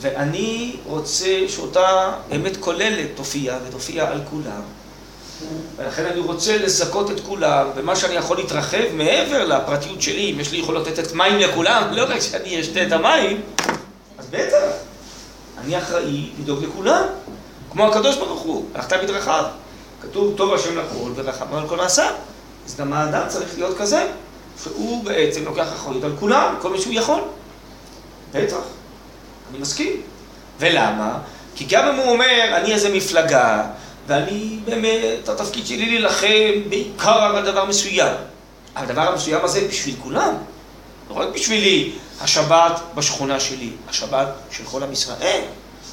ואני 0.00 0.76
רוצה 0.86 1.44
שאותה 1.48 2.12
אמת 2.36 2.56
כוללת 2.56 3.08
תופיע, 3.14 3.58
ותופיע 3.68 4.10
על 4.10 4.20
כולם. 4.30 4.62
ולכן 5.76 6.06
אני 6.06 6.20
רוצה 6.20 6.58
לזכות 6.58 7.10
את 7.10 7.20
כולם, 7.20 7.66
ומה 7.76 7.96
שאני 7.96 8.14
יכול 8.14 8.36
להתרחב 8.36 8.84
מעבר 8.92 9.44
לפרטיות 9.44 10.02
שלי, 10.02 10.32
אם 10.32 10.40
יש 10.40 10.52
לי 10.52 10.58
יכולות 10.58 10.86
לתת 10.86 11.12
מים 11.12 11.38
לכולם, 11.38 11.82
לא 11.92 12.04
רק 12.08 12.20
שאני 12.20 12.60
אשתה 12.60 12.86
את 12.86 12.92
המים, 12.92 13.40
אז 14.18 14.26
בטח, 14.30 14.58
אני 15.58 15.78
אחראי 15.78 16.30
לדאוג 16.40 16.64
לכולם, 16.64 17.02
כמו 17.72 17.86
הקדוש 17.86 18.16
ברוך 18.16 18.40
הוא, 18.40 18.64
הלכת 18.74 18.92
בדרכיו. 19.02 19.44
כתוב, 20.02 20.34
טוב 20.36 20.54
השם 20.54 20.78
לכל 20.78 21.10
ורחמנו 21.14 21.58
על 21.58 21.68
כל 21.68 21.76
מעשיו. 21.76 22.12
אז 22.66 22.76
גם 22.76 22.92
האדם 22.92 23.22
צריך 23.28 23.58
להיות 23.58 23.78
כזה, 23.78 24.06
שהוא 24.62 25.04
בעצם 25.04 25.44
לוקח 25.44 25.66
אחריות 25.72 26.04
על 26.04 26.12
כולם, 26.20 26.54
כל 26.60 26.70
מה 26.70 26.78
שהוא 26.80 26.94
יכול. 26.94 27.20
בטח, 28.32 28.56
אני 29.50 29.58
מסכים. 29.58 30.02
ולמה? 30.58 31.18
כי 31.54 31.64
גם 31.64 31.88
אם 31.88 31.94
הוא 31.94 32.12
אומר, 32.12 32.50
אני 32.56 32.72
איזה 32.72 32.88
מפלגה, 32.88 33.64
ואני 34.08 34.58
באמת, 34.64 35.28
התפקיד 35.28 35.66
שלי 35.66 35.86
להילחם 35.86 36.68
בעיקר 36.68 37.36
על 37.36 37.44
דבר 37.44 37.64
מסוים. 37.64 38.14
הדבר 38.76 39.00
המסוים 39.00 39.44
הזה 39.44 39.66
בשביל 39.68 39.94
כולם. 40.02 40.34
לא 41.10 41.14
רק 41.14 41.28
בשבילי, 41.34 41.92
השבת 42.20 42.80
בשכונה 42.94 43.40
שלי, 43.40 43.70
השבת 43.88 44.28
של 44.50 44.64
כל 44.64 44.82
עם 44.82 44.92
ישראל, 44.92 45.40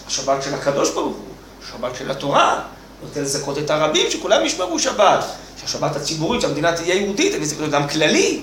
השבת 0.08 0.43
של 0.43 0.54
הקדוש 0.54 0.89
ברוך 0.89 1.15
הוא, 1.15 1.36
השבת 1.63 1.95
של 1.99 2.12
התורה. 2.12 2.62
רוצה 3.01 3.21
לזכות 3.21 3.58
את 3.58 3.69
הרבים, 3.69 4.12
שכולם 4.12 4.45
ישמרו 4.45 4.80
שבת. 4.80 5.25
שהשבת 5.62 5.95
הציבורית, 5.95 6.41
שהמדינה 6.41 6.75
תהיה 6.75 6.95
יהודית, 6.95 7.36
אני 7.36 7.45
צריך 7.45 7.60
להיות 7.60 7.73
גם 7.73 7.88
כללי, 7.88 8.41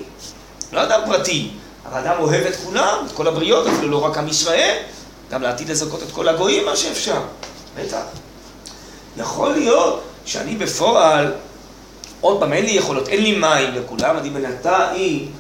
לא 0.73 0.83
אדם 0.83 1.01
פרטי. 1.07 1.51
אבל 1.87 1.99
אדם 1.99 2.15
אוהב 2.19 2.47
את 2.47 2.57
כולם, 2.65 3.05
את 3.07 3.13
כל 3.13 3.29
הבריות, 3.29 3.67
אפילו 3.67 3.89
לא 3.89 4.05
רק 4.05 4.19
עם 4.19 4.29
ישראל, 4.29 4.83
גם 5.31 5.43
לעתיד 5.43 5.69
לזכות 5.71 6.03
את 6.03 6.13
כל 6.13 6.29
הגויים, 6.29 6.67
מה 6.67 6.77
שאפשר. 6.77 7.21
בטח. 7.77 8.03
יכול 9.17 9.53
להיות 9.53 10.03
שאני 10.25 10.57
בפועל, 10.57 11.33
עוד 12.21 12.41
פעם, 12.41 12.53
אין 12.53 12.65
לי 12.65 12.71
יכולות, 12.71 13.09
אין 13.09 13.23
לי 13.23 13.39
מים 13.39 13.75
לכולם, 13.75 14.19
אני 14.19 14.31
בינתיים 14.31 15.33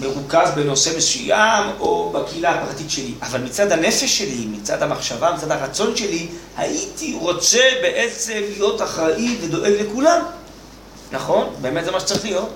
מרוכז 0.00 0.50
בנושא 0.56 0.96
מסוים 0.96 1.64
או 1.80 2.12
בקהילה 2.14 2.50
הפרטית 2.50 2.90
שלי. 2.90 3.14
אבל 3.22 3.40
מצד 3.40 3.72
הנפש 3.72 4.18
שלי, 4.18 4.46
מצד 4.50 4.82
המחשבה, 4.82 5.32
מצד 5.32 5.50
הרצון 5.50 5.96
שלי, 5.96 6.28
הייתי 6.56 7.16
רוצה 7.20 7.62
בעצם 7.82 8.40
להיות 8.50 8.82
אחראי 8.82 9.36
ודואג 9.40 9.72
לכולם. 9.72 10.22
נכון? 11.12 11.54
באמת 11.60 11.84
זה 11.84 11.90
מה 11.90 12.00
שצריך 12.00 12.24
להיות. 12.24 12.48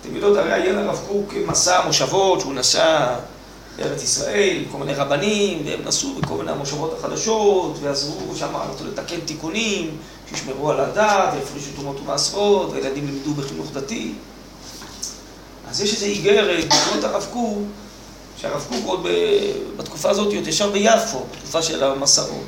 אתם 0.00 0.16
יודעות, 0.16 0.36
הרי 0.36 0.52
היה 0.52 0.72
לרב 0.72 1.00
קוק 1.08 1.34
מסע 1.46 1.86
מושבות 1.86 2.40
שהוא 2.40 2.54
נסע 2.54 3.14
בארץ 3.76 4.02
ישראל 4.02 4.64
כל 4.72 4.78
מיני 4.78 4.94
רבנים, 4.94 5.62
והם 5.66 5.80
נסעו 5.84 6.14
בכל 6.14 6.34
מיני 6.34 6.50
המושבות 6.50 6.98
החדשות, 6.98 7.78
ועזרו 7.80 8.36
שם 8.36 8.54
לתקן 8.84 9.20
תיקונים, 9.20 9.96
שישמרו 10.30 10.70
על 10.70 10.80
הדת, 10.80 11.34
והפרישו 11.34 11.70
תרומות 11.74 12.00
ומעשרות, 12.00 12.70
והילדים 12.72 13.06
לימדו 13.06 13.34
בחינוך 13.34 13.66
דתי. 13.72 14.12
אז 15.68 15.80
יש 15.80 15.94
איזו 15.94 16.06
איגרת 16.06 16.70
בעקבות 16.70 17.04
הרב 17.04 17.26
קוק, 17.32 17.58
שהרב 18.36 18.66
קוק 18.68 18.80
עוד 18.84 19.06
בתקופה 19.76 20.10
הזאת 20.10 20.34
עוד 20.34 20.46
ישר 20.46 20.70
ביפו, 20.70 21.24
בתקופה 21.32 21.62
של 21.62 21.84
המסעות. 21.84 22.46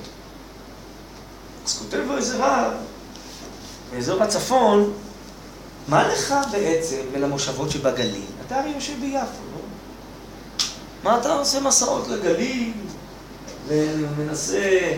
אז 1.66 1.78
כותב 1.78 2.00
איזה 2.16 2.36
רב, 2.38 2.72
באזור 3.92 4.22
הצפון, 4.22 4.92
מה 5.88 6.08
לך 6.08 6.34
בעצם 6.52 7.00
ולמושבות 7.12 7.70
שבגליל? 7.70 8.22
אתה 8.46 8.60
הרי 8.60 8.70
יושב 8.70 9.00
ביפו, 9.00 9.16
לא? 9.52 9.63
מה 11.04 11.18
אתה 11.20 11.32
עושה 11.32 11.60
מסעות 11.60 12.08
לגליל 12.08 12.72
ומנסה 13.68 14.92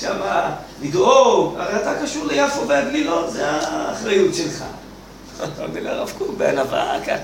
שמה 0.00 0.56
לדאוג? 0.82 1.54
הרי 1.58 1.76
אתה 1.82 1.94
קשור 2.02 2.26
ליפו 2.26 2.68
והגלילות, 2.68 3.32
זה 3.32 3.50
האחריות 3.50 4.34
שלך. 4.34 4.64
אתה 5.36 5.64
אומר 5.64 5.80
לרב 5.80 6.12
קוק 6.18 6.36
בענווה, 6.36 6.98
ככה. 7.06 7.22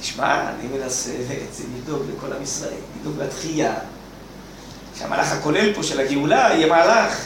תשמע, 0.00 0.50
אני 0.50 0.68
מנסה 0.78 1.10
בעצם 1.28 1.64
לדאוג 1.76 2.02
לכל 2.16 2.32
עם 2.32 2.42
ישראל, 2.42 2.80
לדאוג 3.00 3.14
לתחייה. 3.18 3.74
שהמהלך 4.98 5.32
הכולל 5.32 5.74
פה 5.74 5.82
של 5.82 6.00
הגאולה 6.00 6.50
יהיה 6.54 6.66
מהלך. 6.66 7.24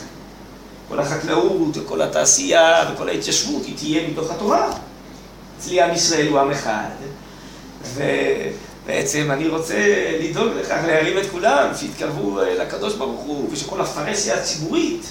כל 0.88 1.00
החקלאות 1.00 1.76
וכל 1.76 2.02
התעשייה 2.02 2.90
וכל 2.94 3.08
ההתיישבות 3.08 3.64
היא 3.64 3.76
תהיה 3.76 4.08
מתוך 4.08 4.30
התורה. 4.30 4.72
אצלי 5.58 5.82
עם 5.82 5.94
ישראל 5.94 6.28
הוא 6.28 6.40
עם 6.40 6.50
אחד, 6.50 6.90
ובעצם 8.84 9.30
אני 9.30 9.48
רוצה 9.48 9.74
לדאוג 10.20 10.48
לכך, 10.60 10.78
להרים 10.86 11.18
את 11.18 11.30
כולם, 11.30 11.68
שיתקרבו 11.76 12.40
אה, 12.40 12.54
לקדוש 12.54 12.94
ברוך 12.94 13.20
הוא, 13.20 13.48
ושכל 13.52 13.80
הפרהסיה 13.80 14.34
הציבורית 14.34 15.06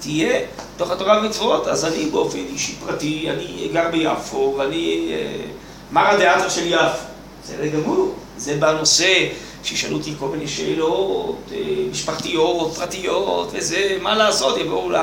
תהיה 0.00 0.40
בתוך 0.76 0.90
התורה 0.90 1.18
ומצוות. 1.18 1.68
אז 1.68 1.84
אני 1.84 2.04
באופן 2.04 2.38
אישי 2.38 2.74
פרטי, 2.86 3.30
אני 3.30 3.68
גר 3.72 3.88
ביפו, 3.90 4.54
ואני 4.58 5.12
אה, 5.12 5.44
מרא 5.92 6.16
דאתר 6.16 6.48
של 6.48 6.66
יפו. 6.66 6.98
בסדר 7.44 7.66
גמור. 7.66 8.14
זה 8.36 8.56
בנושא 8.56 9.26
שישאלו 9.64 9.96
אותי 9.96 10.14
כל 10.18 10.28
מיני 10.28 10.48
שאלות 10.48 11.38
אה, 11.52 11.58
משפחתיות, 11.90 12.74
פרטיות, 12.74 13.50
וזה, 13.52 13.98
מה 14.00 14.14
לעשות, 14.14 14.58
יבואו 14.58 14.90
ל... 14.90 14.96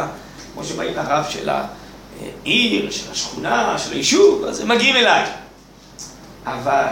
כמו 0.53 0.63
שבאים 0.63 0.95
לרב 0.95 1.25
של 1.29 1.49
העיר, 1.49 2.91
של 2.91 3.11
השכונה, 3.11 3.77
של 3.77 3.93
היישוב, 3.93 4.45
אז 4.45 4.59
הם 4.59 4.67
מגיעים 4.67 4.95
אליי. 4.95 5.25
אבל 6.45 6.87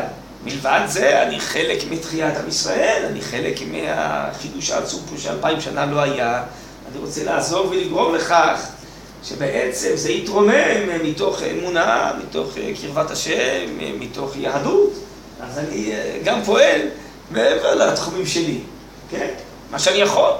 מלבד 0.45 0.79
זה, 0.87 1.23
אני 1.23 1.39
חלק 1.39 1.79
מתחיית 1.89 2.37
עם 2.37 2.47
ישראל, 2.47 3.05
אני 3.11 3.21
חלק 3.21 3.59
מהחידוש 3.71 4.71
העצום 4.71 5.01
פה 5.09 5.17
שאלפיים 5.17 5.61
שנה 5.61 5.85
לא 5.85 5.99
היה, 5.99 6.43
אני 6.91 6.99
רוצה 6.99 7.23
לעזור 7.23 7.67
ולגרום 7.69 8.15
לכך 8.15 8.67
שבעצם 9.23 9.89
זה 9.95 10.11
יתרומם 10.11 11.03
מתוך 11.03 11.41
אמונה, 11.41 12.11
מתוך 12.23 12.49
קרבת 12.81 13.11
השם, 13.11 13.65
מתוך 13.99 14.35
יהדות. 14.35 14.93
אז 15.41 15.57
אני 15.57 15.91
אה, 15.91 16.19
גם 16.23 16.43
פועל 16.43 16.81
מעבר 17.31 17.75
לתחומים 17.75 18.25
שלי, 18.25 18.59
כן? 19.09 19.27
מה 19.71 19.79
שאני 19.79 19.97
יכול. 19.97 20.31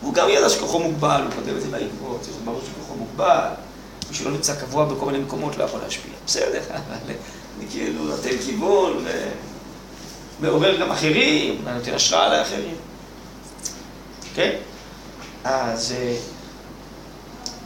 הוא 0.00 0.14
גם 0.14 0.28
ידע 0.28 0.48
שכוחו 0.48 0.78
מוגבל, 0.78 1.22
הוא 1.24 1.30
כותב 1.30 1.56
את 1.56 1.62
זה 1.62 1.68
בעקבות, 1.68 2.24
זה 2.24 2.30
ברור 2.44 2.60
שכוחו 2.66 2.94
מוגבל. 2.94 3.46
מי 4.08 4.14
שלא 4.14 4.30
נמצא 4.30 4.54
קבוע 4.54 4.84
בכל 4.84 5.06
מיני 5.06 5.18
מקומות 5.18 5.56
לא 5.56 5.64
יכול 5.64 5.80
להשפיע. 5.84 6.12
בסדר, 6.26 6.60
אבל 6.76 7.14
כאילו 7.70 8.04
נותן 8.04 8.38
כיוון 8.46 9.04
ומעורר 10.40 10.76
גם 10.80 10.90
אחרים, 10.90 11.64
נותן 11.74 11.94
השראה 11.94 12.38
לאחרים. 12.38 12.74
כן? 14.34 14.50
אז 15.44 15.94
אה, 15.98 16.16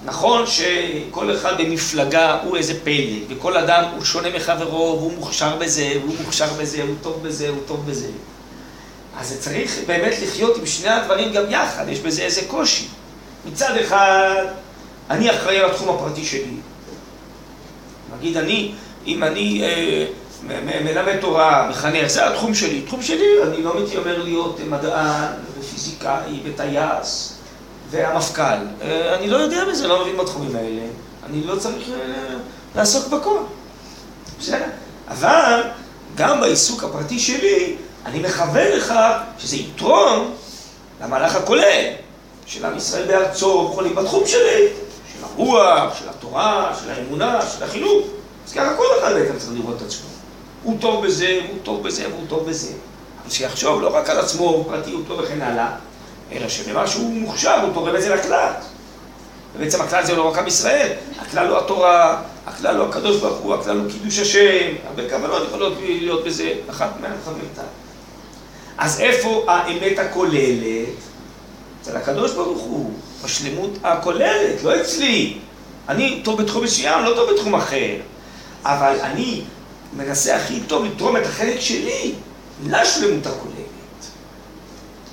נכון 0.05 0.45
שכל 0.47 1.37
אחד 1.37 1.59
במפלגה 1.59 2.39
הוא 2.43 2.57
איזה 2.57 2.81
פלא, 2.85 3.17
וכל 3.29 3.57
אדם 3.57 3.85
הוא 3.97 4.05
שונה 4.05 4.37
מחברו, 4.37 4.97
והוא 4.99 5.13
מוכשר 5.13 5.57
בזה, 5.57 5.93
והוא 6.03 6.15
מוכשר 6.25 6.53
בזה, 6.61 6.83
הוא 6.83 6.95
טוב 7.03 7.23
בזה, 7.23 7.49
הוא 7.49 7.59
טוב 7.67 7.91
בזה. 7.91 8.09
אז 9.21 9.37
צריך 9.41 9.79
באמת 9.87 10.15
לחיות 10.23 10.57
עם 10.57 10.67
שני 10.67 10.89
הדברים 10.89 11.33
גם 11.33 11.43
יחד, 11.49 11.89
יש 11.89 12.01
בזה 12.01 12.23
איזה 12.23 12.41
קושי. 12.49 12.87
מצד 13.47 13.77
אחד, 13.77 14.45
אני 15.11 15.31
אחראי 15.31 15.59
על 15.59 15.71
התחום 15.71 15.97
הפרטי 15.97 16.25
שלי. 16.25 16.57
נגיד 18.19 18.37
אני, 18.37 18.73
אם 19.07 19.25
אני 19.25 19.63
אה, 19.65 20.07
מלמד 20.85 21.17
תורה, 21.21 21.69
מחנך, 21.71 22.07
זה 22.07 22.29
התחום 22.29 22.55
שלי. 22.55 22.83
תחום 22.83 23.03
שלי, 23.03 23.43
אני 23.43 23.63
לא 23.63 23.83
מתיימר 23.83 24.23
להיות 24.23 24.61
מדען 24.69 25.33
ופיזיקאי 25.61 26.41
וטייס 26.45 27.39
והמפכ"ל. 27.91 28.43
אה, 28.83 29.15
אני 29.15 29.31
לא 29.31 29.37
יודע 29.37 29.65
בזה, 29.65 29.89
לא 29.89 30.03
מבין 30.03 30.17
בתחומים 30.17 30.57
האלה. 30.57 30.83
אני 31.27 31.45
לא 31.45 31.57
צריך 31.57 31.89
אה, 31.89 32.35
לעסוק 32.77 33.09
בכל. 33.09 33.39
בסדר? 34.39 34.65
אבל 35.09 35.63
גם 36.17 36.41
בעיסוק 36.41 36.85
הפרטי 36.85 37.19
שלי, 37.19 37.77
אני 38.07 38.19
מכוון 38.19 38.69
לך 38.69 38.95
שזה 39.39 39.57
יתרום 39.57 40.35
למהלך 41.03 41.37
הכולל 41.37 41.85
של 42.47 42.65
עם 42.65 42.77
ישראל 42.77 43.07
בארצו, 43.07 43.69
יכולים 43.73 43.95
בתחום 43.95 44.27
שלי, 44.27 44.69
של 45.13 45.25
הרוח, 45.25 45.99
של 45.99 46.09
התורה, 46.09 46.73
של 46.83 46.91
האמונה, 46.91 47.41
של 47.47 47.65
החינוך. 47.65 48.07
אז 48.53 48.57
ככה 48.57 48.77
כל 48.77 48.85
אחד 49.01 49.13
בעצם 49.15 49.39
צריך 49.39 49.53
לראות 49.55 49.77
את 49.77 49.83
עצמו. 49.83 50.09
הוא 50.63 50.77
טוב 50.81 51.07
בזה, 51.07 51.41
והוא 51.47 51.59
טוב 51.63 51.83
בזה, 51.83 52.09
והוא 52.09 52.27
טוב 52.29 52.49
בזה. 52.49 52.73
אבל 53.23 53.31
שיחשוב 53.31 53.83
לא 53.83 53.97
רק 53.97 54.11
על 54.11 54.19
עצמו, 54.19 54.65
פרטיותו 54.69 55.19
וכן 55.19 55.43
הלאה, 55.43 55.75
אלא 56.33 56.49
שבמה 56.49 56.87
שהוא 56.87 57.13
מוכשר, 57.13 57.61
הוא 57.61 57.75
תורם 57.75 57.97
את 57.97 58.03
זה 58.03 58.15
לכלל. 58.15 58.53
ובעצם 59.57 59.81
הכלל 59.81 60.07
זה 60.07 60.17
לא 60.17 60.29
רק 60.29 60.39
עם 60.39 60.47
ישראל, 60.47 60.93
הכלל 61.21 61.49
הוא 61.49 61.59
התורה, 61.59 62.23
הכלל 62.47 62.77
הוא 62.77 62.89
הקדוש 62.89 63.17
ברוך 63.17 63.39
הוא, 63.39 63.55
הכלל 63.55 63.79
הוא 63.79 63.91
קידוש 63.91 64.19
השם, 64.19 64.75
הרבה 64.89 65.11
כוונות 65.11 65.43
יכולות 65.49 65.73
להיות 65.81 66.25
בזה, 66.25 66.53
אחת 66.71 66.91
מהחברתה. 67.01 67.63
אז 68.79 69.01
איפה 69.01 69.45
האמת 69.49 69.99
הכוללת? 69.99 70.89
אצל 71.83 71.97
הקדוש 71.97 72.33
ברוך 72.33 72.63
הוא, 72.63 72.93
בשלמות 73.25 73.79
הכוללת, 73.85 74.63
לא 74.63 74.81
אצלי. 74.81 75.39
אני 75.89 76.21
טוב 76.25 76.43
בתחום 76.43 76.65
מסוים, 76.65 77.05
לא 77.05 77.15
טוב 77.15 77.31
בתחום 77.33 77.55
אחר. 77.55 77.97
אבל 78.65 78.97
אני 79.03 79.43
מנסה 79.97 80.37
הכי 80.37 80.61
טוב 80.61 80.85
לתרום 80.85 81.17
את 81.17 81.27
החלק 81.27 81.61
שלי 81.61 82.15
לשלמות 82.67 83.27
הכוללת. 83.27 83.63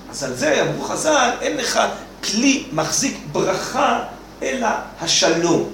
אז 0.10 0.24
על 0.24 0.36
זה 0.36 0.62
אמרו 0.62 0.84
חז"ל, 0.84 1.30
אין 1.42 1.58
לך 1.58 1.80
כלי 2.24 2.64
מחזיק 2.72 3.18
ברכה 3.32 4.04
אלא 4.44 4.68
השלום. 5.02 5.72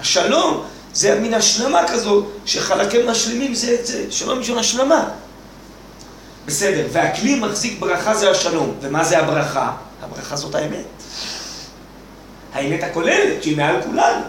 השלום 0.00 0.64
זה 0.94 1.20
מין 1.20 1.34
השלמה 1.34 1.88
כזו 1.88 2.26
שחלקים 2.46 3.06
משלימים 3.08 3.54
זה 3.54 3.76
את 3.80 3.86
זה, 3.86 4.04
שלום 4.10 4.40
בשביל 4.40 4.58
השלמה. 4.58 5.08
בסדר, 6.46 6.86
והכלי 6.92 7.40
מחזיק 7.40 7.78
ברכה 7.78 8.14
זה 8.14 8.30
השלום. 8.30 8.74
ומה 8.80 9.04
זה 9.04 9.18
הברכה? 9.18 9.72
הברכה 10.02 10.36
זאת 10.36 10.54
האמת. 10.54 10.84
האמת 12.52 12.82
הכוללת, 12.82 13.42
שהיא 13.42 13.56
מעל 13.56 13.82
כולנו. 13.82 14.24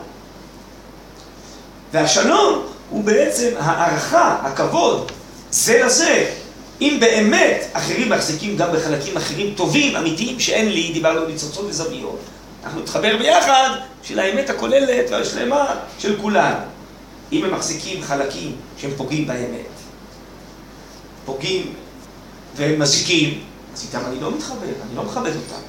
והשלום 1.95 2.65
הוא 2.89 3.03
בעצם 3.03 3.49
הערכה, 3.59 4.37
הכבוד, 4.41 5.11
זה 5.51 5.83
לזה. 5.85 6.31
אם 6.81 6.97
באמת 6.99 7.63
אחרים 7.73 8.09
מחזיקים 8.09 8.57
גם 8.57 8.67
בחלקים 8.73 9.17
אחרים 9.17 9.53
טובים, 9.55 9.95
אמיתיים, 9.95 10.39
שאין 10.39 10.69
לי, 10.69 10.91
דיברנו 10.93 11.25
ניצוצות 11.25 11.65
וזוויות. 11.69 12.19
אנחנו 12.63 12.81
נתחבר 12.81 13.17
ביחד 13.17 13.69
של 14.03 14.19
האמת 14.19 14.49
הכוללת 14.49 15.05
והשלמה 15.11 15.75
של 15.99 16.21
כולנו. 16.21 16.65
אם 17.31 17.43
הם 17.45 17.53
מחזיקים 17.53 18.03
חלקים 18.03 18.55
שהם 18.77 18.91
פוגעים 18.97 19.27
באמת, 19.27 19.75
פוגעים 21.25 21.73
והם 22.55 22.79
מזיקים, 22.79 23.43
אז 23.73 23.83
איתם 23.83 24.05
אני 24.07 24.21
לא 24.21 24.31
מתחבר, 24.31 24.67
אני 24.87 24.95
לא 24.95 25.03
מכבד 25.03 25.31
אותם. 25.35 25.61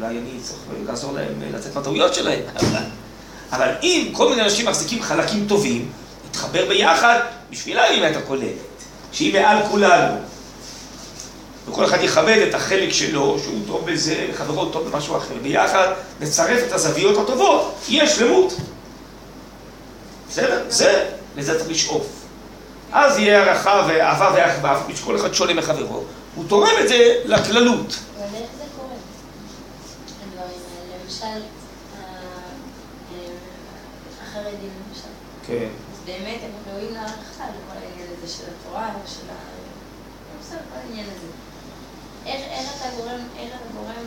אולי 0.00 0.18
אני 0.18 0.40
צריך 0.42 0.60
לעזור 0.86 1.12
להם 1.12 1.42
לצאת 1.54 1.74
מהטעויות 1.74 2.14
שלהם. 2.14 2.40
אבל 3.52 3.68
אם 3.82 4.08
כל 4.12 4.28
מיני 4.28 4.42
אנשים 4.42 4.66
מחזיקים 4.66 5.02
חלקים 5.02 5.46
טובים, 5.48 5.90
נתחבר 6.28 6.68
ביחד 6.68 7.20
בשביל 7.50 7.78
האמת 7.78 8.16
הכוללת, 8.16 8.54
שהיא 9.12 9.32
מעל 9.32 9.58
כולנו. 9.70 10.16
וכל 11.68 11.84
אחד 11.84 11.98
יכבד 12.00 12.46
את 12.48 12.54
החלק 12.54 12.92
שלו, 12.92 13.38
שהוא 13.42 13.60
טוב 13.66 13.90
בזה, 13.90 14.26
וחברו 14.32 14.66
טוב 14.66 14.88
במשהו 14.88 15.16
אחר. 15.16 15.34
ביחד 15.42 15.88
נצרף 16.20 16.60
את 16.66 16.72
הזוויות 16.72 17.18
הטובות, 17.18 17.74
יהיה 17.88 18.08
שלמות. 18.08 18.54
בסדר? 20.28 20.64
זה, 20.68 21.10
לזה 21.36 21.58
צריך 21.58 21.70
לשאוף. 21.70 22.06
אז 22.92 23.18
יהיה 23.18 23.42
הערכה 23.42 23.86
ואהבה 23.88 24.30
ואחווה, 24.34 24.82
שכל 24.96 25.16
אחד 25.16 25.34
שונה 25.34 25.54
מחברו. 25.54 26.02
הוא 26.34 26.44
תורם 26.48 26.72
את 26.80 26.88
זה 26.88 27.14
לכללות. 27.24 27.96
אבל 28.16 28.24
איך 28.34 28.50
זה 28.58 28.64
קורה? 28.76 28.94
האלה, 30.32 30.46
למשל, 31.04 31.46
החרדים 34.46 34.70
למשל. 34.88 35.08
כן. 35.46 35.68
אז 35.92 35.98
באמת 36.06 36.40
הם 36.42 36.50
ראויים 36.72 36.94
להערכה 36.94 37.44
לכל 37.44 37.76
העניין 37.76 38.08
הזה 38.18 38.34
של 38.34 38.44
התורה 38.44 38.94
ושל 39.04 39.30
ה... 39.30 39.34
בסדר, 40.40 40.58
כל 40.72 40.78
העניין 40.78 41.06
הזה. 41.16 41.26
איך, 42.26 42.40
איך 42.50 42.76
אתה 42.76 42.96
גורם, 42.96 43.20
איך 43.38 43.54
אתה 43.54 43.74
גורם 43.78 44.06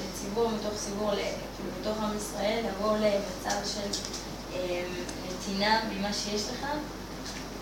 לציבור 0.00 0.50
מתוך 0.50 0.74
ציבור, 0.74 1.10
כאילו 1.10 1.70
בתוך 1.80 2.02
עם 2.02 2.16
ישראל, 2.16 2.64
לבוא 2.66 2.96
למצב 2.96 3.56
של 3.64 4.00
אה, 4.54 4.84
נתינה 5.28 5.80
ממה 5.92 6.12
שיש 6.12 6.42
לך, 6.42 6.66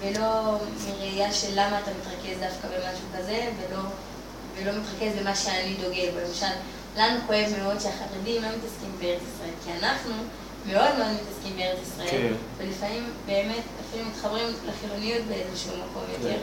ולא 0.01 0.59
מראייה 0.89 1.33
של 1.33 1.51
למה 1.53 1.79
אתה 1.79 1.91
מתרכז 1.91 2.41
דווקא 2.41 2.69
במשהו 2.69 3.07
כזה, 3.19 3.51
ולא, 3.59 3.83
ולא 4.57 4.73
מתרכז 4.73 5.19
במה 5.21 5.35
שאני 5.35 5.75
דוגל 5.75 6.11
בו. 6.11 6.29
למשל, 6.29 6.55
לנו 6.97 7.21
כואב 7.27 7.47
מאוד 7.59 7.81
שהחרדים 7.81 8.43
לא 8.43 8.49
מתעסקים 8.49 8.93
בארץ 9.01 9.21
ישראל, 9.35 9.55
כי 9.65 9.87
אנחנו 9.87 10.13
מאוד 10.67 10.99
מאוד 10.99 11.09
מתעסקים 11.13 11.57
בארץ 11.57 11.79
ישראל, 11.83 12.09
כן. 12.11 12.33
ולפעמים 12.59 13.11
באמת 13.27 13.63
אפילו 13.89 14.05
מתחברים 14.09 14.47
לחילוניות 14.69 15.23
באיזשהו 15.29 15.71
מקום 15.71 16.03
יותר, 16.13 16.39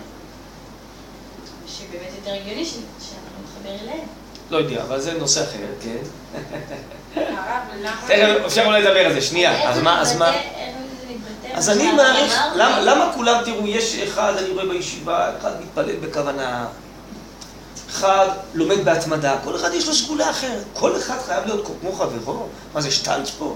שבאמת 1.67 2.10
יותר 2.15 2.34
הגיוני 2.34 2.65
שאנחנו 2.65 3.38
נתחבר 3.43 3.84
אליהם. 3.84 4.08
לא 4.49 4.58
יודע, 4.58 4.84
אבל 4.84 5.01
זה 5.01 5.13
נושא 5.13 5.43
אחר, 5.43 5.65
כן. 5.82 5.97
הרב, 7.15 7.62
למה... 7.82 8.01
תכף 8.08 8.45
אפשר 8.45 8.65
אולי 8.65 8.82
לדבר 8.82 9.06
על 9.06 9.13
זה, 9.13 9.21
שנייה. 9.21 9.69
אז 9.69 9.82
מה, 9.82 10.01
אז 10.01 10.17
מה? 10.17 10.32
אז 11.53 11.69
אני 11.69 11.91
מעריך? 11.91 12.39
למה, 12.56 12.82
למה 12.82 13.12
כולם, 13.15 13.41
תראו, 13.45 13.67
יש 13.67 13.95
אחד, 13.95 14.34
אני 14.38 14.49
רואה 14.49 14.65
בישיבה, 14.65 15.32
אחד 15.38 15.62
מתפלל 15.62 15.95
בכוונה, 15.95 16.67
אחד 17.89 18.27
לומד 18.53 18.86
בהתמדה, 18.86 19.38
כל 19.43 19.56
אחד 19.56 19.73
יש 19.73 19.88
לו 19.88 19.93
סגולה 19.93 20.30
אחרת, 20.30 20.63
כל 20.73 20.97
אחד 20.97 21.17
חייב 21.25 21.45
להיות 21.45 21.67
כמו 21.82 21.91
חברו, 21.93 22.47
מה 22.73 22.82
זה 22.82 22.91
שטלץ 22.91 23.30
פה? 23.30 23.56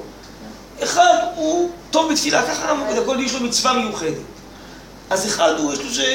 אחד 0.83 1.17
הוא 1.35 1.69
טוב 1.91 2.11
בתפילה, 2.11 2.43
ככה 2.47 2.73
כל 3.05 3.17
יש 3.19 3.33
לו 3.33 3.39
מצווה 3.39 3.73
מיוחדת. 3.73 4.13
אז 5.09 5.25
אחד 5.27 5.53
הוא, 5.57 5.73
יש 5.73 5.79
לו 5.79 5.89
זה, 5.89 6.05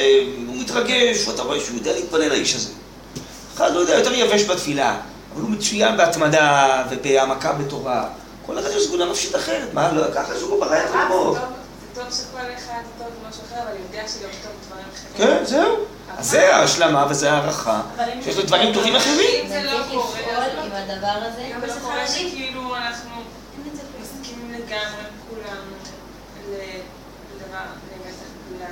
הוא 0.47 0.55
מתרגש, 0.61 1.27
ואתה 1.27 1.41
רואה 1.41 1.59
שהוא 1.59 1.75
יודע 1.77 1.93
להתפלל 1.93 2.31
האיש 2.31 2.55
הזה. 2.55 2.69
אחד 3.55 3.73
לא 3.73 3.79
יודע, 3.79 3.93
יותר 3.93 4.13
יבש 4.13 4.43
בתפילה, 4.43 4.97
אבל 5.33 5.41
הוא 5.41 5.49
מצוין 5.49 5.97
בהתמדה 5.97 6.83
ובהעמקה 6.89 7.53
בתורה. 7.53 8.09
כל 8.45 8.59
אחד 8.59 8.69
יש 8.77 8.83
סגולה 8.83 9.05
נפשית 9.05 9.35
אחרת, 9.35 9.73
מה, 9.73 9.91
לא, 9.91 10.03
ככה 10.15 10.33
שהוא 10.39 10.59
ברא 10.59 10.77
את 10.77 10.89
רבו. 10.93 11.33
זה 11.33 11.39
טוב- 11.93 12.03
שכל 12.11 12.37
אחד 12.57 12.81
טוב 12.97 13.07
במשהו 13.25 13.41
אחר, 13.49 13.61
אבל 13.63 13.71
יודע 13.87 14.07
שגם 14.07 14.29
טוב 14.43 14.51
דברים 14.67 14.85
אחרים. 14.93 15.37
כן, 15.37 15.45
זהו. 15.45 15.75
אז 16.17 16.29
זה 16.29 16.55
ההשלמה 16.55 17.05
וזה 17.09 17.31
הערכה, 17.31 17.81
שיש 18.23 18.37
לו 18.37 18.43
דברים 18.43 18.73
טובים 18.73 18.95
אחרים. 18.95 19.41
אם 19.43 19.47
זה 19.49 19.63
לא 19.63 19.79
קורה, 19.91 20.45
עם 20.63 20.71
הדבר 20.73 21.27
הזה. 21.27 21.41
אם 21.55 21.61
זה 21.61 21.67
לא 21.67 21.81
קורה 21.81 22.07
שכאילו 22.07 22.75
אנחנו 22.75 23.09
לגמרי 24.67 25.03
כולם 25.29 25.57
ל- 26.49 26.53
לדבר, 27.35 27.57
באמת 27.89 28.15
כולם. 28.49 28.71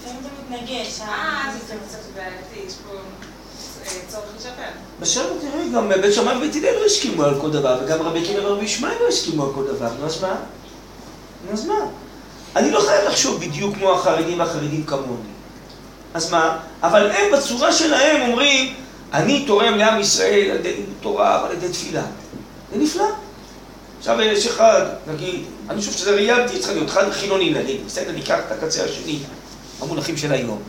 לפעמים 0.00 0.22
זה 0.22 0.28
מתנגש. 0.56 1.00
אה, 1.00 1.52
זה 1.68 1.74
קצת 1.88 1.98
בעייתי, 2.14 2.66
יש 2.68 2.74
פה... 2.74 2.92
אה, 3.86 4.20
לשפר. 4.36 4.78
בסדר, 5.00 5.32
תראי, 5.40 5.68
גם 5.74 5.88
בית 5.88 6.14
שמאי 6.14 6.36
ובית 6.36 6.56
הלל 6.56 6.74
לא 6.80 6.84
הסכימו 6.86 7.22
על 7.24 7.40
כל 7.40 7.50
דבר, 7.50 7.78
וגם 7.84 8.02
רבי 8.02 8.22
עקיבא 8.22 8.40
ורבי 8.46 8.64
ישמעאל 8.64 8.94
לא 9.00 9.08
הסכימו 9.08 9.44
על 9.44 9.50
כל 9.54 9.64
דבר, 9.66 9.88
נו 10.00 10.06
אז 10.06 10.20
מה? 10.22 10.34
נו 11.46 11.52
אז 11.52 11.66
מה? 11.66 11.74
אני 12.56 12.70
לא 12.70 12.80
חייב 12.80 13.04
לחשוב 13.08 13.40
בדיוק 13.40 13.74
כמו 13.76 13.92
החרדים 13.92 14.38
והחרדים 14.38 14.84
כמוני. 14.86 15.28
אז 16.14 16.30
מה? 16.32 16.58
אבל 16.82 17.10
הם 17.10 17.32
בצורה 17.32 17.72
שלהם 17.72 18.30
אומרים, 18.30 18.74
אני 19.12 19.44
תורם 19.46 19.74
לעם 19.78 20.00
ישראל 20.00 20.50
על 20.50 20.56
ידי 20.56 20.74
תורה 21.00 21.40
ועל 21.42 21.52
ידי 21.52 21.68
תפילה. 21.68 22.02
זה 22.72 22.78
נפלא. 22.78 23.04
עכשיו 23.98 24.20
יש 24.20 24.46
אחד, 24.46 24.86
נגיד, 25.06 25.44
אני 25.70 25.80
חושב 25.80 25.92
שזה 25.92 26.10
ראיינתי, 26.14 26.58
צריך 26.58 26.72
להיות 26.72 26.88
אחד 26.88 27.10
חילוני 27.10 27.50
נגיד, 27.50 27.86
בסדר, 27.86 28.12
ניקח 28.12 28.38
את 28.46 28.52
הקצה 28.52 28.84
השני, 28.84 29.18
המונחים 29.80 30.16
של 30.16 30.32
היום. 30.32 30.62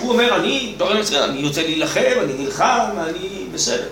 הוא 0.00 0.12
אומר, 0.12 0.36
אני 0.36 0.74
תורם 0.78 0.96
לישראל, 0.96 1.22
אני 1.22 1.40
יוצא 1.40 1.60
להילחם, 1.60 2.18
אני 2.22 2.32
נלחם, 2.32 2.90
אני 2.98 3.46
בסדר. 3.54 3.88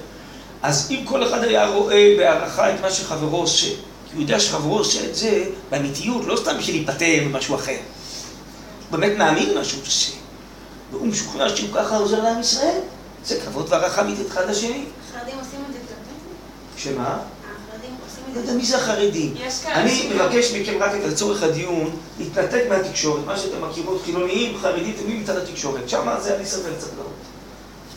אז 0.62 0.90
אם 0.90 1.02
כל 1.04 1.28
אחד 1.28 1.44
היה 1.44 1.68
רואה 1.68 2.14
בהערכה 2.18 2.74
את 2.74 2.80
מה 2.80 2.90
שחברו 2.90 3.36
עושה, 3.36 3.66
כי 3.66 4.14
הוא 4.14 4.22
יודע 4.22 4.40
שחברו 4.40 4.78
עושה 4.78 5.04
את 5.04 5.14
זה 5.14 5.44
באמיתיות, 5.70 6.24
לא 6.26 6.36
סתם 6.36 6.58
בשביל 6.58 6.76
להיפטר 6.76 7.24
ממשהו 7.26 7.54
אחר. 7.54 7.76
הוא 8.90 8.98
באמת 8.98 9.18
מאמין 9.18 9.50
במה 9.50 9.64
שהוא 9.64 9.82
עושה. 9.82 10.12
והוא 10.90 11.06
משוכנע 11.06 11.56
שהוא 11.56 11.68
ככה 11.74 11.96
עוזר 11.96 12.22
לעם 12.22 12.40
ישראל. 12.40 12.78
זה 13.24 13.40
כבוד 13.40 13.66
והערכה 13.68 14.02
מתת 14.02 14.28
אחד 14.28 14.50
לשני. 14.50 14.84
החרדים 15.14 15.38
עושים 15.38 15.60
את 15.68 15.72
זה 15.72 15.78
קצת. 15.78 15.94
שמה? 16.84 17.02
החרדים 17.02 17.96
עושים 18.06 18.24
לא 18.26 18.28
את 18.28 18.34
זה. 18.34 18.40
יודע 18.40 18.52
מי 18.52 18.66
זה 18.66 18.76
החרדים. 18.76 19.34
אני 19.66 20.10
מבקש 20.14 20.52
מכם 20.52 20.74
רק 20.80 20.92
את 20.94 21.12
לצורך 21.12 21.42
הדיון, 21.42 21.90
להתנתק 22.18 22.62
מהתקשורת, 22.68 23.26
מה 23.26 23.36
שאתם 23.38 23.68
מכירות, 23.68 24.02
חילוניים, 24.04 24.58
חרדים, 24.62 24.92
תמיד 24.92 25.22
מצד 25.22 25.36
התקשורת, 25.36 25.88
שם 25.88 26.08
זה 26.22 26.36
אני 26.36 26.46
סבל 26.46 26.74
קצת 26.78 26.90
לא. 26.98 27.04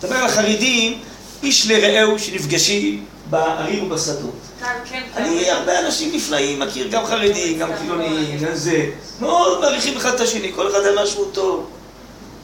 מדבר 0.03 0.15
על 0.15 0.25
החרדים, 0.25 0.99
איש 1.43 1.67
לרעהו 1.71 2.19
שנפגשים 2.19 3.05
בערים 3.29 3.91
ובשדות. 3.91 4.33
כאן 4.59 4.75
כן, 4.89 5.03
אני, 5.15 5.49
הרבה 5.51 5.79
אנשים 5.79 6.15
נפלאים, 6.15 6.59
מכיר 6.59 6.87
גם 6.87 7.05
חרדים, 7.05 7.59
גם 7.59 7.69
חילונים, 7.79 8.37
גם 8.37 8.55
זה. 8.55 8.89
מאוד 9.21 9.61
מעריכים 9.61 9.97
אחד 9.97 10.13
את 10.13 10.19
השני, 10.19 10.51
כל 10.55 10.71
אחד 10.71 10.79
על 10.79 11.03
משהו 11.03 11.25
טוב. 11.25 11.69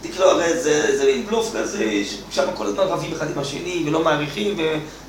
תקראו, 0.01 0.29
הרי 0.29 0.61
זה 0.61 0.97
זה 0.97 1.05
מין 1.05 1.25
בלוף 1.25 1.55
כזה, 1.55 2.03
שם 2.31 2.45
כל 2.55 2.65
הזמן 2.65 2.83
רבים 2.83 3.13
אחד 3.13 3.31
עם 3.31 3.39
השני, 3.39 3.83
ולא 3.87 4.03
מעריכים, 4.03 4.57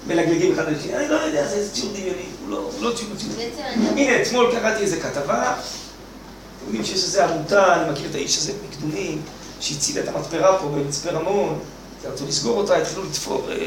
ומלגלגים 0.06 0.52
אחד 0.52 0.68
על 0.68 0.74
השני. 0.74 0.96
אני 0.96 1.08
לא 1.08 1.14
יודע, 1.14 1.46
זה 1.46 1.54
איזה 1.54 1.74
ציור 1.74 1.92
דמיוני, 1.92 2.22
הוא 2.40 2.50
לא 2.50 2.70
לא 2.80 2.92
ציור 2.96 3.10
דמיוני. 3.18 4.06
הנה, 4.06 4.22
אתמול 4.22 4.52
קראתי 4.52 4.82
איזה 4.82 5.00
כתבה, 5.00 5.52
אתם 5.52 6.66
יודעים 6.66 6.84
שיש 6.84 7.04
איזו 7.04 7.22
עמותה, 7.22 7.82
אני 7.82 7.92
מכיר 7.92 8.10
את 8.10 8.14
האיש 8.14 8.38
הזה 8.38 8.52
מקדומים, 8.68 9.22
שהצילה 9.60 10.00
את 10.00 10.08
המתפרה 10.08 10.58
פה 10.58 10.66
במצפה 10.66 11.10
רמון, 11.10 11.58
רצו 12.04 12.26
לסגור 12.26 12.58
אותה, 12.58 12.76
התחילו 12.76 13.04
לתפור, 13.04 13.46
אה, 13.50 13.66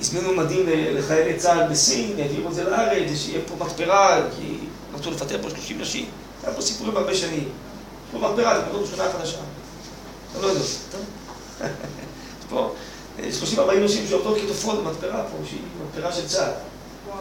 הזמינו 0.00 0.34
מדים 0.34 0.66
לחיילי 0.68 1.36
צה"ל 1.36 1.68
בסין, 1.70 2.12
העבירו 2.18 2.48
את 2.48 2.54
זה 2.54 2.64
לארץ, 2.64 3.08
שיהיה 3.16 3.40
פה 3.48 3.64
מתפרה, 3.64 4.22
כי 4.36 4.54
רצו 4.94 5.10
לפטר 5.10 5.42
פה 5.42 5.50
30 5.50 5.80
נשים. 5.80 6.04
היה 6.44 6.54
פה 6.54 6.62
סיפורים 6.62 6.96
הרבה 6.96 7.14
שנים. 7.14 7.48
פה 8.12 8.18
מתפרה, 8.18 8.58
זה 8.58 8.66
פתאום 8.66 8.86
שכונה 8.86 9.08
חדשה. 9.12 9.38
אתה 10.32 10.40
לא 10.40 10.46
יודע, 10.46 10.60
טוב? 10.90 11.00
יש 13.18 13.36
פה 13.40 13.56
אה, 13.58 13.74
30-40 13.74 13.76
נשים 13.84 14.06
שעובדות 14.08 14.38
כתופרות 14.38 14.84
במתפרה 14.84 15.22
פה, 15.22 15.36
שהיא 15.48 15.60
מתפרה 15.86 16.12
של 16.12 16.26
צה"ל. 16.26 16.50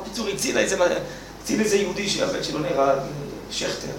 בקיצור, 0.02 0.28
הצילה 0.28 0.60
איזה, 0.60 0.78
הציל 1.44 1.62
איזה 1.62 1.78
יהודי 1.78 2.10
שהבן 2.10 2.44
שלו 2.44 2.60
נהרג, 2.60 2.98
אה, 2.98 3.04
שכטר. 3.52 3.92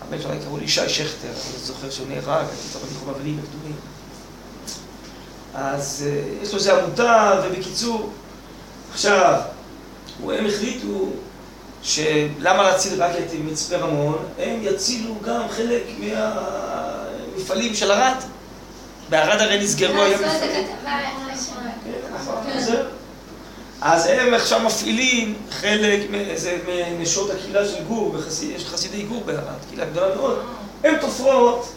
הבן 0.00 0.22
שלו 0.22 0.30
קראו 0.44 0.58
לי 0.58 0.64
ישי 0.64 0.88
שכטר, 0.88 1.28
אני 1.28 1.64
זוכר 1.64 1.90
שהוא 1.90 2.06
נהרג, 2.08 2.26
הייתי 2.26 2.68
איתו 2.68 2.78
בניחום 2.78 3.08
אבלים 3.08 3.40
הקדומים. 3.44 3.76
אז 5.54 6.04
אה, 6.06 6.42
יש 6.42 6.52
לו 6.52 6.58
איזה 6.58 6.82
עמותה, 6.82 7.42
ובקיצור, 7.44 8.10
עכשיו, 8.92 9.40
הם 10.24 10.46
החליטו 10.46 11.10
שלמה 11.82 12.62
להציל 12.62 13.02
רק 13.02 13.12
את 13.16 13.32
מצפה 13.44 13.76
רמון, 13.76 14.18
הם 14.38 14.58
יצילו 14.62 15.14
גם 15.22 15.42
חלק 15.48 15.82
מהמפעלים 17.36 17.74
של 17.74 17.90
ערד. 17.90 18.16
בערד 19.08 19.40
הרי 19.40 19.64
נסגרו 19.64 20.02
היום 20.02 20.20
מפעלים. 20.20 20.66
לשם. 21.32 21.52
כן. 22.66 22.96
אז 23.80 24.06
הם 24.06 24.34
עכשיו 24.34 24.60
מפעילים 24.60 25.34
חלק 25.50 26.00
מנשות 26.98 27.30
הקהילה 27.30 27.68
של 27.68 27.84
גור, 27.84 28.16
יש 28.42 28.64
חסידי 28.64 29.02
גור 29.02 29.22
בערד, 29.26 29.40
קהילה 29.68 29.84
גדולה 29.84 30.14
מאוד. 30.16 30.38
הן 30.84 30.96
תופרות 31.00 31.72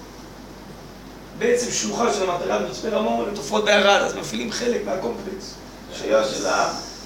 בעצם 1.39 1.71
שלוחה 1.71 2.13
של 2.13 2.29
המטרה 2.29 2.59
במצפה 2.59 2.89
רמון, 2.89 3.29
הן 3.29 3.35
תופרות 3.35 3.65
בערד, 3.65 4.01
אז 4.01 4.15
מפעילים 4.15 4.51
חלק 4.51 4.85
מהקומפלקס 4.85 5.53
שהיה 5.93 6.21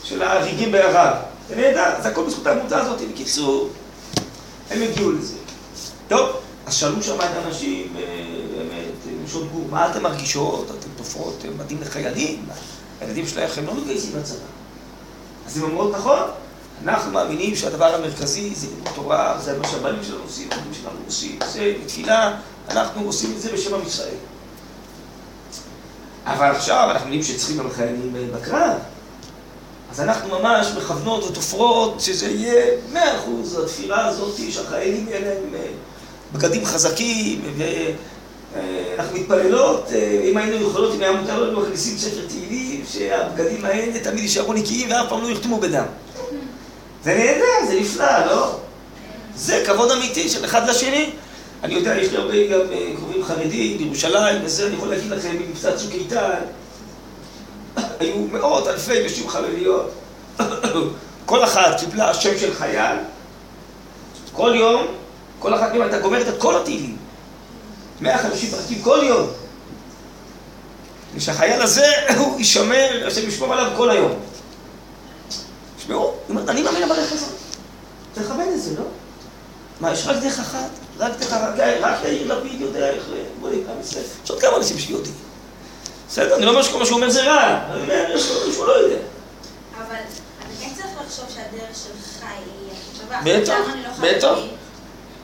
של, 0.03 0.21
ההריגים 0.21 0.71
בערד. 0.71 1.15
זה 1.49 1.55
נהדר, 1.55 2.01
זה 2.03 2.09
הכל 2.09 2.23
בזכות 2.23 2.47
העמותה 2.47 2.81
הזאת. 2.81 3.01
בקיצור, 3.13 3.69
הם 4.71 4.81
הגיעו 4.81 5.11
לזה. 5.11 5.35
טוב, 6.07 6.29
אז 6.65 6.73
שאלו 6.73 7.03
שם 7.03 7.15
את 7.15 7.43
האנשים, 7.43 7.93
נשות 9.23 9.51
גור, 9.51 9.67
מה 9.69 9.91
אתן 9.91 10.01
מרגישות? 10.03 10.65
אתן 10.79 10.87
תופרות 10.97 11.43
מדים 11.57 11.81
לחיילים? 11.81 12.45
הילדים 13.01 13.27
שלכם 13.27 13.65
לא 13.65 13.75
מתגייסים 13.75 14.19
לצבא. 14.19 14.37
אז 15.47 15.57
הם 15.57 15.63
אומרות, 15.63 15.91
נכון, 15.91 16.19
אנחנו 16.83 17.11
מאמינים 17.11 17.55
שהדבר 17.55 17.95
המרכזי 17.95 18.55
זה 18.55 18.67
לימוד 18.67 18.89
תורה, 18.95 19.37
זה 19.39 19.57
מה 19.57 19.67
שהבנים 19.67 20.03
שלנו 20.03 20.23
עושים, 20.23 20.47
הבנים 20.51 20.73
שלנו 20.73 20.97
עושים, 21.05 21.39
זה 21.51 21.73
בתפילה, 21.83 22.35
אנחנו 22.69 23.05
עושים 23.05 23.33
את 23.35 23.41
זה 23.41 23.51
בשם 23.53 23.73
עם 23.73 23.81
ישראל. 23.87 24.15
אבל 26.25 26.45
עכשיו 26.45 26.87
אנחנו 26.91 27.07
יודעים 27.07 27.23
שצריכים 27.23 27.57
גם 27.57 27.71
חיילים 27.71 28.15
אה, 28.15 28.39
בקרב. 28.39 28.77
אז 29.91 30.01
אנחנו 30.01 30.39
ממש 30.39 30.67
מכוונות 30.77 31.23
ותופרות 31.23 31.99
שזה 32.01 32.27
יהיה 32.27 32.65
מאה 32.93 33.17
אחוז, 33.17 33.59
התפילה 33.59 34.05
הזאת, 34.05 34.35
שהחיילים 34.49 35.07
יהיה 35.09 35.19
להם 35.19 35.55
אה, 35.55 35.67
בגדים 36.33 36.65
חזקים, 36.65 37.41
ואנחנו 38.55 39.17
מתפללות, 39.17 39.87
אה, 39.93 40.21
אם 40.23 40.37
היינו 40.37 40.67
יכולות, 40.67 40.95
אם 40.95 41.01
היה 41.01 41.11
מותר 41.11 41.43
לנו 41.43 41.61
מכניסים 41.61 41.97
ספר 41.97 42.27
תהילים, 42.27 42.83
שהבגדים 42.91 43.65
האלה 43.65 43.99
תמיד 43.99 44.19
יישארו 44.19 44.53
נקיים 44.53 44.91
ואף 44.91 45.09
פעם 45.09 45.21
לא 45.21 45.27
יחתמו 45.27 45.59
בדם. 45.59 45.85
זה 47.03 47.13
נהדר, 47.13 47.67
זה 47.67 47.79
נפלא, 47.79 48.25
לא? 48.25 48.59
זה 49.35 49.63
כבוד 49.65 49.91
אמיתי 49.91 50.29
של 50.29 50.45
אחד 50.45 50.69
לשני. 50.69 51.09
אני 51.63 51.73
יודע, 51.73 51.97
יש 51.97 52.11
לי 52.11 52.17
הרבה 52.17 52.47
גם 52.47 52.59
אה, 52.71 52.91
קרובים 52.95 53.23
חרדים 53.23 53.77
בירושלים, 53.77 54.41
וזה, 54.45 54.67
אני 54.67 54.75
יכול 54.75 54.89
להגיד 54.89 55.11
לכם, 55.11 55.37
במבצע 55.37 55.77
צוק 55.77 55.91
איתן, 55.93 56.39
היו 57.99 58.15
מאות 58.31 58.67
אלפי 58.67 59.05
נשים 59.05 59.29
חרדיות. 59.29 59.91
כל 61.25 61.43
אחת 61.43 61.79
קיבלה 61.79 62.13
שם 62.13 62.37
של 62.39 62.53
חייל. 62.53 62.97
כל 64.33 64.53
יום, 64.55 64.85
כל 65.39 65.53
אחת 65.53 65.71
מהן 65.71 65.81
הייתה 65.81 65.99
גומרת 65.99 66.27
את 66.27 66.37
כל 66.37 66.57
התהילים. 66.57 67.02
150 68.01 68.49
פרקים 68.49 68.81
כל 68.81 68.99
יום. 69.03 69.27
ושהחייל 71.15 71.61
הזה, 71.61 71.87
הוא 72.17 72.39
יישמר, 72.39 73.07
השם 73.07 73.27
ישמור 73.27 73.53
עליו 73.53 73.71
כל 73.77 73.89
היום. 73.89 74.11
תשמעו, 75.77 76.13
אני 76.47 76.61
מאמין 76.61 76.89
בדרך 76.89 77.11
הזאת. 77.11 77.29
לכבד 78.17 78.45
את 78.55 78.61
זה, 78.61 78.75
לא? 78.79 78.85
מה, 79.79 79.91
יש 79.91 80.07
רק 80.07 80.23
דרך 80.23 80.39
אחת? 80.39 80.69
רק 80.97 81.11
דרך 81.19 81.33
אחת? 81.33 81.53
רק 81.81 81.99
יאיר 82.03 82.37
לפיד 82.37 82.61
יודע 82.61 82.89
איך 82.89 83.03
בונים 83.39 83.63
עם 83.69 83.81
ישראל. 83.81 84.03
יש 84.23 84.29
עוד 84.29 84.41
כמה 84.41 84.57
אנשים 84.57 84.79
שיודעים. 84.79 85.15
בסדר, 86.09 86.35
אני 86.35 86.45
לא 86.45 86.51
אומר 86.51 86.63
שכל 86.63 86.79
מה 86.79 86.85
שהוא 86.85 86.95
אומר 86.95 87.09
זה 87.09 87.23
רע, 87.23 87.59
אני 87.71 87.81
אומר, 87.81 88.05
יש 88.15 88.31
לו 88.31 88.47
מישהו 88.47 88.65
לא 88.65 88.71
יודע. 88.71 88.95
אבל 89.77 89.95
אני 89.95 90.55
כן 90.59 90.69
צריך 90.75 90.87
לחשוב 91.05 91.25
שהדרך 91.29 91.75
שלך 91.83 92.23
היא. 92.23 92.63
בטח, 93.23 93.53
לא 93.83 94.09
בטח. 94.09 94.37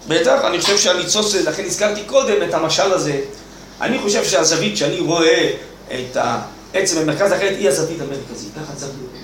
בטח, 0.07 0.41
אני 0.43 0.61
חושב 0.61 0.77
שהניצוץ, 0.77 1.35
לכן 1.35 1.63
הזכרתי 1.65 2.03
קודם 2.03 2.49
את 2.49 2.53
המשל 2.53 2.91
הזה. 2.93 3.21
אני 3.81 3.99
חושב 3.99 4.25
שהזווית 4.25 4.77
שאני 4.77 4.99
רואה 4.99 5.51
את 5.87 6.17
העצם 6.73 7.01
במרכז 7.01 7.31
החטא 7.31 7.45
היא 7.45 7.69
הזווית 7.69 8.01
המרכזית, 8.01 8.51
ככה 8.55 8.75
צריך 8.75 8.91
להיות. 8.97 9.23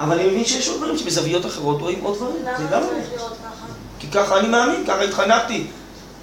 אבל 0.00 0.18
אני 0.18 0.28
מבין 0.28 0.44
שיש 0.44 0.68
עוד 0.68 0.76
דברים 0.76 0.98
שבזוויות 0.98 1.46
אחרות 1.46 1.80
רואים 1.80 2.00
עוד 2.04 2.16
דברים. 2.16 2.36
למה. 2.44 2.58
זה 2.58 2.66
צריך 2.68 3.10
להיות 3.16 3.32
ככה? 3.32 3.66
כי 3.98 4.06
ככה 4.06 4.38
אני 4.38 4.48
מאמין, 4.48 4.84
ככה 4.86 5.02
התחנכתי, 5.02 5.66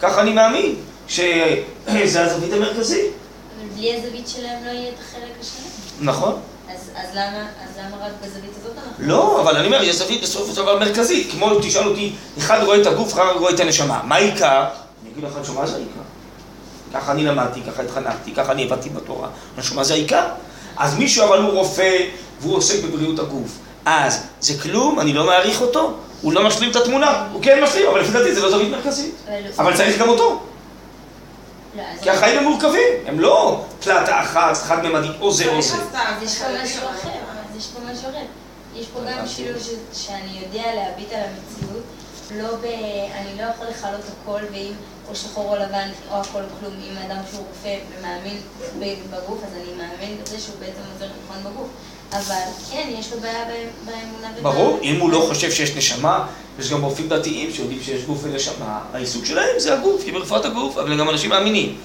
ככה 0.02 0.22
אני 0.22 0.34
מאמין, 0.34 0.76
שזה 1.08 2.22
הזווית 2.26 2.54
המרכזית. 2.54 3.06
אבל 3.06 3.68
בלי 3.76 3.96
הזווית 3.96 4.28
שלהם 4.28 4.66
לא 4.66 4.70
יהיה 4.70 4.90
את 4.90 5.00
החלק 5.00 5.32
השני. 5.42 5.68
נכון. 6.02 6.36
אז 6.74 6.90
אז 6.96 7.10
למה 7.14 7.24
אז 7.64 7.78
למה 7.78 8.06
רק 8.06 8.12
בזווית 8.24 8.52
הזאת 8.62 8.72
אנחנו... 8.78 8.92
לא, 9.08 9.42
אבל 9.42 9.56
אני 9.58 9.66
אומר, 9.68 9.84
יש 9.84 9.96
זווית 9.96 10.22
בסופו 10.22 10.52
של 10.52 10.62
דבר 10.62 10.80
מרכזית. 10.80 11.32
כמו 11.32 11.60
תשאל 11.62 11.88
אותי, 11.88 12.14
אחד 12.38 12.60
רואה 12.64 12.82
את 12.82 12.88
הגוף, 12.88 13.14
אחד 13.14 13.24
רואה 13.40 13.52
את 13.54 13.60
הנשמה. 13.60 14.02
מה 14.04 14.16
העיקר? 14.16 14.64
אני 15.04 15.12
אגיד 15.14 15.24
לך, 15.24 15.32
נשמה 15.42 15.68
זה 15.68 15.76
העיקר. 15.76 16.00
ככה 16.94 17.12
אני 17.12 17.24
למדתי, 17.26 17.60
ככה 17.72 17.84
התחנכתי, 17.84 18.32
ככה 18.34 18.52
אני 18.52 18.64
הבנתי 18.64 18.90
בתורה. 18.90 19.28
נשמה 19.58 19.84
זה 19.84 19.94
העיקר. 19.94 20.24
אז 20.78 20.96
מישהו 20.96 21.26
אבל 21.26 21.42
הוא 21.42 21.52
רופא, 21.52 21.98
והוא 22.42 22.58
עוסק 22.58 22.84
בבריאות 22.84 23.20
הגוף. 23.20 23.52
אז 23.86 24.20
זה 24.42 24.54
כלום, 24.64 25.00
אני 25.00 25.14
לא 25.14 25.26
מעריך 25.26 25.62
אותו, 25.62 25.94
הוא 26.22 26.34
לא 26.34 26.44
משלים 26.48 26.72
את 26.72 26.76
התמונה. 26.76 27.28
הוא 27.34 27.44
כן 27.44 27.64
משלים, 27.64 27.88
אבל 27.90 28.00
לפי 28.02 28.12
דעתי 28.12 28.36
זה 28.36 28.42
לא 28.42 28.50
זווית 28.52 28.70
מרכזית. 28.72 29.16
אבל- 29.28 29.36
אבל 29.58 29.78
צריך 29.78 30.00
גם 30.00 30.10
אותו. 30.10 30.44
כי 32.02 32.10
החיים 32.10 32.38
הם 32.38 32.44
מורכבים, 32.44 32.94
הם 33.06 33.20
לא 33.20 33.64
פלטה 33.84 34.22
אחת, 34.22 34.58
חד-ממדית, 34.58 35.12
או 35.22 35.32
זה 35.32 35.48
או 35.56 35.62
זה. 35.62 35.76
יש 36.22 36.40
פה 36.42 36.48
משהו 36.64 36.90
אחר, 36.90 37.10
יש 37.58 37.68
פה 37.68 37.80
משהו 37.92 38.10
אחר. 38.10 38.26
יש 38.76 38.86
פה 38.88 39.00
גם 39.00 39.28
שילוב 39.28 39.64
ש- 39.64 39.70
שאני 40.06 40.40
יודע 40.46 40.76
להביט 40.76 41.14
על 41.14 41.20
המציאות, 41.22 41.84
לא 42.32 42.56
ב... 42.56 42.64
אני 43.16 43.38
לא 43.38 43.44
יכול 43.44 43.68
לכלות 43.68 44.02
הכל, 44.24 44.40
ואם 44.52 44.72
או 45.10 45.16
שחור 45.16 45.50
או 45.56 45.64
לבן 45.64 45.90
או 46.12 46.16
הכל 46.22 46.40
או 46.42 46.46
כלום, 46.60 46.74
אם 46.92 46.98
אדם 46.98 47.18
שהוא 47.32 47.44
רופא 47.48 47.76
ומאמין 48.00 48.38
בגוף, 49.10 49.40
אז 49.44 49.54
אני 49.54 49.72
מאמין 49.78 50.18
בזה 50.24 50.40
שהוא 50.40 50.56
בעצם 50.60 50.80
עוזר 50.94 51.06
נכון 51.26 51.52
בגוף. 51.52 51.68
אבל 52.12 52.36
כן, 52.72 52.90
יש 53.00 53.12
לו 53.14 53.20
בעיה 53.20 53.46
באמונה 53.86 54.28
ובאמונה. 54.38 54.42
ברור, 54.42 54.80
אם 54.84 55.00
הוא 55.00 55.12
לא 55.12 55.26
חושב 55.30 55.52
שיש 55.52 55.76
נשמה, 55.76 56.26
יש 56.60 56.72
גם 56.72 56.82
רופאים 56.82 57.10
דתיים 57.10 57.54
שיודעים 57.54 57.80
שיש 57.84 58.04
גוף 58.04 58.20
ונשמה, 58.24 58.80
העיסוק 58.94 59.26
שלהם 59.26 59.50
זה 59.58 59.74
הגוף, 59.74 60.04
כי 60.04 60.12
ברפואת 60.12 60.46
הגוף, 60.46 60.78
אבל 60.78 61.00
גם 61.00 61.10
אנשים 61.10 61.30
מאמינים. 61.30 61.76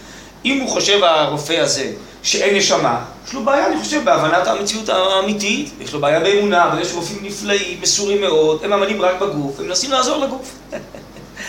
אם 0.45 0.61
הוא 0.61 0.71
חושב, 0.71 1.05
הרופא 1.05 1.53
הזה, 1.53 1.93
שאין 2.23 2.57
נשמה, 2.57 3.05
יש 3.29 3.35
לו 3.35 3.45
בעיה, 3.45 3.67
אני 3.67 3.77
חושב, 3.83 4.05
בהבנת 4.05 4.47
המציאות 4.47 4.89
האמיתית, 4.89 5.71
יש 5.81 5.93
לו 5.93 6.01
בעיה 6.01 6.21
באמונה, 6.21 6.73
אבל 6.73 6.83
יש 6.83 6.93
רופאים 6.93 7.19
נפלאים, 7.23 7.81
מסורים 7.81 8.21
מאוד, 8.21 8.65
הם 8.65 8.71
מאמינים 8.71 9.03
רק 9.03 9.21
בגוף, 9.21 9.61
הם 9.61 9.67
מנסים 9.67 9.91
לעזור 9.91 10.17
לגוף. 10.19 10.53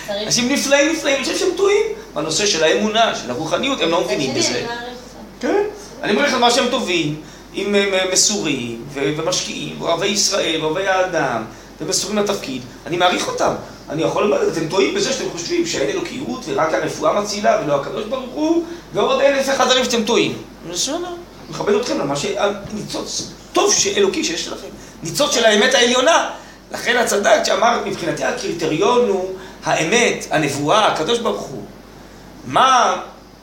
אנשים 0.10 0.50
נפלאים 0.50 0.92
נפלאים, 0.92 1.16
אני 1.16 1.24
חושב 1.24 1.38
שהם 1.38 1.50
טועים 1.58 1.86
בנושא 2.14 2.46
של 2.46 2.64
האמונה, 2.64 3.16
של 3.16 3.32
הרוחניות, 3.32 3.82
הם 3.82 3.90
לא 3.90 4.04
מבינים 4.04 4.34
בזה. 4.34 4.66
כן, 5.40 5.64
אני 6.04 6.12
אומר 6.12 6.24
לך 6.24 6.34
מה 6.34 6.52
שהם 6.52 6.68
טובים, 6.72 7.22
אם 7.56 7.76
הם 7.76 7.94
אה, 7.94 8.06
מסורים 8.12 8.82
ומשקיעים, 8.94 9.82
אוהבי 9.82 10.08
ישראל, 10.08 10.62
אוהבי 10.62 10.88
האדם, 10.88 11.44
ומסורים 11.82 12.18
לתפקיד, 12.18 12.62
אני 12.86 12.98
מעריך 12.98 13.28
אותם. 13.28 13.54
אני 13.90 14.04
יכול 14.04 14.24
לומר, 14.24 14.48
אתם 14.48 14.68
טועים 14.68 14.96
בזה 14.96 15.14
שאתם 15.14 15.30
חושבים 15.32 15.66
שאין 15.66 15.90
אלוקיות 15.90 16.42
ורק 16.48 16.74
הרפואה 16.74 17.22
מצילה 17.22 17.62
ולא 17.64 17.82
הקדוש 17.82 18.06
ברוך 18.06 18.34
הוא, 18.34 18.64
ועוד 18.94 19.22
אלף 19.22 19.50
אחד 19.50 19.66
דברים 19.66 19.84
שאתם 19.84 20.04
טועים. 20.04 20.38
בסדר, 20.72 20.98
מכבד 21.50 21.74
אתכם 21.74 22.00
למה 22.00 22.16
שהניצוץ 22.16 23.32
טוב 23.54 23.74
שאלוקי 23.74 24.24
שיש 24.24 24.48
לכם, 24.48 24.68
ניצוץ 25.04 25.32
של 25.32 25.46
האמת 25.46 25.74
העליונה. 25.74 26.30
לכן 26.72 27.02
את 27.02 27.06
צדקת 27.06 27.46
שאמר, 27.46 27.80
מבחינתי 27.86 28.24
הקריטריון 28.24 29.10
הוא 29.10 29.34
האמת, 29.64 30.26
הנבואה, 30.32 30.88
הקדוש 30.88 31.20
ברוך 31.20 31.42
הוא. 31.42 31.64
מה 32.48 32.96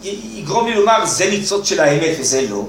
יגרום 0.03 0.69
לי 0.69 0.75
לומר 0.75 1.07
זה 1.07 1.31
ניצוץ 1.31 1.69
של 1.69 1.81
האמת 1.81 2.17
וזה 2.21 2.47
לא? 2.51 2.65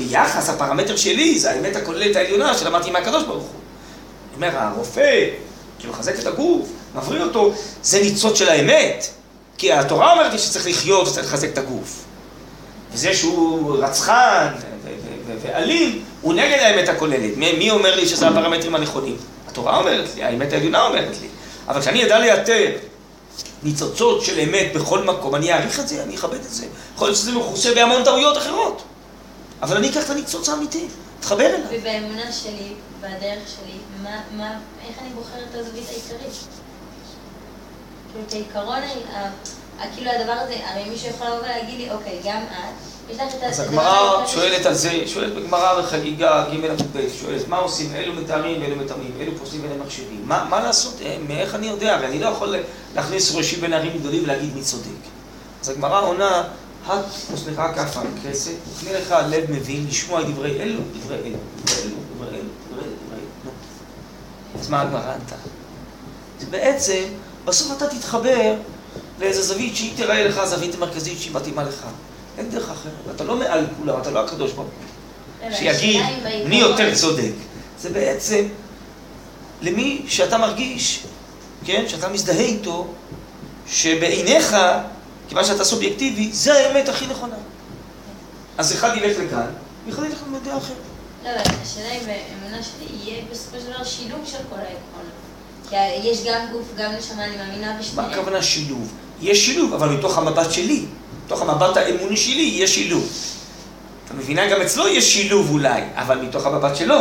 ביחס, 0.00 0.48
הפרמטר 0.48 0.96
שלי 0.96 1.38
זה 1.38 1.50
האמת 1.50 1.76
הכוללת 1.76 2.16
העליונה 2.16 2.58
שלמדתי 2.58 2.90
מהקדוש 2.90 3.24
ברוך 3.24 3.42
הוא. 3.42 3.60
אומר, 4.34 4.50
הרופא, 4.52 5.28
שמחזק 5.78 6.18
את 6.18 6.26
הגוף, 6.26 6.68
מבריא 6.94 7.22
אותו, 7.22 7.52
זה 7.82 8.00
ניצוץ 8.00 8.38
של 8.38 8.48
האמת. 8.48 9.06
כי 9.58 9.72
התורה 9.72 10.12
אומרת 10.12 10.32
לי 10.32 10.38
שצריך 10.38 10.66
לחיות 10.66 11.08
וצריך 11.08 11.26
לחזק 11.26 11.48
את 11.52 11.58
הגוף. 11.58 12.04
וזה 12.92 13.14
שהוא 13.14 13.76
רצחן 13.78 14.48
ואלים, 15.42 16.04
הוא 16.20 16.34
נגד 16.34 16.58
האמת 16.60 16.88
הכוללת. 16.88 17.36
מי, 17.36 17.52
מי 17.52 17.70
אומר 17.70 17.96
לי 17.96 18.06
שזה 18.06 18.28
הפרמטרים 18.28 18.74
הנכונים? 18.74 19.16
התורה 19.48 19.78
אומרת 19.78 20.08
לי, 20.16 20.24
האמת 20.24 20.52
העליונה 20.52 20.86
אומרת 20.86 21.16
לי. 21.20 21.28
אבל 21.68 21.80
כשאני 21.80 22.06
אדע 22.06 22.18
לאתר 22.18 22.70
ניצוצות 23.62 24.24
של 24.24 24.40
אמת 24.40 24.72
בכל 24.74 25.02
מקום, 25.02 25.34
אני 25.34 25.52
אעריך 25.52 25.80
את 25.80 25.88
זה, 25.88 26.02
אני 26.02 26.14
אכבד 26.14 26.34
את 26.34 26.50
זה. 26.50 26.66
יכול 26.94 27.08
להיות 27.08 27.16
שזה 27.16 27.32
מכוסה 27.32 27.74
בהמון 27.74 28.04
טעויות 28.04 28.38
אחרות. 28.38 28.82
אבל 29.62 29.76
אני 29.76 29.90
אקח 29.90 30.04
את 30.04 30.10
הניצוץ 30.10 30.48
האמיתי, 30.48 30.86
אתחבר 31.20 31.46
אליו. 31.46 31.66
ובאמונה 31.72 32.32
שלי, 32.32 32.72
בדרך 33.00 33.48
שלי, 33.56 33.72
מה, 34.02 34.20
מה, 34.36 34.50
איך 34.88 34.96
אני 35.02 35.08
בוחרת 35.14 35.44
את 35.50 35.54
הזווית 35.54 35.84
העיקרית? 35.88 36.32
כאילו, 38.12 38.24
כעיקרון, 38.30 38.76
ה- 38.76 39.18
ה- 39.82 39.94
כאילו 39.94 40.10
הדבר 40.10 40.32
הזה, 40.32 40.54
הרי 40.66 40.90
מישהו 40.90 41.08
יכול 41.08 41.26
לבוא 41.26 41.38
ולהגיד 41.38 41.78
לי, 41.78 41.90
אוקיי, 41.90 42.18
גם 42.24 42.42
את, 42.50 43.10
יש 43.10 43.16
לך 43.16 43.34
את 43.38 43.42
אז 43.42 43.60
הדבר 43.60 43.80
הגמרא 43.80 44.16
העיקרי- 44.18 44.28
שואלת 44.32 44.66
על 44.66 44.74
זה, 44.74 44.92
שואלת 45.06 45.34
בגמרא 45.34 45.82
בחגיגה 45.82 46.44
ג' 46.50 46.64
עמוד 46.64 46.82
ב', 46.96 47.00
שואלת 47.20 47.48
מה 47.48 47.56
עושים, 47.56 47.94
אלו 47.94 48.12
מתארים 48.14 48.62
ואלו 48.62 48.76
מתאמים, 48.76 49.10
אלו 49.20 49.32
פוסלים 49.38 49.62
ואלו 49.64 49.84
מחשבים. 49.84 50.22
מה, 50.24 50.44
מה 50.50 50.60
לעשות, 50.60 50.94
אה, 51.02 51.16
מאיך 51.28 51.54
אני 51.54 51.66
יודע? 51.66 51.94
הרי 51.94 52.06
אני 52.06 52.18
לא 52.20 52.26
יכול 52.26 52.54
להכניס 52.94 53.34
ראשי 53.34 53.56
בין 53.56 53.72
ערים 53.72 53.98
גדולים 53.98 54.24
ולהגיד 54.24 54.54
מי 54.54 54.62
צודק. 54.62 54.84
אז 55.62 55.68
הגמרא 55.68 56.00
עונה, 56.00 56.42
הט 56.90 57.04
וסליחה 57.32 57.72
כאפה 57.74 58.00
כסף, 58.24 58.52
וקנה 58.72 58.98
לך 59.00 59.14
לב 59.28 59.50
מבין 59.50 59.86
לשמוע 59.88 60.20
את 60.20 60.26
דברי 60.26 60.62
אלו, 60.62 60.80
דברי 60.92 61.16
אלו, 61.16 61.36
דברי 61.64 61.78
אלו, 61.82 61.96
דברי 62.16 62.28
אלו, 62.28 62.48
דברי 62.66 63.18
אלו. 63.18 63.50
אז 64.60 64.68
מה 64.68 64.82
הגמרא 64.82 65.12
ענתה? 65.14 65.36
בעצם, 66.50 67.02
בסוף 67.44 67.76
אתה 67.76 67.86
תתחבר 67.88 68.54
לאיזה 69.18 69.42
זווית 69.42 69.76
שהיא 69.76 69.92
תראה 69.96 70.24
לך 70.24 70.44
זווית 70.44 70.78
מרכזית 70.78 71.20
שהיא 71.20 71.34
מתאימה 71.34 71.64
לך. 71.64 71.86
אין 72.38 72.50
דרך 72.50 72.70
אחרת. 72.70 73.14
אתה 73.14 73.24
לא 73.24 73.36
מעל 73.36 73.66
כולם, 73.78 74.00
אתה 74.00 74.10
לא 74.10 74.24
הקדוש 74.24 74.52
ברוך 74.52 74.68
הוא. 74.68 75.50
שיגיד 75.52 76.02
מי 76.46 76.56
יותר 76.56 76.94
צודק. 76.94 77.32
זה 77.78 77.90
בעצם 77.90 78.44
למי 79.62 80.02
שאתה 80.08 80.38
מרגיש, 80.38 81.02
כן, 81.64 81.84
שאתה 81.88 82.08
מזדהה 82.08 82.40
איתו, 82.40 82.86
שבעיניך, 83.66 84.56
כיוון 85.30 85.44
שאתה 85.44 85.64
סובייקטיבי, 85.64 86.32
זה 86.32 86.54
האמת 86.54 86.88
הכי 86.88 87.06
נכונה. 87.06 87.34
אז 88.58 88.72
אחד 88.72 88.96
ילך 88.96 89.18
לכאן, 89.18 89.46
ואחד 89.86 90.02
ילך 90.04 90.18
לדעה 90.42 90.58
אחרת. 90.58 90.76
לא, 91.24 91.30
אבל 91.30 91.54
השאלה 91.62 91.90
אם 91.90 92.00
באמונה 92.00 92.62
שלי 92.62 92.86
יהיה 93.04 93.22
בסופו 93.30 93.56
של 93.60 93.72
דבר 93.72 93.84
שילוב 93.84 94.20
של 94.24 94.36
כל 94.50 94.56
העקרונות. 94.56 95.20
כי 95.68 95.76
יש 96.10 96.24
גם 96.26 96.46
גוף, 96.52 96.66
גם 96.76 96.92
נשמה, 96.98 97.24
אני 97.24 97.36
מאמינה 97.36 97.72
מה 97.72 97.78
בשניהם. 97.78 98.10
הכוונה 98.10 98.42
שילוב? 98.42 98.92
יש 99.20 99.46
שילוב, 99.46 99.74
אבל 99.74 99.88
מתוך 99.88 100.18
המבט 100.18 100.52
שלי, 100.52 100.84
מתוך 101.26 101.42
המבט 101.42 101.76
האמוני 101.76 102.16
שלי, 102.16 102.56
יש 102.56 102.74
שילוב. 102.74 103.08
אתה 104.04 104.14
מבינה? 104.14 104.50
גם 104.50 104.62
אצלו 104.62 104.88
יש 104.88 105.14
שילוב 105.14 105.50
אולי, 105.50 105.82
אבל 105.94 106.18
מתוך 106.18 106.46
המבט 106.46 106.76
שלו. 106.76 106.98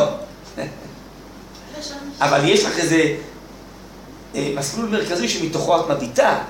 אבל 2.21 2.49
יש 2.49 2.65
לך 2.65 2.79
איזה 2.79 3.15
אה, 4.35 4.51
מסלול 4.55 4.89
מרכזי 4.89 5.29
שמתוכו 5.29 5.79
את 5.79 5.89
מביטה. 5.89 6.43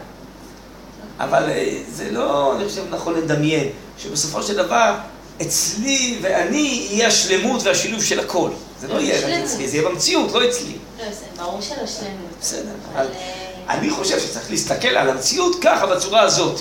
אבל 1.19 1.49
אה, 1.49 1.77
זה 1.91 2.11
לא, 2.11 2.55
אני 2.55 2.69
חושב, 2.69 2.83
נכון 2.89 3.13
לדמיין, 3.13 3.69
שבסופו 3.97 4.43
של 4.43 4.55
דבר, 4.55 4.95
אצלי 5.41 6.19
ואני 6.21 6.87
יהיה 6.91 7.07
השלמות 7.07 7.63
והשילוב 7.63 8.03
של 8.03 8.19
הכל. 8.19 8.49
זה 8.81 8.87
לא 8.87 8.99
יהיה 8.99 9.17
רק. 9.17 9.43
אצלי, 9.43 9.67
זה 9.67 9.77
יהיה 9.77 9.89
במציאות, 9.89 10.31
לא 10.31 10.49
אצלי. 10.49 10.73
לא, 10.99 11.05
זה 11.11 11.25
ברור 11.37 11.61
שלא 11.61 11.75
שלמות. 11.87 12.31
בסדר, 12.41 12.71
אבל... 12.93 13.07
אה, 13.15 13.49
אני 13.69 13.89
חושב 13.89 14.19
שצריך 14.19 14.51
להסתכל 14.51 14.87
על 14.87 15.09
המציאות 15.09 15.55
ככה, 15.61 15.85
בצורה 15.85 16.21
הזאת. 16.21 16.59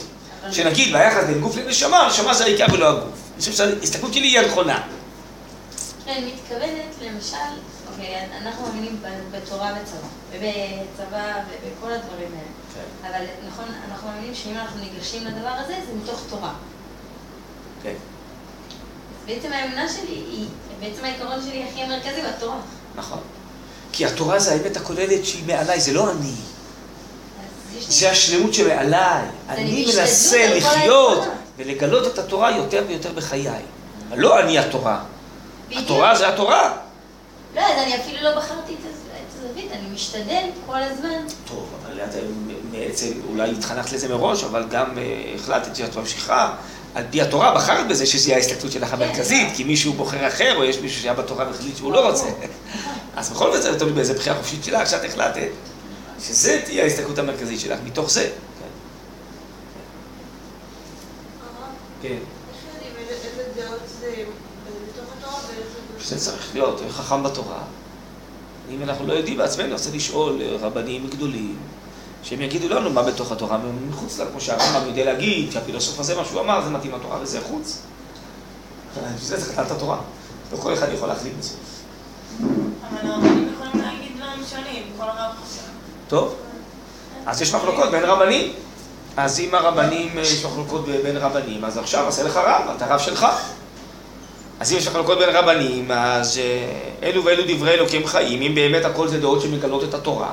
שנגיד, 0.51 0.93
ביחס 0.93 1.25
בין 1.25 1.41
גוף 1.41 1.57
לנשמה, 1.57 1.99
הנשמה 1.99 2.35
זה 2.35 2.45
העיקר 2.45 2.67
ולא 2.73 2.89
הגוף. 2.89 3.03
אני 3.35 3.41
חושב 3.41 3.53
שההסתכלות 3.53 4.15
שלי 4.15 4.27
היא 4.27 4.39
הנכונה. 4.39 4.83
כן, 6.05 6.25
מתכוונת, 6.27 6.95
למשל, 7.03 7.37
אוקיי, 7.91 8.15
אנחנו 8.43 8.67
מאמינים 8.67 8.97
בתורה 9.31 9.73
וצבא, 9.83 10.09
ובצבא 10.33 11.33
ובכל 11.49 11.93
הדברים 11.93 12.29
האלה. 12.33 12.59
אבל 13.03 13.25
נכון, 13.49 13.65
אנחנו 13.91 14.09
מאמינים 14.09 14.35
שאם 14.35 14.57
אנחנו 14.57 14.81
ניגשים 14.81 15.25
לדבר 15.27 15.49
הזה, 15.49 15.75
זה 15.87 15.93
מתוך 16.03 16.21
תורה. 16.31 16.53
כן. 17.83 17.95
בעצם 19.27 19.53
האמונה 19.53 19.89
שלי 19.89 20.15
היא, 20.15 20.47
בעצם 20.81 21.05
העיקרון 21.05 21.43
שלי 21.43 21.65
הכי 21.65 21.83
המרכזי 21.83 22.21
בתורה. 22.23 22.57
נכון. 22.97 23.19
כי 23.93 24.07
התורה 24.07 24.39
זה 24.39 24.53
האמת 24.53 24.77
הכוללת 24.77 25.25
שהיא 25.25 25.47
מעליי, 25.47 25.81
זה 25.81 25.93
לא 25.93 26.11
אני. 26.11 26.33
זה 27.79 28.11
השלמות 28.11 28.55
שמעליי. 28.55 29.25
אני 29.49 29.87
מנסה 29.87 30.57
לחיות. 30.57 31.25
ולגלות 31.57 32.07
את 32.07 32.19
התורה 32.19 32.57
יותר 32.57 32.85
ויותר 32.89 33.13
בחיי. 33.13 33.49
אבל 34.09 34.19
לא 34.19 34.41
אני 34.41 34.59
התורה. 34.59 35.03
התורה 35.73 36.17
זה 36.17 36.29
התורה. 36.29 36.77
לא, 37.57 37.61
אז 37.61 37.79
אני 37.79 37.97
אפילו 37.97 38.23
לא 38.23 38.37
בחרתי 38.37 38.73
את 38.73 38.88
הזווית, 39.39 39.73
אני 39.73 39.89
משתדל 39.95 40.45
כל 40.67 40.83
הזמן. 40.83 41.19
טוב, 41.49 41.69
אבל 41.83 42.01
את 42.01 42.15
בעצם 42.71 43.13
אולי 43.29 43.51
התחנכת 43.51 43.93
לזה 43.93 44.09
מראש, 44.09 44.45
אבל 44.45 44.65
גם 44.71 44.99
אה, 44.99 45.33
החלטת 45.35 45.77
שאת 45.77 45.97
ממשיכה. 45.97 46.55
על 46.95 47.05
פי 47.11 47.23
התורה 47.23 47.55
בחרת 47.55 47.89
בזה 47.89 48.07
שזה 48.07 48.29
יהיה 48.29 48.39
ההסתכלות 48.39 48.73
שלך 48.73 48.93
המרכזית, 48.93 49.49
כי 49.57 49.65
מישהו 49.65 49.93
בוחר 49.93 50.29
אחר, 50.29 50.57
או 50.57 50.65
יש 50.65 50.79
מישהו 50.79 51.03
שהיה 51.03 51.15
בתורה 51.15 51.47
והחליט 51.47 51.77
שהוא 51.77 51.93
לא 51.93 52.11
רוצה. 52.11 52.27
אז 53.17 53.31
בכל 53.31 53.53
זאת 53.53 53.63
זה 53.63 53.79
תלוי 53.79 53.93
באיזה 53.93 54.15
בחירה 54.15 54.37
חופשית 54.37 54.65
שלך, 54.65 54.91
שאת 54.91 55.05
החלטת 55.05 55.49
שזה 56.21 56.61
תהיה 56.65 56.85
ההסתכלות 56.85 57.19
המרכזית 57.19 57.61
שלך, 57.61 57.79
מתוך 57.85 58.11
זה. 58.11 58.31
כן. 62.03 62.09
איך 62.09 62.19
יודעים 62.75 62.93
איזה 62.99 63.29
איזה 63.29 63.43
דעות 63.57 63.81
זה 64.01 64.25
בתוך 64.93 65.05
התורה 65.19 65.41
ואיזה... 65.49 66.17
זה 66.17 66.25
צריך 66.25 66.55
להיות 66.55 66.81
חכם 66.91 67.23
בתורה. 67.23 67.63
אם 68.71 68.83
אנחנו 68.83 69.07
לא 69.07 69.13
יודעים 69.13 69.37
בעצמנו, 69.37 69.75
אז 69.75 69.83
צריך 69.83 69.95
לשאול 69.97 70.43
רבנים 70.61 71.07
גדולים, 71.11 71.57
שהם 72.23 72.41
יגידו 72.43 72.69
לנו 72.69 72.91
מה 72.91 73.03
בתוך 73.03 73.33
התורה 73.33 73.59
ומחוץ 73.65 74.19
לה, 74.19 74.27
כמו 74.27 74.41
שהרמב"ם 74.41 74.89
יודע 74.89 75.05
להגיד, 75.05 75.53
שהפילוסוף 75.53 76.01
הזה, 76.01 76.17
מה 76.17 76.25
שהוא 76.25 76.41
אמר, 76.41 76.63
זה 76.65 76.71
מתאים 76.71 76.93
לתורה 76.93 77.19
וזה 77.21 77.41
חוץ. 77.41 77.83
בשביל 78.95 79.19
זה 79.19 79.37
צריך 79.37 79.53
לדעת 79.53 79.67
את 79.67 79.71
התורה. 79.71 79.99
לא 80.53 80.57
כל 80.57 80.75
אחד 80.75 80.87
יכול 80.95 81.09
להחליט 81.09 81.33
בזה. 81.39 81.55
אבל 82.41 83.11
הרבנים 83.11 83.53
יכולים 83.55 83.85
להגיד 83.85 84.13
דברים 84.17 84.45
שונים, 84.51 84.83
כל 84.99 85.05
רב 85.05 85.33
חושב. 85.45 85.63
טוב? 86.09 86.35
אז 87.27 87.43
יש 87.43 87.55
מחלוקות 87.55 87.91
בין 87.91 88.05
רבנים. 88.05 88.53
אז 89.17 89.41
אם 89.41 89.55
הרבנים, 89.55 90.09
אה, 90.17 90.23
יש 90.23 90.45
מחלוקות 90.45 90.85
בין 90.85 91.17
רבנים, 91.17 91.65
אז 91.65 91.79
עכשיו 91.79 92.09
עשה 92.09 92.23
לך 92.23 92.37
רב, 92.37 92.71
אתה 92.77 92.87
רב 92.87 92.99
שלך. 92.99 93.27
אז 94.61 94.73
אם 94.73 94.77
יש 94.77 94.89
מחלוקות 94.89 95.19
בין 95.19 95.37
רבנים, 95.37 95.91
אז 95.91 96.39
אה, 96.39 96.81
אלו 97.03 97.25
ואלו 97.25 97.43
דברי 97.49 97.71
אלוקים 97.71 98.07
חיים, 98.07 98.43
אם 98.43 98.55
באמת 98.55 98.85
הכל 98.85 99.09
זה 99.09 99.21
דעות 99.21 99.41
שמגלות 99.41 99.85
את 99.85 99.95
התורה, 99.95 100.31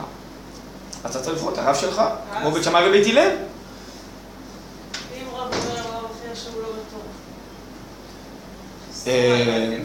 אז 1.03 1.15
אתה 1.15 1.23
צריך 1.23 1.35
לבחור 1.35 1.53
את 1.53 1.57
הרב 1.57 1.75
שלך, 1.75 2.01
כמו 2.41 2.51
בית 2.51 2.63
שמאי 2.63 2.89
ובית 2.89 3.07
הלל. 3.07 3.17
לא. 3.17 3.31
אה, 9.07 9.77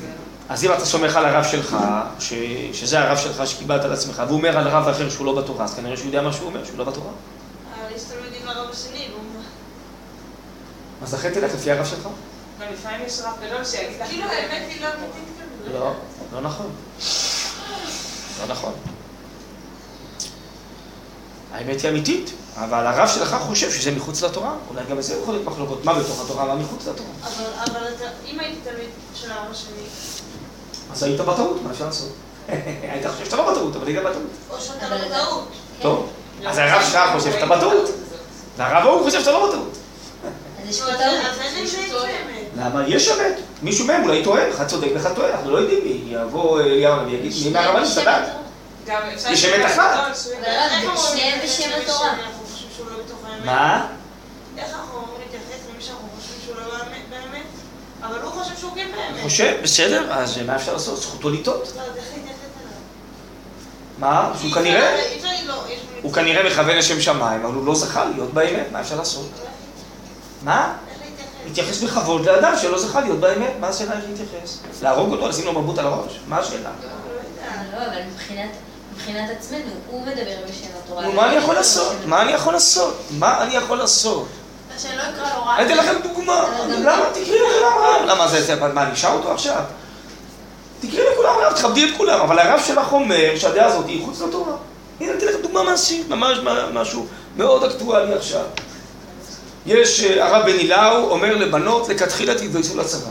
אז 0.49 0.65
אם 0.65 0.73
אתה 0.73 0.85
סומך 0.85 1.17
על 1.17 1.25
הרב 1.25 1.45
שלך, 1.45 1.77
ש... 2.19 2.35
שזה 2.73 3.01
הרב 3.01 3.19
שלך 3.19 3.47
שקיבלת 3.47 3.85
על 3.85 3.93
עצמך, 3.93 4.23
והוא 4.27 4.39
אומר 4.39 4.59
על 4.59 4.69
רב 4.69 4.89
אחר 4.89 5.11
שהוא 5.11 5.27
לא 5.27 5.35
בתורה, 5.35 5.65
אז 5.65 5.75
כנראה 5.75 5.97
שהוא 5.97 6.07
יודע 6.07 6.23
מה 6.23 6.33
שהוא 6.33 6.47
אומר, 6.47 6.65
שהוא 6.65 6.79
לא 6.79 6.85
בתורה. 6.85 7.11
אבל 7.75 7.97
יש 7.97 8.03
תלמידים 8.03 8.47
לרב 8.47 8.71
השני, 8.71 9.09
והוא... 9.11 9.43
אז 11.03 11.15
לכן 11.15 11.31
תלך 11.31 11.55
לפי 11.55 11.71
הרב 11.71 11.87
שלך. 11.87 12.09
גם 12.61 12.73
לפעמים 12.73 13.07
יש 13.07 13.21
רב 13.21 13.35
גדול 13.47 13.65
שיגיד 13.65 14.01
לך, 14.01 14.09
כאילו 14.09 14.25
האמת 14.25 14.69
היא 14.69 14.81
לא 14.81 14.87
אמיתית 14.87 15.35
כזאת. 15.41 15.75
לא, 15.75 15.93
לא 16.33 16.41
נכון. 16.41 16.71
לא 18.41 18.47
נכון. 18.49 18.73
האמת 21.53 21.81
היא 21.81 21.91
אמיתית, 21.91 22.31
אבל 22.57 22.87
הרב 22.87 23.09
שלך 23.09 23.37
חושב 23.41 23.73
שזה 23.73 23.91
מחוץ 23.91 24.23
לתורה. 24.23 24.55
אולי 24.69 24.83
גם 24.91 24.97
בזה 24.97 25.15
יכול 25.15 25.35
להיות 25.35 25.47
מחלוקות, 25.47 25.85
מה 25.85 25.95
בתוך 25.95 26.25
התורה, 26.25 26.45
מה 26.45 26.55
מחוץ 26.55 26.87
לתורה. 26.87 27.09
אבל, 27.23 27.45
אבל 27.65 27.89
אתה, 27.97 28.05
אם 28.27 28.41
הייתי 28.41 28.61
תלמיד 28.65 28.89
של 29.15 29.33
הרב 29.33 29.51
השני, 29.51 29.83
אז 30.93 31.03
היית 31.03 31.21
בטעות, 31.21 31.63
מה 31.63 31.71
אפשר 31.71 31.87
לעשות? 31.87 32.13
היית 32.93 33.07
חושב 33.07 33.25
שאתה 33.25 33.37
לא 33.37 33.51
בטעות, 33.51 33.77
אבל 33.77 33.87
היית 33.87 33.99
בטעות. 33.99 34.27
או 34.51 34.61
שאתה 34.61 34.89
לא 34.89 34.97
בטעות. 34.97 35.49
טוב, 35.83 36.11
אז 36.47 36.59
הרב 36.59 36.83
שלך 36.83 37.01
חושב 37.13 37.33
שאתה 37.33 37.47
בטעות, 37.47 37.91
והרב 38.57 38.87
ההוא 38.87 39.05
חושב 39.05 39.21
שאתה 39.21 39.33
לא 39.33 39.49
בטעות. 39.49 39.80
למה? 42.57 42.83
יש 42.89 43.09
אמת. 43.09 43.35
מישהו 43.63 43.87
מהם 43.87 44.05
אולי 44.05 44.25
טועה, 44.25 44.51
אחד 44.51 44.67
צודק 44.67 44.89
ואחד 44.95 45.15
טועה, 45.15 45.31
אנחנו 45.31 45.51
לא 45.51 45.59
יודעים 45.59 45.81
מי. 45.85 46.15
יבוא 46.15 46.61
אליהו 46.61 47.01
הנביא 47.01 47.19
ויגיד, 47.19 47.47
מי 47.47 47.53
מהרבנים 47.53 47.87
צדק? 47.87 48.23
יש 49.31 49.45
אמת 49.45 49.67
אחת. 49.67 50.17
שניהם 50.17 51.39
בשם 51.45 51.71
התורה. 51.83 52.13
לא. 53.39 53.45
מה? 53.45 53.87
איך 54.59 54.69
אנחנו 54.75 54.99
אמורים 54.99 55.21
להתייחס 55.21 55.67
למי 55.73 55.83
שאנחנו 55.83 56.09
חושבים 56.17 56.39
שהוא 56.47 56.57
לא 56.57 56.85
באמת? 57.11 57.45
אבל 58.03 58.19
הוא 58.23 58.31
חושב 58.31 58.57
שהוא 58.61 58.75
כן 58.75 58.89
באמת. 58.97 59.23
חושב, 59.23 59.57
בסדר, 59.63 60.13
אז 60.13 60.39
מה 60.47 60.57
אפשר 60.57 60.73
לעשות? 60.73 61.01
זכותו 61.01 61.31
לטעות. 61.31 61.73
לא? 61.77 61.83
מה? 63.99 64.33
שהוא 64.39 64.49
אי 64.49 64.55
כנראה, 64.55 65.01
הוא 66.03 66.13
כנראה 66.13 66.47
מכוון 66.47 66.77
לשם 66.77 67.01
שמיים, 67.01 67.45
אבל 67.45 67.55
הוא 67.55 67.67
לא 67.67 67.75
זכה 67.75 68.05
להיות 68.05 68.35
באמת, 68.35 68.67
מה 68.73 68.81
אפשר 68.81 68.97
לעשות? 68.97 69.31
מה? 70.43 70.73
להתייחס? 71.45 71.83
בכבוד 71.83 72.27
לאדם 72.27 72.53
שלא 72.61 72.79
זכה 72.79 73.01
להיות 73.01 73.21
באמת, 73.21 73.53
מה 73.61 73.69
השאלה 73.69 73.93
איך 73.93 74.05
להתייחס? 74.09 74.59
להרוג 74.83 75.13
אותו, 75.13 75.29
לשים 75.29 75.45
לו 75.45 75.63
מבוט 75.63 75.79
על 75.79 75.87
הראש? 75.87 76.21
מה 76.29 76.39
השאלה? 76.39 76.71
לא. 76.83 77.79
לא, 77.79 77.87
אבל 77.87 78.01
מבחינת... 78.13 78.51
עצמנו, 79.39 79.71
הוא 79.91 80.07
מדבר 80.07 80.37
בשם 80.49 80.67
התורה. 80.85 81.03
נו, 81.03 81.13
מה 81.13 81.27
אני 81.27 81.37
יכול 81.37 81.55
לעשות? 81.55 81.97
מה 82.07 82.23
אני 82.23 82.33
יכול 82.33 82.53
לעשות? 82.53 82.97
מה 83.11 83.43
אני 83.43 83.55
יכול 83.55 83.79
לעשות? 83.79 84.29
שלא 84.79 84.91
יקרא 84.91 85.37
לו 85.37 85.45
רע. 85.45 85.57
אני 85.57 85.67
אתן 85.67 85.77
לכם 85.77 85.95
דוגמה. 86.03 86.45
למה? 86.69 87.05
תקראי 87.13 87.39
לכולם 87.39 87.73
רב. 87.79 88.07
למה 88.07 88.29
זה, 88.29 88.55
מה, 88.55 88.83
אני 88.83 88.93
אשאל 88.93 89.11
אותו 89.11 89.33
עכשיו? 89.33 89.63
תקראי 90.81 91.05
לכולם 91.13 91.35
רב, 91.43 91.53
תכבדי 91.53 91.91
את 91.91 91.97
כולם, 91.97 92.21
אבל 92.21 92.39
הרב 92.39 92.61
שלך 92.67 92.93
אומר 92.93 93.33
שהדעה 93.37 93.67
הזאת 93.67 93.87
היא 93.87 94.05
חוץ 94.05 94.21
לתורה. 94.21 94.53
הנה, 95.01 95.11
אני 95.11 95.19
אתן 95.19 95.27
לכם 95.27 95.43
דוגמה 95.43 95.63
מעשית, 95.63 96.09
ממש 96.09 96.39
משהו 96.73 97.07
מאוד 97.37 97.65
אקטואלי 97.65 98.15
עכשיו. 98.15 98.45
יש, 99.67 100.05
אה, 100.05 100.27
הרב 100.27 100.47
בן 100.47 100.59
הילאו 100.59 101.11
אומר 101.11 101.37
לבנות, 101.37 101.89
לכתחילה 101.89 102.35
תתגייסו 102.35 102.77
לצבא. 102.77 103.11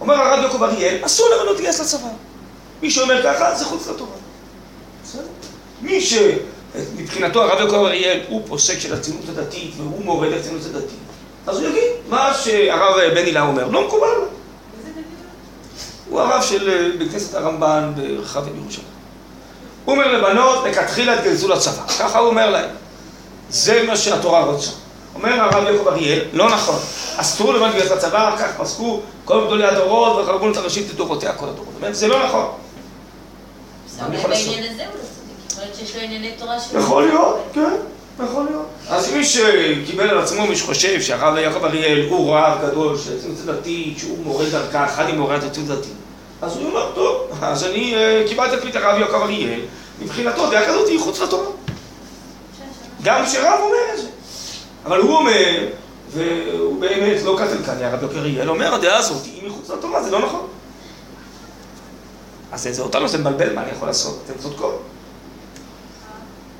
אומר 0.00 0.14
הרב 0.14 0.42
יעקב 0.42 0.62
אריאל, 0.62 0.96
אסור 1.02 1.26
לבנות 1.34 1.56
להתגייס 1.56 1.80
לצבא. 1.80 2.08
מי 2.82 2.90
שאומר 2.90 3.22
ככה, 3.24 3.54
זה 3.54 3.64
חוץ 3.64 3.88
לתורה. 3.88 4.10
בסדר? 5.04 5.22
מי 5.82 6.00
שמבחינתו 6.00 7.42
הרב 7.42 7.60
יעקב 7.60 7.74
אריאל 7.74 8.20
הוא 8.28 8.42
פוסק 8.46 8.78
של 8.78 8.94
הציונות 8.94 9.28
הדתית 9.28 9.74
והוא 9.76 10.04
מורד 10.04 10.32
הציונות 10.32 10.62
הדתית, 10.66 10.98
אז 11.46 11.58
הוא 11.58 11.68
יגיד 11.68 11.90
מה 12.08 12.34
שהרב 12.34 12.94
בן 13.14 13.24
הילה 13.24 13.42
אומר, 13.42 13.68
לא 13.68 13.86
מקובל. 13.86 14.06
הוא 16.08 16.20
הרב 16.20 16.42
של 16.42 16.70
אה, 16.70 16.98
בית 16.98 17.12
כנסת 17.12 17.34
הרמב"ן 17.34 17.92
ברחבי 17.96 18.50
בירושלים. 18.50 18.86
הוא 19.84 19.94
אומר 19.94 20.12
לבנות, 20.12 20.64
לכתחילה 20.64 21.20
תגייסו 21.20 21.48
לצבא, 21.48 21.86
ככה 21.98 22.18
הוא 22.18 22.28
אומר 22.28 22.50
להם. 22.50 22.70
זה 23.50 23.82
מה 23.86 23.96
שהתורה 23.96 24.44
רוצה. 24.44 24.70
אומר 25.14 25.40
הרב 25.40 25.66
יעקב 25.66 25.88
אריאל, 25.88 26.20
לא 26.32 26.50
נכון, 26.50 26.78
אסור 27.16 27.54
לבנות 27.54 27.74
להתגייס 27.74 27.92
לצבא, 27.92 28.36
כך 28.38 28.50
פסקו 28.56 29.00
כל 29.24 29.46
גדולי 29.46 29.64
הדורות 29.64 30.26
והרבנות 30.26 30.56
הראשית 30.56 30.90
לדורותיה 30.90 31.32
כל 31.32 31.48
הדורות. 31.48 31.68
זאת 31.72 31.82
אומרת, 31.82 31.94
זה 31.94 32.08
לא 32.08 32.26
נכון. 32.26 32.46
יכול 34.12 34.30
הוא 34.30 34.30
לא 34.30 35.64
להיות 35.64 35.76
שיש 35.76 35.96
לו 35.96 36.02
ענייני 36.02 36.32
תורה 36.38 36.60
להיות, 37.02 37.38
כן, 37.52 37.76
יכול 38.24 38.44
להיות. 38.44 38.66
אז 38.88 39.12
מי 39.12 39.24
שקיבל 39.24 40.10
על 40.10 40.18
עצמו, 40.18 40.46
מי 40.46 40.56
שחושב 40.56 41.00
שהרב 41.00 41.36
יעקב 41.36 41.64
אריאל 41.64 42.06
הוא 42.08 42.36
רב 42.36 42.58
גדול 42.62 42.98
של 42.98 43.16
הציונות 43.16 43.48
הדתית, 43.48 43.98
שהוא 43.98 44.18
מורה 44.24 44.44
דרכה, 44.44 44.86
אחד 44.86 45.08
עם 45.08 45.18
מורה 45.18 45.36
הציונות 45.36 45.70
הדתית, 45.70 45.92
אז 46.42 46.56
הוא 46.56 46.66
אומר, 46.66 46.92
טוב, 46.94 47.30
אז 47.42 47.64
אני 47.64 47.94
אה, 47.94 48.24
קיבלתי 48.28 48.68
את 48.68 48.76
הרב 48.76 49.00
יעקב 49.00 49.22
אריאל, 49.22 49.60
מבחינתו 50.02 50.50
דעה 50.50 50.66
כזאת 50.66 50.88
היא 50.88 51.00
חוץ 51.00 51.20
לתורה. 51.20 51.50
גם 53.02 53.24
כשרב 53.26 53.60
אומר 53.60 53.94
את 53.94 54.00
זה. 54.00 54.06
אבל 54.84 55.00
הוא 55.00 55.16
אומר, 55.16 55.68
והוא 56.10 56.80
באמת 56.80 57.22
לא 57.22 57.38
קטלקני, 57.38 57.84
הרב 57.84 58.02
יעקב 58.02 58.16
אריאל 58.16 58.50
אומר, 58.50 58.74
הדעה 58.74 58.96
הזאת 58.98 59.24
היא 59.24 59.48
מחוץ 59.50 59.70
לתורה, 59.70 60.02
זה 60.02 60.10
לא 60.10 60.26
נכון. 60.26 60.46
אז 62.52 62.68
זה 62.72 62.82
אותנו, 62.82 63.08
זה 63.08 63.18
מבלבל, 63.18 63.54
מה 63.54 63.62
אני 63.62 63.70
יכול 63.70 63.88
לעשות? 63.88 64.22
אתם 64.26 64.38
צודקות. 64.42 64.82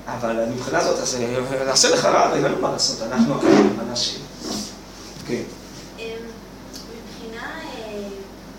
אבל 0.06 0.44
מבחינה 0.54 0.78
הזאת, 0.78 0.98
אז 0.98 1.14
אה, 1.20 1.64
נעשה 1.66 1.90
לך 1.90 2.04
רב, 2.04 2.30
אין 2.34 2.42
לנו 2.44 2.56
מה 2.60 2.72
לעשות, 2.72 3.02
אנחנו 3.02 3.34
נעשה? 3.88 4.18
כן. 5.26 5.42
אמ, 5.98 6.04
מבחינה 6.96 7.46
אה, 7.60 8.08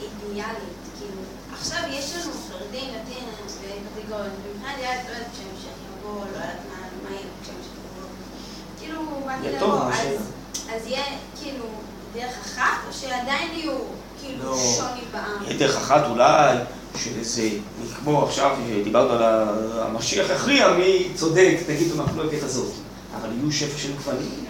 אידיאלית, 0.01 0.55
כאילו, 0.99 1.21
עכשיו 1.53 1.79
יש 1.89 2.13
לנו 2.15 2.31
חרדים, 2.49 2.89
דתיים 2.89 3.23
וקטגוריות, 3.45 4.27
מבחינה 4.39 4.73
אידיאלית, 4.75 5.05
לא 5.09 5.13
יודעת, 5.13 5.27
כשהמשך 5.33 5.75
יבוא, 5.99 6.15
לא 6.21 6.37
יודעת 6.37 6.57
מה 6.69 6.75
מה 7.03 7.15
יהיה 7.15 7.21
כשהמשך 7.43 7.71
יבוא. 7.77 8.07
כאילו, 8.79 9.01
באתי 9.25 9.47
יהיה 9.47 9.59
טוב, 9.59 9.69
לבוא, 9.69 9.85
מה 9.85 9.93
אז- 9.93 9.99
השאלה? 9.99 10.75
אז 10.75 10.87
יהיה 10.87 11.03
כאילו 11.41 11.65
דרך 12.13 12.37
שעדיין 13.25 13.49
יהיו 13.55 13.71
כאילו 14.21 14.43
לא. 14.51 14.57
שוני 14.57 15.01
בעם? 15.11 15.43
יהיה 15.47 15.57
דרך 15.57 15.75
אחת 15.77 16.01
אולי, 16.09 16.55
של 17.03 17.09
איזה, 17.19 17.49
כמו 18.03 18.23
עכשיו, 18.25 18.55
דיברנו 18.83 19.09
על 19.11 19.23
המשיח 19.81 20.27
יכריע 20.35 20.69
מי 20.71 21.07
צודק, 21.15 21.57
נגיד 21.69 21.91
במחלוקת 21.93 22.43
הזאת. 22.43 22.71
אבל 23.21 23.29
יהיו 23.39 23.51
שפע 23.51 23.77
של 23.77 23.89
גוונים. 23.93 24.45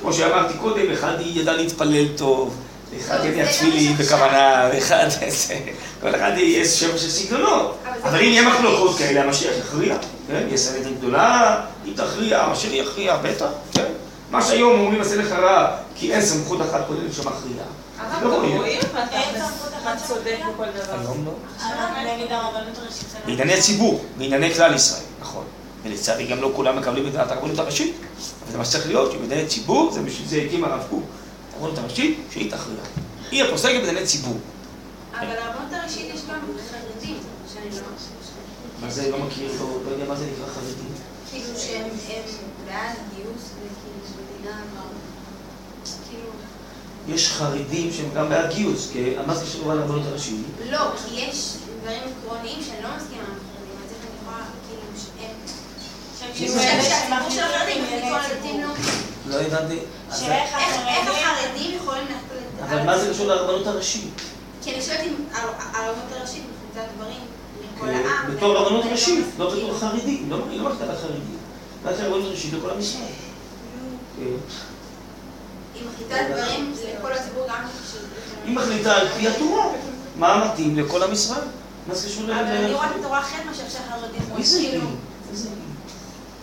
כמו 0.00 0.12
שאמרתי 0.12 0.54
קודם, 0.58 0.92
אחד 0.92 1.12
ידע 1.20 1.52
להתפלל 1.52 2.08
טוב, 2.16 2.54
אחד 3.00 3.24
יניח 3.24 3.48
תפילין 3.50 3.76
יש 3.94 4.00
עכשיו. 4.00 4.18
בכוונה, 4.18 4.70
ואחד 4.72 5.06
איזה... 5.22 5.54
כל 6.00 6.14
אחד 6.14 6.32
יהיה 6.36 6.64
שפע 6.64 6.98
של 6.98 7.10
סגנונות. 7.10 7.76
אבל 8.02 8.18
אם 8.18 8.24
יהיה 8.24 8.42
יש- 8.42 8.48
מחלוקות 8.48 8.98
כאלה, 8.98 9.22
המשיח 9.22 9.52
יכריע. 9.58 9.96
כן? 10.28 10.44
יהיה 10.48 10.56
סנהדרין 10.56 10.94
גדולה, 10.94 11.60
היא 11.84 11.96
תכריע, 11.96 12.40
המשיח 12.42 12.72
יכריע, 12.72 13.16
בטח, 13.16 13.46
כן? 13.72 13.84
מה 14.30 14.42
שהיום 14.42 14.80
אומרים 14.80 15.00
עשה 15.00 15.16
לך 15.16 15.32
רע, 15.32 15.66
כי 15.96 16.12
אין 16.12 16.22
סמכות 16.22 16.60
אחת 16.60 16.80
כוללת 16.86 17.14
שמכריעה. 17.14 17.66
אבל 17.98 18.28
לא 18.28 18.36
רואים. 18.36 18.60
היום 21.00 21.24
לא. 21.24 21.32
זה 21.58 21.66
לא- 21.74 23.26
בענייני 23.26 23.62
ציבור, 23.62 24.04
בענייני 24.18 24.54
כלל 24.54 24.74
ישראל, 24.74 25.02
נכון. 25.20 25.44
ולצערי 25.84 26.26
גם 26.26 26.40
לא 26.40 26.52
כולם 26.56 26.78
מקבלים 26.78 27.08
את 27.08 27.14
הרבנות 27.14 27.58
הראשית, 27.58 27.94
אבל 28.42 28.52
זה 28.52 28.58
מה 28.58 28.64
שצריך 28.64 28.86
להיות, 28.86 29.12
שבענייני 29.12 29.48
ציבור, 29.48 29.92
זה 29.92 30.02
בשביל 30.02 30.28
זה 30.28 30.36
הקים 30.46 30.64
הרב 30.64 30.82
קוק, 30.90 31.02
הרבנות 31.54 31.78
הראשית, 31.78 32.18
שהיא 32.30 32.50
תכריע. 32.50 32.78
היא 33.30 33.44
הפוסקת 33.44 33.80
בענייני 33.80 34.06
ציבור. 34.06 34.36
אבל 35.14 35.26
הרבנות 35.38 35.72
הראשית 35.72 36.14
יש 36.14 36.20
גם 36.30 36.40
חרדים, 36.70 37.16
שאני 37.54 37.70
לא... 37.70 37.82
מה 38.82 38.90
זה 38.90 39.10
לא 39.10 39.18
מכיר, 39.18 39.52
לא 39.60 39.68
לא 39.86 39.90
יודע 39.90 40.04
מה 40.08 40.16
זה 40.16 40.24
נקרא 40.24 40.54
חרדים. 40.54 40.94
כאילו 41.30 41.58
שהם 41.58 41.84
הם 41.84 42.66
בעד 42.66 42.96
גיוס 43.14 43.44
וכאילו 43.50 44.24
מדינה. 44.38 44.56
יש 47.08 47.32
חרדים 47.32 47.92
שהם 47.92 48.08
גם 48.14 48.28
בעד 48.28 48.54
גיוס, 48.54 48.90
כי 48.92 49.14
מה 49.26 49.34
זה 49.34 49.44
קשור 49.44 49.74
לרבנות 49.74 50.02
הראשית? 50.06 50.36
לא, 50.70 50.78
כי 50.96 51.14
יש 51.20 51.54
דברים 51.82 52.00
עקרוניים 52.02 52.58
שאני 52.62 52.82
לא 52.82 52.88
מסכימה 52.96 53.22
עם 53.22 53.34
החרדים, 53.36 53.76
אז 53.84 53.90
איך 53.92 53.98
אני 54.00 54.16
יכולה, 54.22 54.44
כאילו, 54.68 54.82
שהציבור 56.18 56.62
של 57.30 57.40
החרדים 57.42 57.84
מחליט 57.84 58.02
כל 58.02 58.34
הדתיים 58.34 58.60
לא... 58.62 58.68
לא 59.26 59.40
הבנתי. 59.40 59.78
איך 60.26 60.54
החרדים 61.08 61.76
יכולים 61.76 62.04
להחליט... 62.04 62.70
אבל 62.70 62.82
מה 62.86 62.98
זה 62.98 63.10
קשור 63.10 63.26
לרבנות 63.26 63.66
הראשית? 63.66 64.10
כי 64.62 64.74
אני 64.74 64.82
שואלת 64.82 65.00
אם 65.00 65.14
הר- 65.32 65.52
הרבנות 65.74 66.12
הראשית 66.18 66.42
מחליטה 66.42 66.92
דברים 66.96 67.20
לכל 67.76 67.88
העם. 67.88 68.36
בתור 68.36 68.56
רבנות 68.56 68.84
לא 68.84 68.90
ראשית, 68.90 69.24
לא. 69.38 69.50
בתור 69.54 69.78
חרדים, 69.78 70.30
לא 70.30 70.38
היא 70.50 70.60
לא 70.60 70.68
מחליטה 70.70 70.92
לחרדים. 70.92 71.36
רק 71.84 71.94
הרבנות 72.00 72.24
הראשית 72.26 72.52
לכל. 72.54 72.68
כן. 74.18 74.24
היא 75.74 75.82
מחליטה 75.88 76.16
דברים 76.30 76.72
לכל 76.98 77.12
הציבור 77.12 77.46
גם 77.48 77.68
ש... 77.92 77.96
היא 78.44 78.56
מחליטה 78.56 78.96
על 78.96 79.08
פי 79.08 79.28
התורה, 79.28 79.64
מה 80.16 80.44
מתאים 80.44 80.78
לכל 80.78 81.02
עם 81.02 81.12
ישראל. 81.12 81.40
מה 81.86 81.94
זה 81.94 82.08
קשור 82.08 82.24
ל... 82.24 82.32
אבל 82.32 82.42
אני 82.42 82.74
רואה 82.74 82.90
את 82.90 82.96
התורה 83.00 83.20
אחרת 83.20 83.46
מאשר 83.46 83.68
שהחרדים 83.68 84.20
רואים. 84.20 84.36
מי 84.36 84.44
זה 84.44 84.58
היא? 84.58 84.70
כאילו, 84.70 84.86
מי 85.30 85.36
זה 85.36 85.48
היא? 85.48 85.56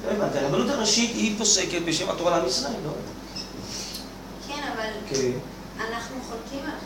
לא 0.05 0.11
הבנתי, 0.11 0.39
הרבנות 0.39 0.69
הראשית 0.69 1.11
היא 1.15 1.37
פוסקת 1.37 1.81
בשם 1.85 2.09
התורה 2.09 2.37
לעם 2.37 2.47
ישראל, 2.47 2.73
לא? 2.85 2.91
כן, 4.47 4.61
אבל 4.75 4.89
כן. 5.09 5.31
אנחנו 5.77 6.15
חולקים 6.29 6.59
עליו. 6.65 6.79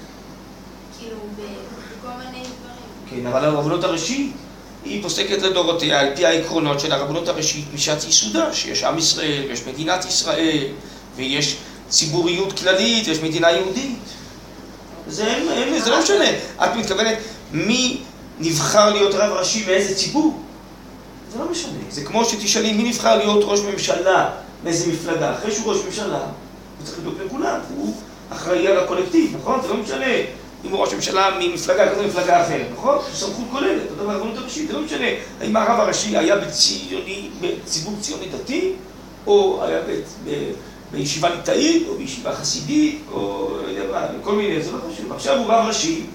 כאילו, 1.00 1.18
בכל 1.36 2.12
מיני 2.18 2.44
דברים. 2.44 3.24
כן, 3.24 3.28
אבל 3.28 3.46
הרבנות 3.46 3.84
הראשית 3.84 4.36
היא 4.86 5.04
פוסקת 5.04 5.42
לדורותיה 5.42 6.00
על 6.00 6.16
פי 6.16 6.26
העקרונות 6.26 6.80
של 6.80 6.92
הרבנות 6.92 7.28
הראשית 7.28 7.66
משעת 7.74 8.04
ייסודה, 8.04 8.54
שיש 8.54 8.84
עם 8.84 8.98
ישראל, 8.98 9.46
ויש 9.50 9.68
מדינת 9.68 10.06
ישראל, 10.06 10.68
ויש 11.16 11.58
ציבוריות 11.90 12.60
כללית, 12.60 13.08
ויש 13.08 13.20
מדינה 13.20 13.52
יהודית. 13.52 14.00
זה, 15.08 15.28
אין, 15.28 15.80
זה 15.80 15.90
לא 15.90 16.00
משנה. 16.00 16.30
את 16.64 16.76
מתכוונת 16.76 17.18
מי 17.52 18.02
נבחר 18.40 18.90
להיות 18.90 19.16
רב 19.16 19.32
ראשי 19.32 19.64
מאיזה 19.68 19.96
ציבור? 19.96 20.40
זה 21.34 21.40
לא 21.40 21.52
משנה. 21.52 21.80
זה 21.90 22.04
כמו 22.04 22.26
שתשאלי 22.26 22.74
מי 22.74 22.90
נבחר 22.90 23.18
להיות 23.18 23.44
ראש 23.44 23.60
ממשלה 23.60 24.30
מאיזה 24.64 24.92
מפלגה. 24.92 25.34
אחרי 25.34 25.52
שהוא 25.52 25.74
ראש 25.74 25.86
ממשלה, 25.86 26.20
הוא 26.20 26.86
צריך 26.86 27.00
לדאוג 27.00 27.16
לכולם, 27.26 27.60
הוא 27.76 27.96
אחראי 28.30 28.68
על 28.68 28.78
הקולקטיב, 28.80 29.36
נכון? 29.42 29.60
זה 29.62 29.68
לא 29.68 29.78
משנה 29.78 30.16
אם 30.66 30.72
הוא 30.72 30.80
ראש 30.80 30.94
ממשלה 30.94 31.30
ממפלגה 31.40 31.92
כזו 31.92 32.04
ממפלגה 32.04 32.46
אחרת, 32.46 32.68
נכון? 32.74 32.98
זו 33.12 33.28
סמכות 33.28 33.46
כוללת, 33.52 33.82
אותו 33.92 34.04
דבר 34.04 34.12
הרבנות 34.12 34.38
הראשית, 34.38 34.68
זה 34.68 34.74
לא 34.74 34.82
משנה 34.82 35.08
האם 35.42 35.56
הרב 35.56 35.80
הראשי 35.80 36.18
היה 36.18 36.36
בציוני, 36.36 37.30
בציבור 37.42 37.94
ציוני 38.02 38.26
דתי, 38.30 38.72
או 39.28 39.64
היה 39.64 39.80
ב, 40.26 40.30
בישיבה 40.96 41.30
ליטאית, 41.30 41.88
או 41.90 41.96
בישיבה 41.96 42.36
חסידית, 42.36 43.02
או 43.12 43.50
לא 43.64 43.68
יודע 43.68 43.92
מה, 43.92 44.08
כל 44.24 44.36
מיני, 44.36 44.62
זה 44.62 44.72
לא 44.72 44.78
חשוב. 44.78 45.14
עכשיו 45.14 45.38
הוא 45.38 45.46
רב 45.46 45.68
ראשי, 45.68 46.06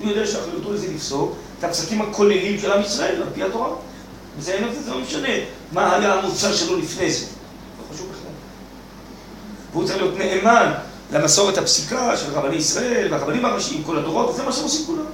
הוא 0.00 0.08
יודע 0.08 0.26
שאחריותו 0.26 0.72
לזה 0.72 0.86
לפסוק 0.94 1.34
את 1.58 1.64
הפסקים 1.64 2.02
הכוללים 2.02 2.60
של 2.60 2.72
עם 2.72 2.82
ישראל, 2.82 3.22
על 3.22 3.28
פי 3.34 3.42
התורה. 3.42 3.68
וזה 4.38 4.60
לא 4.88 4.98
משנה 5.00 5.28
מה 5.72 5.96
היה 5.96 6.14
המוצר 6.14 6.54
שלו 6.54 6.78
לפני 6.78 7.10
זה. 7.10 7.26
לא 7.26 7.94
חשוב 7.94 8.06
בכלל. 8.06 8.32
והוא 9.72 9.84
צריך 9.84 9.96
להיות 9.96 10.18
נאמן 10.18 10.72
למסורת 11.12 11.58
הפסיקה 11.58 12.16
של 12.16 12.32
רבני 12.32 12.56
ישראל 12.56 13.08
והרבנים 13.10 13.44
הראשיים, 13.44 13.82
כל 13.82 13.98
הדורות, 13.98 14.30
וזה 14.30 14.42
מה 14.42 14.52
שהם 14.52 14.64
עושים 14.64 14.86
כולם. 14.86 15.04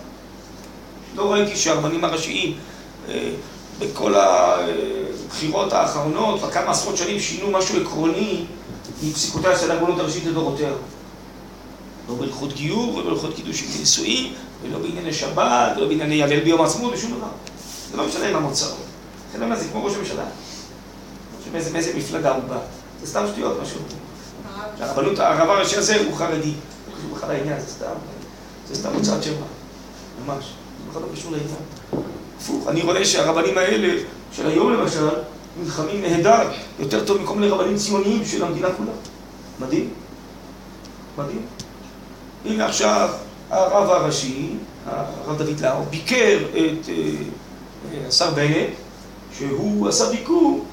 לא 1.15 1.33
ראיתי 1.33 1.57
שהרבנים 1.57 2.05
הראשיים 2.05 2.55
אה, 3.09 3.31
בכל 3.79 4.15
הבחירות 4.15 5.73
האחרונות, 5.73 6.41
בכמה 6.41 6.71
עשרות 6.71 6.97
שנים, 6.97 7.21
שינו 7.21 7.51
משהו 7.51 7.81
עקרוני 7.81 8.45
מפסיקותיה 9.03 9.59
של 9.59 9.71
הרבנות 9.71 9.99
הראשית 9.99 10.25
לדורותיה. 10.27 10.71
לא 12.09 12.15
בהלכות 12.15 12.53
גיור 12.53 12.95
ולא 12.95 13.11
בהלכות 13.11 13.35
קידושים 13.35 13.69
ונישואים, 13.77 14.33
ולא 14.63 14.79
בענייני 14.79 15.13
שבת, 15.13 15.73
ולא 15.77 15.89
בענייני 15.89 16.23
הלל 16.23 16.41
ביום 16.41 16.61
העצמאות, 16.61 16.93
ושום 16.95 17.11
דבר. 17.11 17.29
זה 17.91 17.97
לא 17.97 18.07
משנה 18.07 18.33
מה 18.33 18.41
מוצר. 18.41 18.71
לכן 19.31 19.41
למה 19.41 19.57
זה 19.57 19.69
כמו 19.69 19.85
ראש 19.85 19.95
הממשלה. 19.95 20.25
מאיזה, 21.53 21.97
מפלגה 21.97 22.35
הוא 22.35 22.43
בא. 22.45 22.59
זה 23.01 23.07
סתם 23.07 23.25
שטויות, 23.33 23.59
מה 23.59 23.67
שהוא... 23.67 23.83
הרבנות, 24.81 25.19
הרב 25.19 25.51
הראשי 25.51 25.77
הזה 25.77 26.01
הוא 26.01 26.17
חרדי. 26.17 26.51
לא 26.51 26.97
קשור 26.99 27.17
בכלל 27.17 27.33
לעניין, 27.33 27.61
זה 27.61 27.67
סתם, 27.67 27.93
זה 28.69 28.75
סתם 28.75 28.95
הוצאת 28.95 29.23
שם. 29.23 29.33
ממש. 30.27 30.45
זה 30.45 30.91
בכלל 30.91 31.03
לא 31.03 31.09
קשור 31.15 31.33
לעניין. 31.33 31.57
הפוך, 32.39 32.69
אני 32.69 32.83
רואה 32.83 33.05
שהרבנים 33.05 33.59
האלה, 33.59 34.03
של 34.33 34.47
היום 34.47 34.73
למשל, 34.73 35.09
נלחמים 35.59 36.03
נהדר, 36.03 36.49
יותר 36.79 37.05
טוב 37.05 37.23
מכל 37.23 37.35
מיני 37.35 37.49
רבנים 37.49 37.77
ציוניים 37.77 38.25
של 38.25 38.45
המדינה 38.45 38.69
כולה. 38.77 38.93
מדהים. 39.61 39.91
מדהים. 41.19 41.43
הנה 42.45 42.67
עכשיו 42.67 43.11
הרב 43.51 43.91
הראשי, 43.91 44.51
הרב 44.87 45.39
דוד 45.39 45.61
לאו, 45.61 45.83
ביקר 45.91 46.39
את 46.51 46.89
אה, 46.89 46.95
אה, 47.93 48.09
השר 48.09 48.31
בנט, 48.31 48.69
שהוא 49.39 49.89
עשה 49.89 50.11
ביקור 50.11 50.65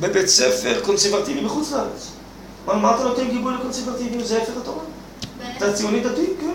בבית 0.00 0.26
ספר 0.26 0.80
קונסרבטיבי 0.84 1.40
בחוץ 1.40 1.72
לארץ. 1.72 2.10
מה, 2.66 2.74
מה 2.74 2.94
אתה 2.94 3.04
נותן 3.04 3.28
גיבוי 3.30 3.54
לקונסרבטיבים? 3.54 4.20
זה 4.20 4.42
הפך 4.42 4.52
התורה. 4.62 4.82
אתה 5.56 5.72
ציוני 5.72 6.00
דתי, 6.00 6.26
כן. 6.40 6.52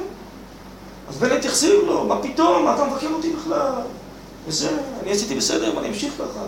אז 1.09 1.17
בנט 1.17 1.45
החזיר 1.45 1.83
לו, 1.83 2.05
מה 2.05 2.23
פתאום, 2.23 2.65
מה 2.65 2.75
אתה 2.75 2.85
מבקר 2.85 3.07
אותי 3.13 3.33
בכלל? 3.33 3.71
וזה, 4.47 4.69
אני 5.03 5.11
עשיתי 5.11 5.35
בסדר, 5.35 5.73
ואני 5.75 5.87
אמשיך 5.87 6.13
ככה. 6.13 6.39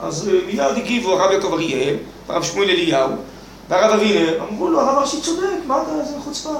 אז 0.00 0.28
אה, 0.28 0.34
מיד 0.46 0.76
הגיבו 0.76 1.12
הרב 1.12 1.32
יעקב 1.32 1.52
אריאל, 1.52 1.96
והרב 2.26 2.42
שמואל 2.42 2.70
אליהו, 2.70 3.10
והרב 3.68 4.00
אבינר, 4.00 4.40
אמרו 4.48 4.68
לו, 4.68 4.80
הרב 4.80 4.98
הראשי 4.98 5.20
צודק, 5.20 5.46
מה 5.66 5.82
אתה, 5.82 6.04
זה 6.04 6.20
חוצפה. 6.24 6.54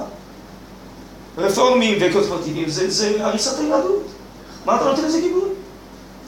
רפורמים 1.38 1.98
וקונסרבטיבים, 2.00 2.68
זה, 2.68 2.90
זה 2.90 3.26
הריסת 3.26 3.58
היהדות. 3.58 4.02
מה 4.64 4.76
אתה 4.76 4.84
נותן 4.84 5.04
לזה 5.04 5.20
גיבוי? 5.20 5.48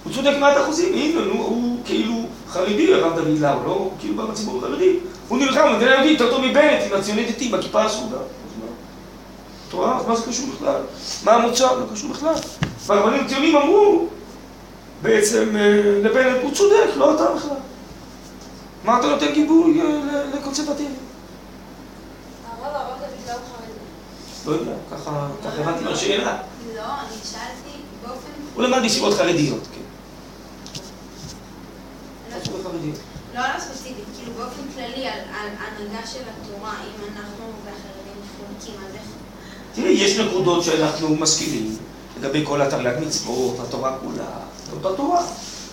הוא 0.04 0.12
צודק 0.12 0.36
מאת 0.40 0.56
אחוזים, 0.56 0.94
הנה, 0.94 1.20
נו, 1.20 1.32
הוא 1.32 1.78
כאילו 1.84 2.14
חרדי, 2.48 2.94
הרב 2.94 3.16
דוד 3.16 3.38
לאו, 3.38 3.64
לא? 3.66 3.70
הוא 3.70 3.92
כאילו 4.00 4.14
בא 4.14 4.24
מהציבור 4.24 4.58
החרדי. 4.58 4.96
הוא 5.28 5.38
נלחם 5.38 5.72
במדינה 5.72 5.90
יהודית 5.90 6.20
יותר 6.20 6.30
טוב 6.30 6.44
מבנט, 6.44 6.82
עם 6.86 6.98
הציוני 6.98 7.24
דתי, 7.24 7.48
בכיפה 7.48 7.82
הסרוגה. 7.82 8.16
תורה, 9.70 9.98
אז 9.98 10.06
מה 10.06 10.16
זה 10.16 10.22
קשור 10.26 10.46
בכלל? 10.56 10.80
מה 11.24 11.32
המוצא? 11.32 11.64
לא 11.64 11.84
קשור 11.92 12.10
בכלל. 12.10 12.34
והרבנים 12.86 13.24
הציונים 13.24 13.56
אמרו, 13.56 14.06
בעצם 15.02 15.56
אה, 15.56 15.82
לבנט, 16.02 16.42
הוא 16.42 16.54
צודק, 16.54 16.96
לא 16.96 17.14
אתה 17.14 17.34
בכלל. 17.34 17.56
מה 18.84 18.98
אתה 18.98 19.06
נותן 19.06 19.32
גיבוי 19.32 19.80
אה, 19.80 19.86
ל- 19.86 20.36
לקונסרבטיבים? 20.36 20.94
הרב 22.62 22.74
הרב 22.74 22.98
דוד 22.98 23.08
לאו 23.28 23.34
חרדי. 23.34 23.72
לא 24.46 24.52
יודע, 24.52 24.72
ככה 24.90 25.28
ככה 25.44 25.60
הבנתי 25.60 25.84
מהשאלה. 25.84 26.36
לא, 26.76 26.82
אני 26.82 27.16
שאלתי 27.24 27.76
באופן... 28.06 28.28
הוא 28.54 28.62
למד 28.64 28.78
בישיבות 28.82 29.14
חרדיות, 29.14 29.62
כן. 29.74 29.80
לא-. 32.30 32.70
לא 33.34 33.40
על 33.44 33.50
הספציפית, 33.56 34.04
כאילו 34.18 34.32
באופן 34.32 34.62
כללי 34.74 35.06
על 35.06 35.18
הנהגה 35.58 36.06
של 36.06 36.18
התורה, 36.20 36.72
אם 36.84 37.02
אנחנו 37.16 37.44
והחרדים 37.64 38.22
חולקים 38.36 38.74
על 38.86 38.92
זה. 38.92 38.98
תראי, 39.74 39.90
יש 39.92 40.18
נקודות 40.20 40.64
שאנחנו 40.64 41.16
מסכימים 41.16 41.76
לגבי 42.18 42.44
כל 42.44 42.62
התרי"ג 42.62 42.94
מצוות, 43.06 43.56
התורה 43.60 43.96
כולה, 43.98 44.30
זאת 44.70 44.92
התורה. 44.92 45.22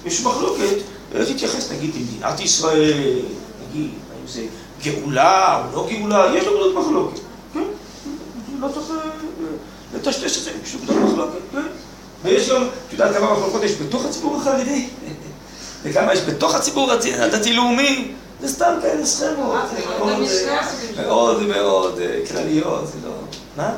יש 0.06 0.22
מחלוקת, 0.22 0.76
תתייחס 1.12 1.72
נגיד 1.72 1.96
למדינת 1.96 2.40
ישראל, 2.40 3.22
נגיד, 3.70 3.90
האם 4.12 4.28
זה 4.28 4.46
גאולה 4.84 5.64
או 5.66 5.76
לא 5.76 5.88
גאולה, 5.92 6.36
יש 6.36 6.44
נקודות 6.44 6.76
מחלוקת, 6.76 7.20
כן? 7.54 7.64
לא 8.60 8.68
צריך 8.68 8.90
אה, 8.90 8.96
אה, 8.96 9.98
לטשטש 9.98 10.38
את 10.38 10.44
זה, 10.44 10.52
יש 10.64 10.76
נקודות 10.76 11.04
מחלוקת, 11.04 11.40
כן? 11.52 11.62
ויש 12.24 12.50
גם, 12.50 12.64
את 12.88 12.94
יודעת 12.94 13.16
כמה 13.16 13.34
מחלוקות 13.34 13.64
יש 13.64 13.72
בתוך 13.72 14.06
הציבור 14.06 14.38
החרדי? 14.38 14.88
וכמה 15.84 16.14
יש 16.14 16.22
בתוך 16.22 16.56
הציבור 16.56 16.92
הדתי-לאומי? 17.20 18.12
זה 18.42 18.48
סתם 18.48 18.74
כאלה 18.82 19.06
סכמות, 19.06 19.56
זה 19.74 19.82
מאוד, 20.00 20.24
אה, 20.98 21.06
מאוד 21.08 21.44
מאוד 21.44 22.00
כלליות, 22.28 22.88
זה 22.88 23.08
לא... 23.08 23.14
מה? 23.58 23.76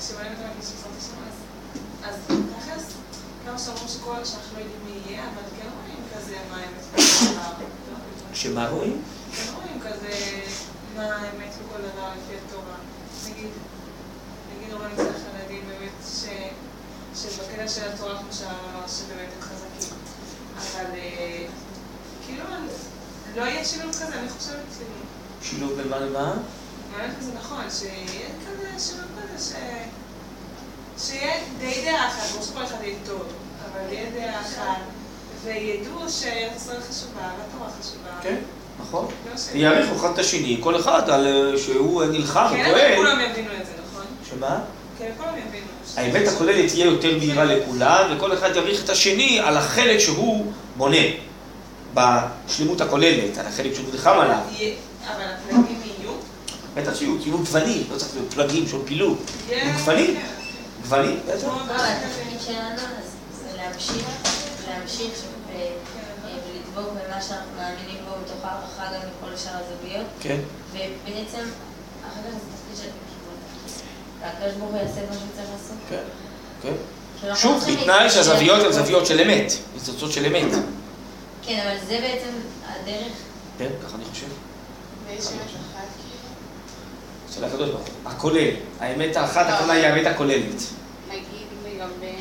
כשמעלים 0.00 0.32
אותם 0.32 0.60
כשסרטי 0.60 1.00
שם, 1.00 1.14
אז 2.08 2.14
אז 2.14 2.36
תכלס, 2.36 2.84
כמה 3.64 3.76
שאמרו 3.76 3.88
שכל 3.88 4.24
שאנחנו 4.24 4.58
לא 4.58 4.60
יודעים 4.60 4.80
מי 4.84 5.10
יהיה, 5.10 5.22
אבל 5.22 5.42
כן 5.56 5.68
רואים 5.82 6.02
כזה 6.16 6.36
מה 6.50 6.56
האמת. 6.56 7.84
שמה 8.34 8.68
רואים? 8.68 9.02
כן 9.36 9.52
רואים 9.54 9.80
כזה 9.80 10.10
מה 10.96 11.02
האמת 11.02 11.52
בכל 11.54 11.78
דבר 11.78 12.08
לפי 12.08 12.34
התורה. 12.46 12.76
נגיד, 13.30 13.50
נגיד 14.56 14.74
רואים 14.74 14.92
אצל 14.92 15.02
החרדים 15.02 15.62
באמת 15.68 15.92
ש... 16.06 16.24
שבקטע 17.14 17.68
של 17.68 17.88
התורה, 17.88 18.18
כמו 18.18 18.32
שבאמת 18.88 19.28
הם 19.36 19.40
חזקים. 19.40 19.96
אבל 20.56 20.90
אה, 20.94 21.46
כאילו, 22.26 22.44
לא 23.36 23.42
יהיה 23.42 23.64
שילוב 23.64 23.90
כזה, 23.92 24.20
אני 24.20 24.28
חושבת 24.28 24.64
כאילו. 24.76 24.94
שילוב 25.42 25.72
בין 25.72 25.88
מה 25.88 25.98
למה? 25.98 26.32
באמת 26.96 27.14
זה 27.20 27.32
נכון, 27.34 27.64
שיהיה 27.70 28.28
כזה 28.46 28.78
שילוב 28.78 29.06
כזה, 29.22 29.44
ש... 29.44 29.56
שיהיה 30.98 31.34
די 31.58 31.84
דעה 31.84 32.08
אחת, 32.08 32.30
ברור 32.30 32.44
שכל 32.46 32.64
אחד 32.64 32.82
יהיה 32.82 32.98
טוב, 33.06 33.22
אבל 33.72 33.92
יהיה 33.92 34.06
דעה 34.14 34.40
אחת, 34.40 34.76
וידעו 35.44 36.00
שארץ 36.08 36.56
ישראל 36.56 36.80
חשובה, 36.90 37.20
והתורה 37.20 37.70
חשובה. 37.80 38.10
כן, 38.22 38.36
נכון. 38.82 39.06
לא 39.54 39.58
יעריכו 39.60 39.96
אחד 39.96 40.10
את 40.12 40.18
השני, 40.18 40.56
כל 40.60 40.80
אחד 40.80 41.10
על 41.10 41.26
אה, 41.26 41.58
שהוא 41.58 42.04
נלחם 42.04 42.46
כן, 42.50 42.64
אבל 42.64 42.74
וטוען. 42.74 42.96
כולם 42.96 43.20
יבינו 43.20 43.48
את 43.60 43.66
זה, 43.66 43.72
נכון? 43.90 44.04
שמה? 44.30 44.58
כן, 44.98 45.10
כולם 45.18 45.32
יבינו. 45.48 45.66
האמת 45.96 46.28
הכוללת 46.28 46.68
תהיה 46.70 46.86
יותר 46.86 47.18
בהירה 47.18 47.44
לכולם, 47.44 48.16
וכל 48.16 48.32
אחד 48.34 48.56
יעריך 48.56 48.84
את 48.84 48.90
השני 48.90 49.40
על 49.40 49.56
החלק 49.56 49.98
שהוא 49.98 50.52
בונה. 50.76 50.96
בשלמות 51.94 52.80
הכוללת, 52.80 53.38
על 53.38 53.46
החלק 53.46 53.74
שהוא 53.74 53.86
נלחם 53.92 54.10
עליו. 54.20 54.36
אבל 54.36 55.24
הפלגים 55.24 55.64
יהיו? 56.00 56.10
בטח 56.74 56.94
שיהיו, 56.94 57.16
יהיו 57.26 57.38
גוונים, 57.38 57.82
לא 57.92 57.96
צריך 57.98 58.10
להיות 58.14 58.34
פלגים 58.34 58.68
של 58.68 58.76
פילוג. 58.84 59.18
יהיה- 59.48 59.64
עם 59.64 59.72
גוונים? 59.72 60.14
כן. 60.14 60.26
גוונים, 60.82 61.20
בטח. 61.28 61.48
להמשיך, 63.70 64.06
להמשיך 64.68 65.12
ו- 65.46 65.52
ולדבוק 66.24 66.92
במה 66.92 67.22
שאנחנו 67.22 67.50
מאמינים 67.56 67.96
בו 68.08 68.14
מתוך 68.24 68.44
הערכה 68.44 68.84
גם 68.94 69.00
לכל 69.00 69.36
שאר 69.36 69.52
הזוויות, 69.54 70.06
כן. 70.20 70.36
ובעצם, 70.72 71.44
אחר 72.02 72.20
כך 72.20 72.32
זה 72.32 72.38
תפקיד 72.38 72.76
של 72.76 72.82
כיוון. 72.82 73.36
והקדוש 74.20 74.54
ברוך 74.58 74.70
הוא 74.70 74.78
יעשה 74.78 75.04
את 75.04 75.08
מה 75.08 75.14
שהוא 75.14 75.28
צריך 75.36 75.48
לעשות. 75.52 75.76
כן, 75.88 76.02
כן. 76.62 76.72
שוב, 77.36 77.64
לא 77.68 77.74
בתנאי. 77.80 78.10
שהזוויות 78.10 78.64
הן 78.64 78.72
זוויות 78.72 79.06
של 79.06 79.20
אמת, 79.20 79.52
ניצוצות 79.74 80.12
של 80.12 80.26
אמת. 80.26 80.52
כן, 81.42 81.66
אבל 81.66 81.86
זה 81.86 81.98
בעצם 82.00 82.34
הדרך. 82.66 83.12
כן, 83.58 83.68
ככה 83.86 83.96
אני 83.96 84.04
חושב. 84.04 84.26
ויש 85.06 85.26
אמת 85.26 85.40
אחת, 85.40 85.86
כאילו, 85.96 87.34
של 87.34 87.44
הקדוש 87.44 87.68
ברוך 87.70 87.80
הוא. 88.02 88.10
הכולל. 88.10 88.50
האמת 88.80 89.16
האחת, 89.16 89.46
לא. 89.46 89.52
הכוונה 89.52 89.72
היא 89.72 89.86
האמת 89.86 90.06
הכוללת. 90.06 90.62
נגיד 91.08 91.22
לגבי 91.66 92.16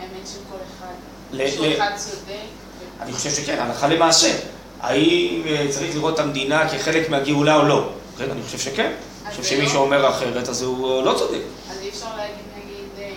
האמת 0.00 0.26
של 0.26 0.38
כל 0.50 0.56
אחד. 0.56 0.86
ל- 0.86 0.86
שהוא 0.86 0.86
ל- 0.86 0.86
אחד 0.86 0.94
צודק. 0.96 1.15
אני 3.00 3.12
חושב 3.12 3.30
שכן, 3.30 3.58
הלכה 3.58 3.88
למעשה. 3.88 4.38
האם 4.80 5.42
אה, 5.46 5.66
צריך 5.70 5.94
לראות 5.94 6.14
את 6.14 6.18
המדינה 6.18 6.68
כחלק 6.68 7.08
מהגאולה 7.08 7.56
או 7.56 7.62
לא? 7.68 7.88
כן, 8.18 8.30
אני 8.30 8.42
חושב 8.42 8.58
שכן. 8.58 8.92
אני 9.24 9.30
חושב 9.30 9.44
שמי 9.44 9.62
לא- 9.62 9.68
שאומר 9.68 10.08
אחרת, 10.10 10.48
אז 10.48 10.62
הוא 10.62 11.02
לא 11.02 11.14
צודק. 11.18 11.40
אז 11.70 11.78
אי 11.82 11.88
אפשר 11.88 12.16
להגיד, 12.16 12.44
נגיד, 12.56 12.88
אה, 12.98 13.12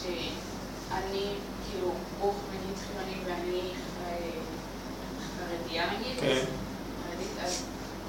שאני, 0.00 1.26
כאילו, 1.70 1.92
ברוך 2.20 2.34
נגיד 2.50 2.76
חילוני 2.86 3.16
ואני 3.26 3.60
אה, 4.06 4.16
חרדיה 5.38 5.84
נגיד. 5.86 6.40
אז 7.44 7.62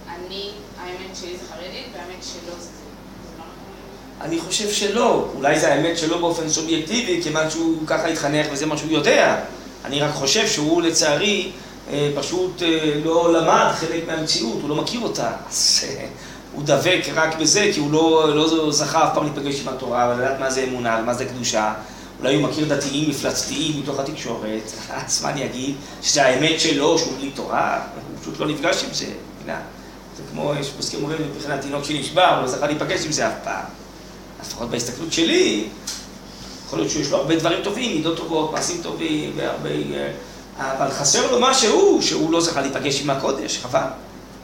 אני, 0.09 0.51
האמת 0.79 1.15
שלי 1.15 1.37
זה 1.37 1.45
חרדית 1.53 1.85
והאמת 1.93 2.23
שלו 2.23 2.53
זה 2.57 2.61
זה. 2.61 2.69
זה 2.69 3.37
לא 3.37 3.43
נכון? 3.43 4.14
אני 4.25 4.39
חושב 4.39 4.71
שלא. 4.71 5.27
אולי 5.35 5.59
זה 5.59 5.73
האמת 5.73 5.97
שלו 5.97 6.19
באופן 6.19 6.49
סובייקטיבי, 6.49 7.23
כיוון 7.23 7.49
שהוא 7.49 7.77
ככה 7.87 8.07
התחנך 8.07 8.47
וזה 8.51 8.65
מה 8.65 8.77
שהוא 8.77 8.91
יודע. 8.91 9.39
אני 9.85 10.01
רק 10.01 10.13
חושב 10.13 10.47
שהוא 10.47 10.81
לצערי 10.81 11.51
אה, 11.89 12.11
פשוט 12.15 12.63
אה, 12.63 12.91
לא 13.03 13.33
למד 13.33 13.71
חלק 13.73 14.07
מהמציאות, 14.07 14.61
הוא 14.61 14.69
לא 14.69 14.75
מכיר 14.75 14.99
אותה. 14.99 15.31
אז 15.49 15.85
אה, 15.87 16.05
הוא 16.53 16.63
דבק 16.65 17.01
רק 17.15 17.35
בזה, 17.39 17.69
כי 17.73 17.79
הוא 17.79 17.91
לא, 17.91 18.35
לא 18.35 18.71
זכה 18.71 19.03
אף 19.03 19.13
פעם 19.13 19.23
להיפגש 19.23 19.61
עם 19.61 19.67
התורה, 19.67 20.13
ולדעת 20.15 20.39
מה 20.39 20.51
זה 20.51 20.63
אמונה 20.63 20.99
ומה 21.03 21.13
זה 21.13 21.25
קדושה. 21.25 21.73
אולי 22.19 22.35
הוא 22.35 22.43
מכיר 22.43 22.75
דתיים 22.75 23.09
מפלצתיים 23.09 23.79
מתוך 23.79 23.99
התקשורת, 23.99 24.71
אז 25.05 25.23
מה 25.23 25.29
אני 25.29 25.45
אגיד? 25.45 25.75
שזה 26.01 26.25
האמת 26.25 26.59
שלו, 26.59 26.99
שהוא 26.99 27.13
בלי 27.17 27.29
תורה? 27.29 27.81
הוא 27.95 28.21
פשוט 28.21 28.39
לא 28.39 28.47
נפגש 28.47 28.83
עם 28.83 28.93
זה, 28.93 29.05
מבינה? 29.39 29.59
זה 30.17 30.23
כמו, 30.31 30.53
יש 30.59 30.69
פוסקים 30.69 31.03
אומרים, 31.03 31.17
מבחינת 31.35 31.61
תינוק 31.61 31.83
שנשבר, 31.83 32.35
הוא 32.35 32.41
לא 32.41 32.47
זכה 32.47 32.67
להיפגש 32.67 33.05
עם 33.05 33.11
זה 33.11 33.27
אף 33.27 33.33
פעם. 33.43 33.84
לפחות 34.47 34.69
בהסתכלות 34.69 35.13
שלי, 35.13 35.67
יכול 36.65 36.79
להיות 36.79 36.91
שיש 36.91 37.11
לו 37.11 37.17
הרבה 37.17 37.35
דברים 37.35 37.63
טובים, 37.63 37.95
מידות 37.95 38.17
טובות, 38.17 38.51
מעשים 38.51 38.81
טובים, 38.81 39.31
והרבה... 39.35 39.69
אה, 39.69 40.11
אבל 40.59 40.91
חסר 40.91 41.31
לו 41.31 41.37
משהו, 41.41 41.99
שהוא 42.01 42.31
לא 42.31 42.41
זכה 42.41 42.61
להיפגש 42.61 43.01
עם 43.01 43.09
הקודש, 43.09 43.57
חבל. 43.57 43.87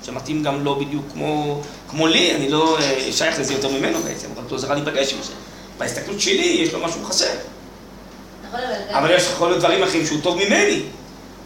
שמתאים 0.05 0.43
גם 0.43 0.63
לו 0.63 0.75
בדיוק 0.75 1.05
כמו, 1.13 1.61
כמו 1.89 2.07
לי, 2.07 2.35
אני 2.35 2.49
לא 2.49 2.77
אה, 2.79 3.09
שייך 3.11 3.39
לזה 3.39 3.53
יותר 3.53 3.69
ממנו 3.69 3.99
בעצם, 3.99 4.27
רק 4.37 4.51
לא 4.51 4.57
זכה 4.57 4.73
להיפגש 4.73 5.13
עם 5.13 5.19
זה. 5.23 5.33
בהסתכלות 5.77 6.19
שלי 6.21 6.57
יש 6.63 6.73
לו 6.73 6.79
משהו 6.79 7.03
חסר. 7.03 7.25
נכון, 8.47 8.59
אבל... 8.59 8.95
אבל 8.95 9.15
יש 9.15 9.23
יכול 9.23 9.47
להיות 9.49 9.59
דברים 9.59 9.83
אחרים 9.83 10.05
שהוא 10.05 10.21
טוב 10.21 10.37
ממני. 10.37 10.81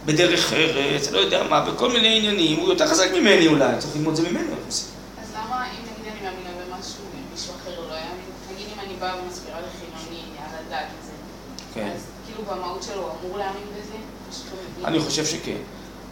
בדרך 0.06 0.52
ארץ, 0.52 1.10
לא 1.10 1.18
יודע 1.18 1.42
מה, 1.42 1.60
בכל 1.60 1.92
מיני 1.92 2.16
עניינים, 2.18 2.58
הוא 2.58 2.68
יותר 2.68 2.86
חזק 2.86 3.10
ממני 3.12 3.46
אולי, 3.46 3.72
צריך 3.78 3.96
ללמוד 3.96 4.10
את 4.10 4.16
זה 4.16 4.30
ממנו. 4.30 4.52
אז 4.68 4.86
למה 5.34 5.64
אם 5.64 5.82
נגיד 5.82 6.12
אני 6.12 6.20
מאמינה 6.22 6.50
במשהו 6.64 7.02
ומישהו 7.12 7.52
אחר 7.62 7.80
לא 7.80 7.94
יאמין? 7.94 8.26
נגיד 8.54 8.66
אם 8.74 8.80
אני 8.96 9.04
באה 9.04 9.24
ומסבירה 9.24 9.58
לחילוני 9.60 10.22
על 10.38 10.54
הדת 10.54 10.86
וזה, 11.00 11.12
כן. 11.74 11.92
אז 11.94 12.00
כאילו 12.26 12.42
במהות 12.42 12.82
שלו 12.82 13.02
הוא 13.02 13.10
אמור 13.24 13.38
להאמין 13.38 13.62
בזה? 13.78 13.96
לא. 14.82 14.86
אני 14.86 15.00
חושב 15.00 15.26
שכן. 15.26 15.56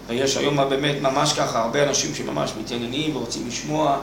ויש 0.06 0.36
היום 0.36 0.56
באמת 0.56 0.96
ממש 1.00 1.32
ככה 1.32 1.62
הרבה 1.62 1.88
אנשים 1.88 2.14
שממש 2.14 2.52
מתעניינים 2.60 3.16
ורוצים 3.16 3.48
לשמוע, 3.48 4.00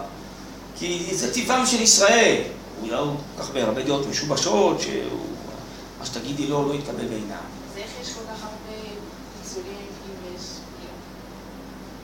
כי 0.80 1.16
זה 1.16 1.34
טבעם 1.34 1.66
של 1.66 1.82
ישראל. 1.82 2.42
הוא 2.82 2.90
כל 2.90 3.44
כך 3.44 3.50
בהרבה 3.50 3.84
דעות 3.84 4.08
משובשות, 4.08 4.82
שהוא... 4.82 5.26
מה 6.00 6.06
שתגידי 6.06 6.48
לו 6.48 6.68
לא 6.68 6.74
יתקבל 6.74 7.06
בעיניו. 7.08 7.38
אז 7.72 7.78
איך 7.78 7.92
יש 8.02 8.14
כל 8.14 8.22
כך 8.34 8.44
הרבה 8.44 8.78
פיצולים 9.44 9.78
אם 9.78 10.36
יש, 10.36 10.42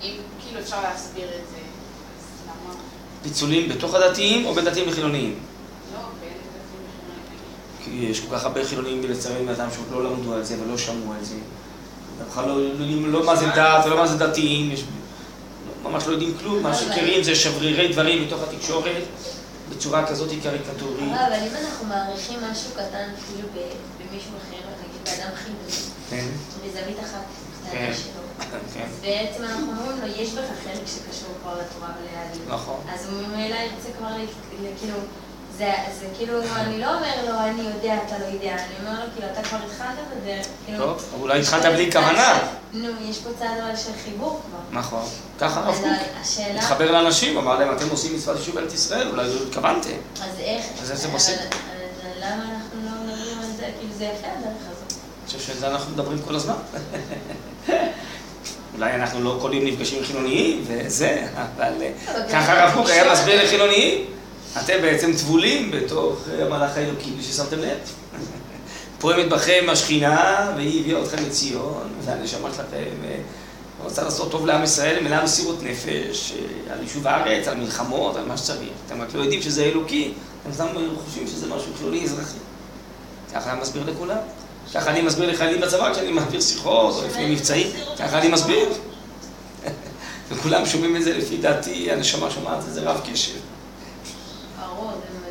אם 0.02 0.16
כאילו 0.42 0.60
אפשר 0.60 0.82
להסביר 0.82 1.26
את 1.28 1.50
זה, 1.52 1.58
אז 1.58 2.26
למה? 2.46 2.74
פיצולים 3.24 3.70
בתוך 3.70 3.94
הדתיים 3.94 4.46
או 4.46 4.54
בין 4.54 4.66
דתיים 4.66 4.90
לחילוניים? 4.90 5.40
לא, 5.94 6.00
בין 6.00 6.30
דתיים 6.30 6.44
לחילונים 6.64 7.00
נגיד. 7.10 7.40
כי 7.77 7.77
יש 7.92 8.20
כל 8.20 8.36
כך 8.36 8.44
הרבה 8.44 8.66
חילונים 8.66 9.02
ולצערי 9.04 9.44
מאדם 9.44 9.68
שעוד 9.76 9.88
לא 9.92 10.12
למדו 10.12 10.34
על 10.34 10.44
זה 10.44 10.56
ולא 10.64 10.78
שמעו 10.78 11.14
על 11.14 11.24
זה. 11.26 11.36
בכלל 12.30 12.48
לא 12.48 12.54
יודעים 12.54 13.12
לא 13.12 13.26
מה 13.26 13.36
זה 13.36 13.48
דת 13.48 13.86
ולא 13.86 13.98
מה 13.98 14.08
זה 14.08 14.18
דתיים, 14.18 14.72
יש... 14.72 14.84
ממש 15.84 16.08
לא 16.08 16.12
יודעים 16.12 16.38
כלום, 16.40 16.64
מה 16.64 16.76
שקרים 16.76 17.24
זה 17.24 17.36
שברירי 17.36 17.94
דברים 17.94 18.24
מתוך 18.24 18.42
התקשורת 18.44 19.04
בצורה 19.70 20.08
כזאת 20.08 20.30
קריקטורית. 20.44 21.00
אבל 21.00 21.34
אם 21.34 21.52
אנחנו 21.66 21.86
מעריכים 21.86 22.40
משהו 22.52 22.72
קטן, 22.72 23.10
כאילו 23.28 23.48
במישהו 23.98 24.32
אחר, 24.38 24.58
נגיד 24.58 25.02
באדם 25.06 25.36
חילוני, 25.36 25.72
כן, 26.10 26.26
בזווית 26.64 27.00
אחת 27.00 27.24
כן. 27.72 27.92
כן, 28.74 28.88
בעצם 29.02 29.44
אנחנו 29.44 29.68
אומרים 29.72 30.02
לו, 30.02 30.08
יש 30.08 30.30
בך 30.30 30.46
חלק 30.64 30.84
שקשור 30.86 31.30
כבר 31.42 31.54
לתורה 31.54 31.90
ולהעלים. 32.02 32.42
נכון. 32.48 32.80
אז 32.94 33.06
הוא 33.10 33.28
ממילא 33.28 33.56
ירצה 33.56 33.90
כבר, 33.98 34.08
כאילו, 34.80 34.98
זה, 35.58 35.72
זה 36.00 36.06
כאילו, 36.18 36.34
אני 36.56 36.80
לא 36.80 36.96
אומר 36.96 37.16
לו, 37.26 37.40
אני 37.40 37.62
יודע, 37.62 37.98
אתה 38.08 38.18
לא 38.18 38.26
יודע, 38.26 38.56
אני 38.56 38.88
אומר 38.88 39.00
לו, 39.00 39.06
כאילו, 39.16 39.28
אתה 39.34 39.44
כבר 39.44 39.58
התחלת 39.66 40.22
בדרך, 40.22 40.46
כאילו... 40.66 40.86
טוב, 40.86 41.04
אולי 41.20 41.40
התחלת 41.40 41.66
בלי 41.66 41.92
כוונה. 41.92 42.40
נו, 42.74 42.90
יש 43.10 43.18
פה 43.18 43.30
צד 43.40 43.46
אבל 43.64 43.76
של 43.76 43.92
חיבור 44.04 44.42
כבר. 44.50 44.80
נכון. 44.80 45.04
ככה 45.40 45.60
הרב 45.60 45.76
קוק 45.76 45.88
השאלה... 46.22 46.60
התחבר 46.60 46.92
לאנשים, 46.92 47.38
אמר 47.38 47.60
להם, 47.60 47.76
אתם 47.76 47.90
עושים 47.90 48.16
מצוות 48.16 48.38
יישוב 48.38 48.58
ארץ 48.58 48.74
ישראל, 48.74 49.08
אולי 49.10 49.28
לא 49.28 49.40
התכוונתם. 49.48 49.90
אז 50.22 50.40
איך... 50.40 50.66
אז 50.82 50.92
איך 50.92 51.00
זה 51.00 51.08
עושים? 51.14 51.36
למה 52.20 52.44
אנחנו 52.44 52.80
לא 52.86 52.92
מדברים 52.92 53.40
על 53.40 53.52
זה? 53.58 53.64
כאילו, 53.80 53.94
זה 53.98 54.04
יפה 54.04 54.28
הדרך 54.28 54.62
הזאת. 54.72 54.94
אני 54.94 55.26
חושב 55.26 55.40
שעל 55.40 55.58
זה 55.58 55.68
אנחנו 55.68 55.94
מדברים 55.94 56.20
כל 56.28 56.36
הזמן. 56.36 56.56
אולי 58.76 58.94
אנחנו 58.94 59.24
לא 59.24 59.38
כל 59.42 59.54
יום 59.54 59.66
נפגשים 59.66 60.04
חילוניים 60.04 60.64
וזה, 60.68 61.28
אבל 61.36 61.74
אה, 61.82 61.92
ככה 62.32 62.64
הרב 62.64 62.74
קוק 62.74 62.90
היה 62.90 63.14
מסביר 63.14 63.44
לחילוניים. 63.44 64.17
אתם 64.66 64.82
בעצם 64.82 65.14
טבולים 65.14 65.72
בתוך 65.72 66.20
אה, 66.32 66.46
המהלך 66.46 66.78
האלוקי 66.78 67.12
בלי 67.12 67.24
ששמתם 67.24 67.60
לב. 67.60 67.78
פועמת 69.00 69.30
בכם 69.30 69.66
השכינה, 69.68 70.52
והיא 70.56 70.82
הביאה 70.82 71.04
אתכם 71.04 71.18
לציון, 71.28 71.94
והנשמה 72.06 72.50
שלכם 72.50 73.04
אה, 73.04 73.18
רוצה 73.84 74.04
לעשות 74.04 74.32
טוב 74.32 74.46
לעם 74.46 74.64
ישראל, 74.64 75.04
מלאה 75.04 75.24
מסירות 75.24 75.64
נפש, 75.64 76.34
אה, 76.34 76.74
על 76.74 76.84
יישוב 76.84 77.08
הארץ, 77.08 77.48
על 77.48 77.58
מלחמות, 77.58 78.16
על 78.16 78.26
מה 78.26 78.38
שצריך. 78.38 78.70
אתם 78.86 79.02
רק 79.02 79.14
לא 79.14 79.22
יודעים 79.22 79.42
שזה 79.42 79.64
אלוקי, 79.64 80.14
אתם 80.44 80.54
סתם 80.54 80.68
חושבים 81.06 81.28
שזה 81.28 81.48
משהו 81.48 81.72
חילוני 81.78 82.04
אזרחי. 82.04 82.38
ככה 83.34 83.52
היה 83.52 83.62
מסביר 83.62 83.84
לכולם. 83.88 84.18
ככה 84.74 84.92
אני 84.92 85.02
מסביר 85.02 85.32
לחיילים 85.32 85.62
בצבא 85.62 85.94
כשאני 85.94 86.12
מעביר 86.12 86.42
שיחות, 86.42 86.96
או 86.96 87.08
לפני 87.08 87.32
מבצעים, 87.32 87.68
ככה 88.00 88.20
אני 88.20 88.28
מסביר. 88.28 88.70
וכולם 90.30 90.66
שומעים 90.66 90.96
את 90.96 91.04
זה 91.04 91.18
לפי 91.18 91.38
דעתי, 91.38 91.92
הנשמה 91.92 92.32
שומעת 92.32 92.60
את 92.68 92.74
זה 92.74 92.82
רב 92.82 93.02
קשב. 93.12 93.34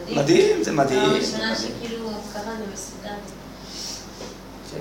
זה 0.08 0.14
מדהים. 0.14 0.24
מדהים, 0.24 0.62
זה 0.64 0.72
מדהים. 0.72 1.00
פעם 1.00 1.10
זה 1.10 1.26
ראשונה. 1.26 1.54
שכאילו 1.56 2.10
זה 2.58 2.64
מסודר. 2.72 3.14
כן. 4.72 4.80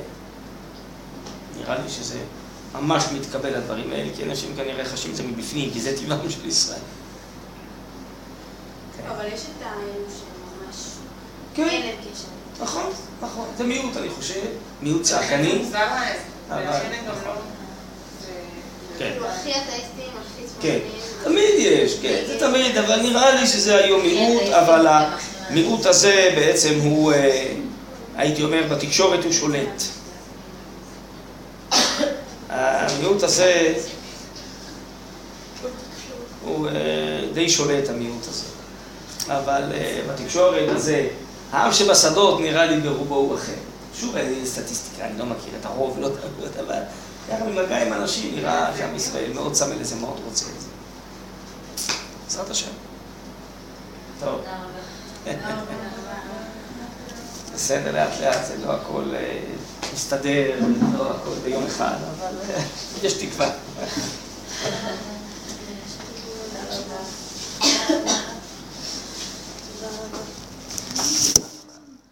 נראה 1.59 1.77
לי 1.83 1.89
שזה 1.89 2.19
ממש 2.73 3.03
מתקבל 3.13 3.55
הדברים 3.55 3.91
האלה, 3.91 4.09
כי 4.15 4.23
אנשים 4.23 4.55
כנראה 4.55 4.85
חשים 4.85 5.11
את 5.11 5.15
זה 5.15 5.23
מבפנים, 5.23 5.69
כי 5.73 5.81
זה 5.81 5.97
טבעם 5.97 6.29
של 6.29 6.45
ישראל. 6.45 6.79
כן. 8.97 9.03
אבל 9.09 9.25
יש 9.33 9.41
את 9.41 9.65
האלו 9.65 9.83
שממש 10.09 10.75
כן, 11.53 11.67
אין 11.69 11.81
להם 11.85 11.95
קשר. 12.13 12.27
נכון, 12.63 12.83
נכון. 13.21 13.45
זה 13.57 13.63
מיעוט, 13.63 13.97
אני 13.97 14.09
חושב, 14.09 14.41
מיעוט 14.81 15.01
צעקני. 15.01 15.65
גם 17.07 17.15
לא... 17.25 17.33
זה- 18.21 18.27
כן. 18.99 19.09
כאילו 19.11 19.27
הכי 19.27 19.49
אתאיסטים, 19.51 20.14
כן. 20.61 20.77
תמיד 21.23 21.53
יש, 21.57 21.99
כן, 22.01 22.23
זה 22.27 22.39
תמיד, 22.39 22.77
אבל 22.77 23.01
נראה 23.01 23.41
לי 23.41 23.47
שזה 23.47 23.75
היום 23.75 24.01
מיעוט, 24.01 24.43
אבל 24.43 24.87
המיעוט 25.49 25.85
הזה 25.85 26.33
בעצם 26.35 26.79
הוא, 26.83 27.13
אה, 27.13 27.53
הייתי 28.15 28.43
אומר, 28.43 28.63
בתקשורת 28.71 29.23
הוא 29.23 29.31
שולט. 29.31 29.83
המיעוט 32.49 33.23
הזה 33.23 33.73
הוא 36.43 36.67
אה, 36.67 36.73
די 37.33 37.49
שולט, 37.49 37.89
המיעוט 37.89 38.27
הזה. 38.27 38.45
אבל 39.27 39.61
אה, 39.73 40.01
בתקשורת 40.09 40.69
הזה, 40.69 41.07
העם 41.51 41.73
שבשדות 41.73 42.39
נראה 42.39 42.65
לי 42.65 42.81
ברובו 42.81 43.15
הוא 43.15 43.35
אחר. 43.35 43.53
שוב, 43.99 44.17
לי 44.17 44.45
סטטיסטיקה, 44.45 45.05
אני 45.05 45.19
לא 45.19 45.25
מכיר 45.25 45.53
את 45.61 45.65
הרוב 45.65 45.97
ולא 45.97 46.07
את 46.07 46.57
הרוב, 46.57 46.73
היה 47.29 47.39
גם 47.39 47.45
במגע 47.45 47.81
עם 47.87 47.93
אנשים, 47.93 48.35
נראה 48.35 48.77
שעם 48.77 48.95
ישראל 48.95 49.33
מאוד 49.33 49.53
צמא 49.53 49.73
לזה, 49.73 49.95
מאוד 49.95 50.21
רוצה 50.25 50.45
את 50.45 50.61
זה. 50.61 50.67
בעזרת 52.25 52.49
השם. 52.49 52.71
טוב. 54.19 54.41
בסדר, 57.53 57.91
לאט 57.91 58.19
לאט, 58.21 58.45
זה 58.47 58.57
לא 58.65 58.73
הכל 58.73 59.03
אה, 59.15 59.39
מסתדר, 59.93 60.59
לא 60.97 61.11
הכל 61.11 61.35
ביום 61.43 61.65
אחד, 61.65 61.95
אבל 62.19 62.35
יש 63.03 63.13
תקווה. 63.13 63.49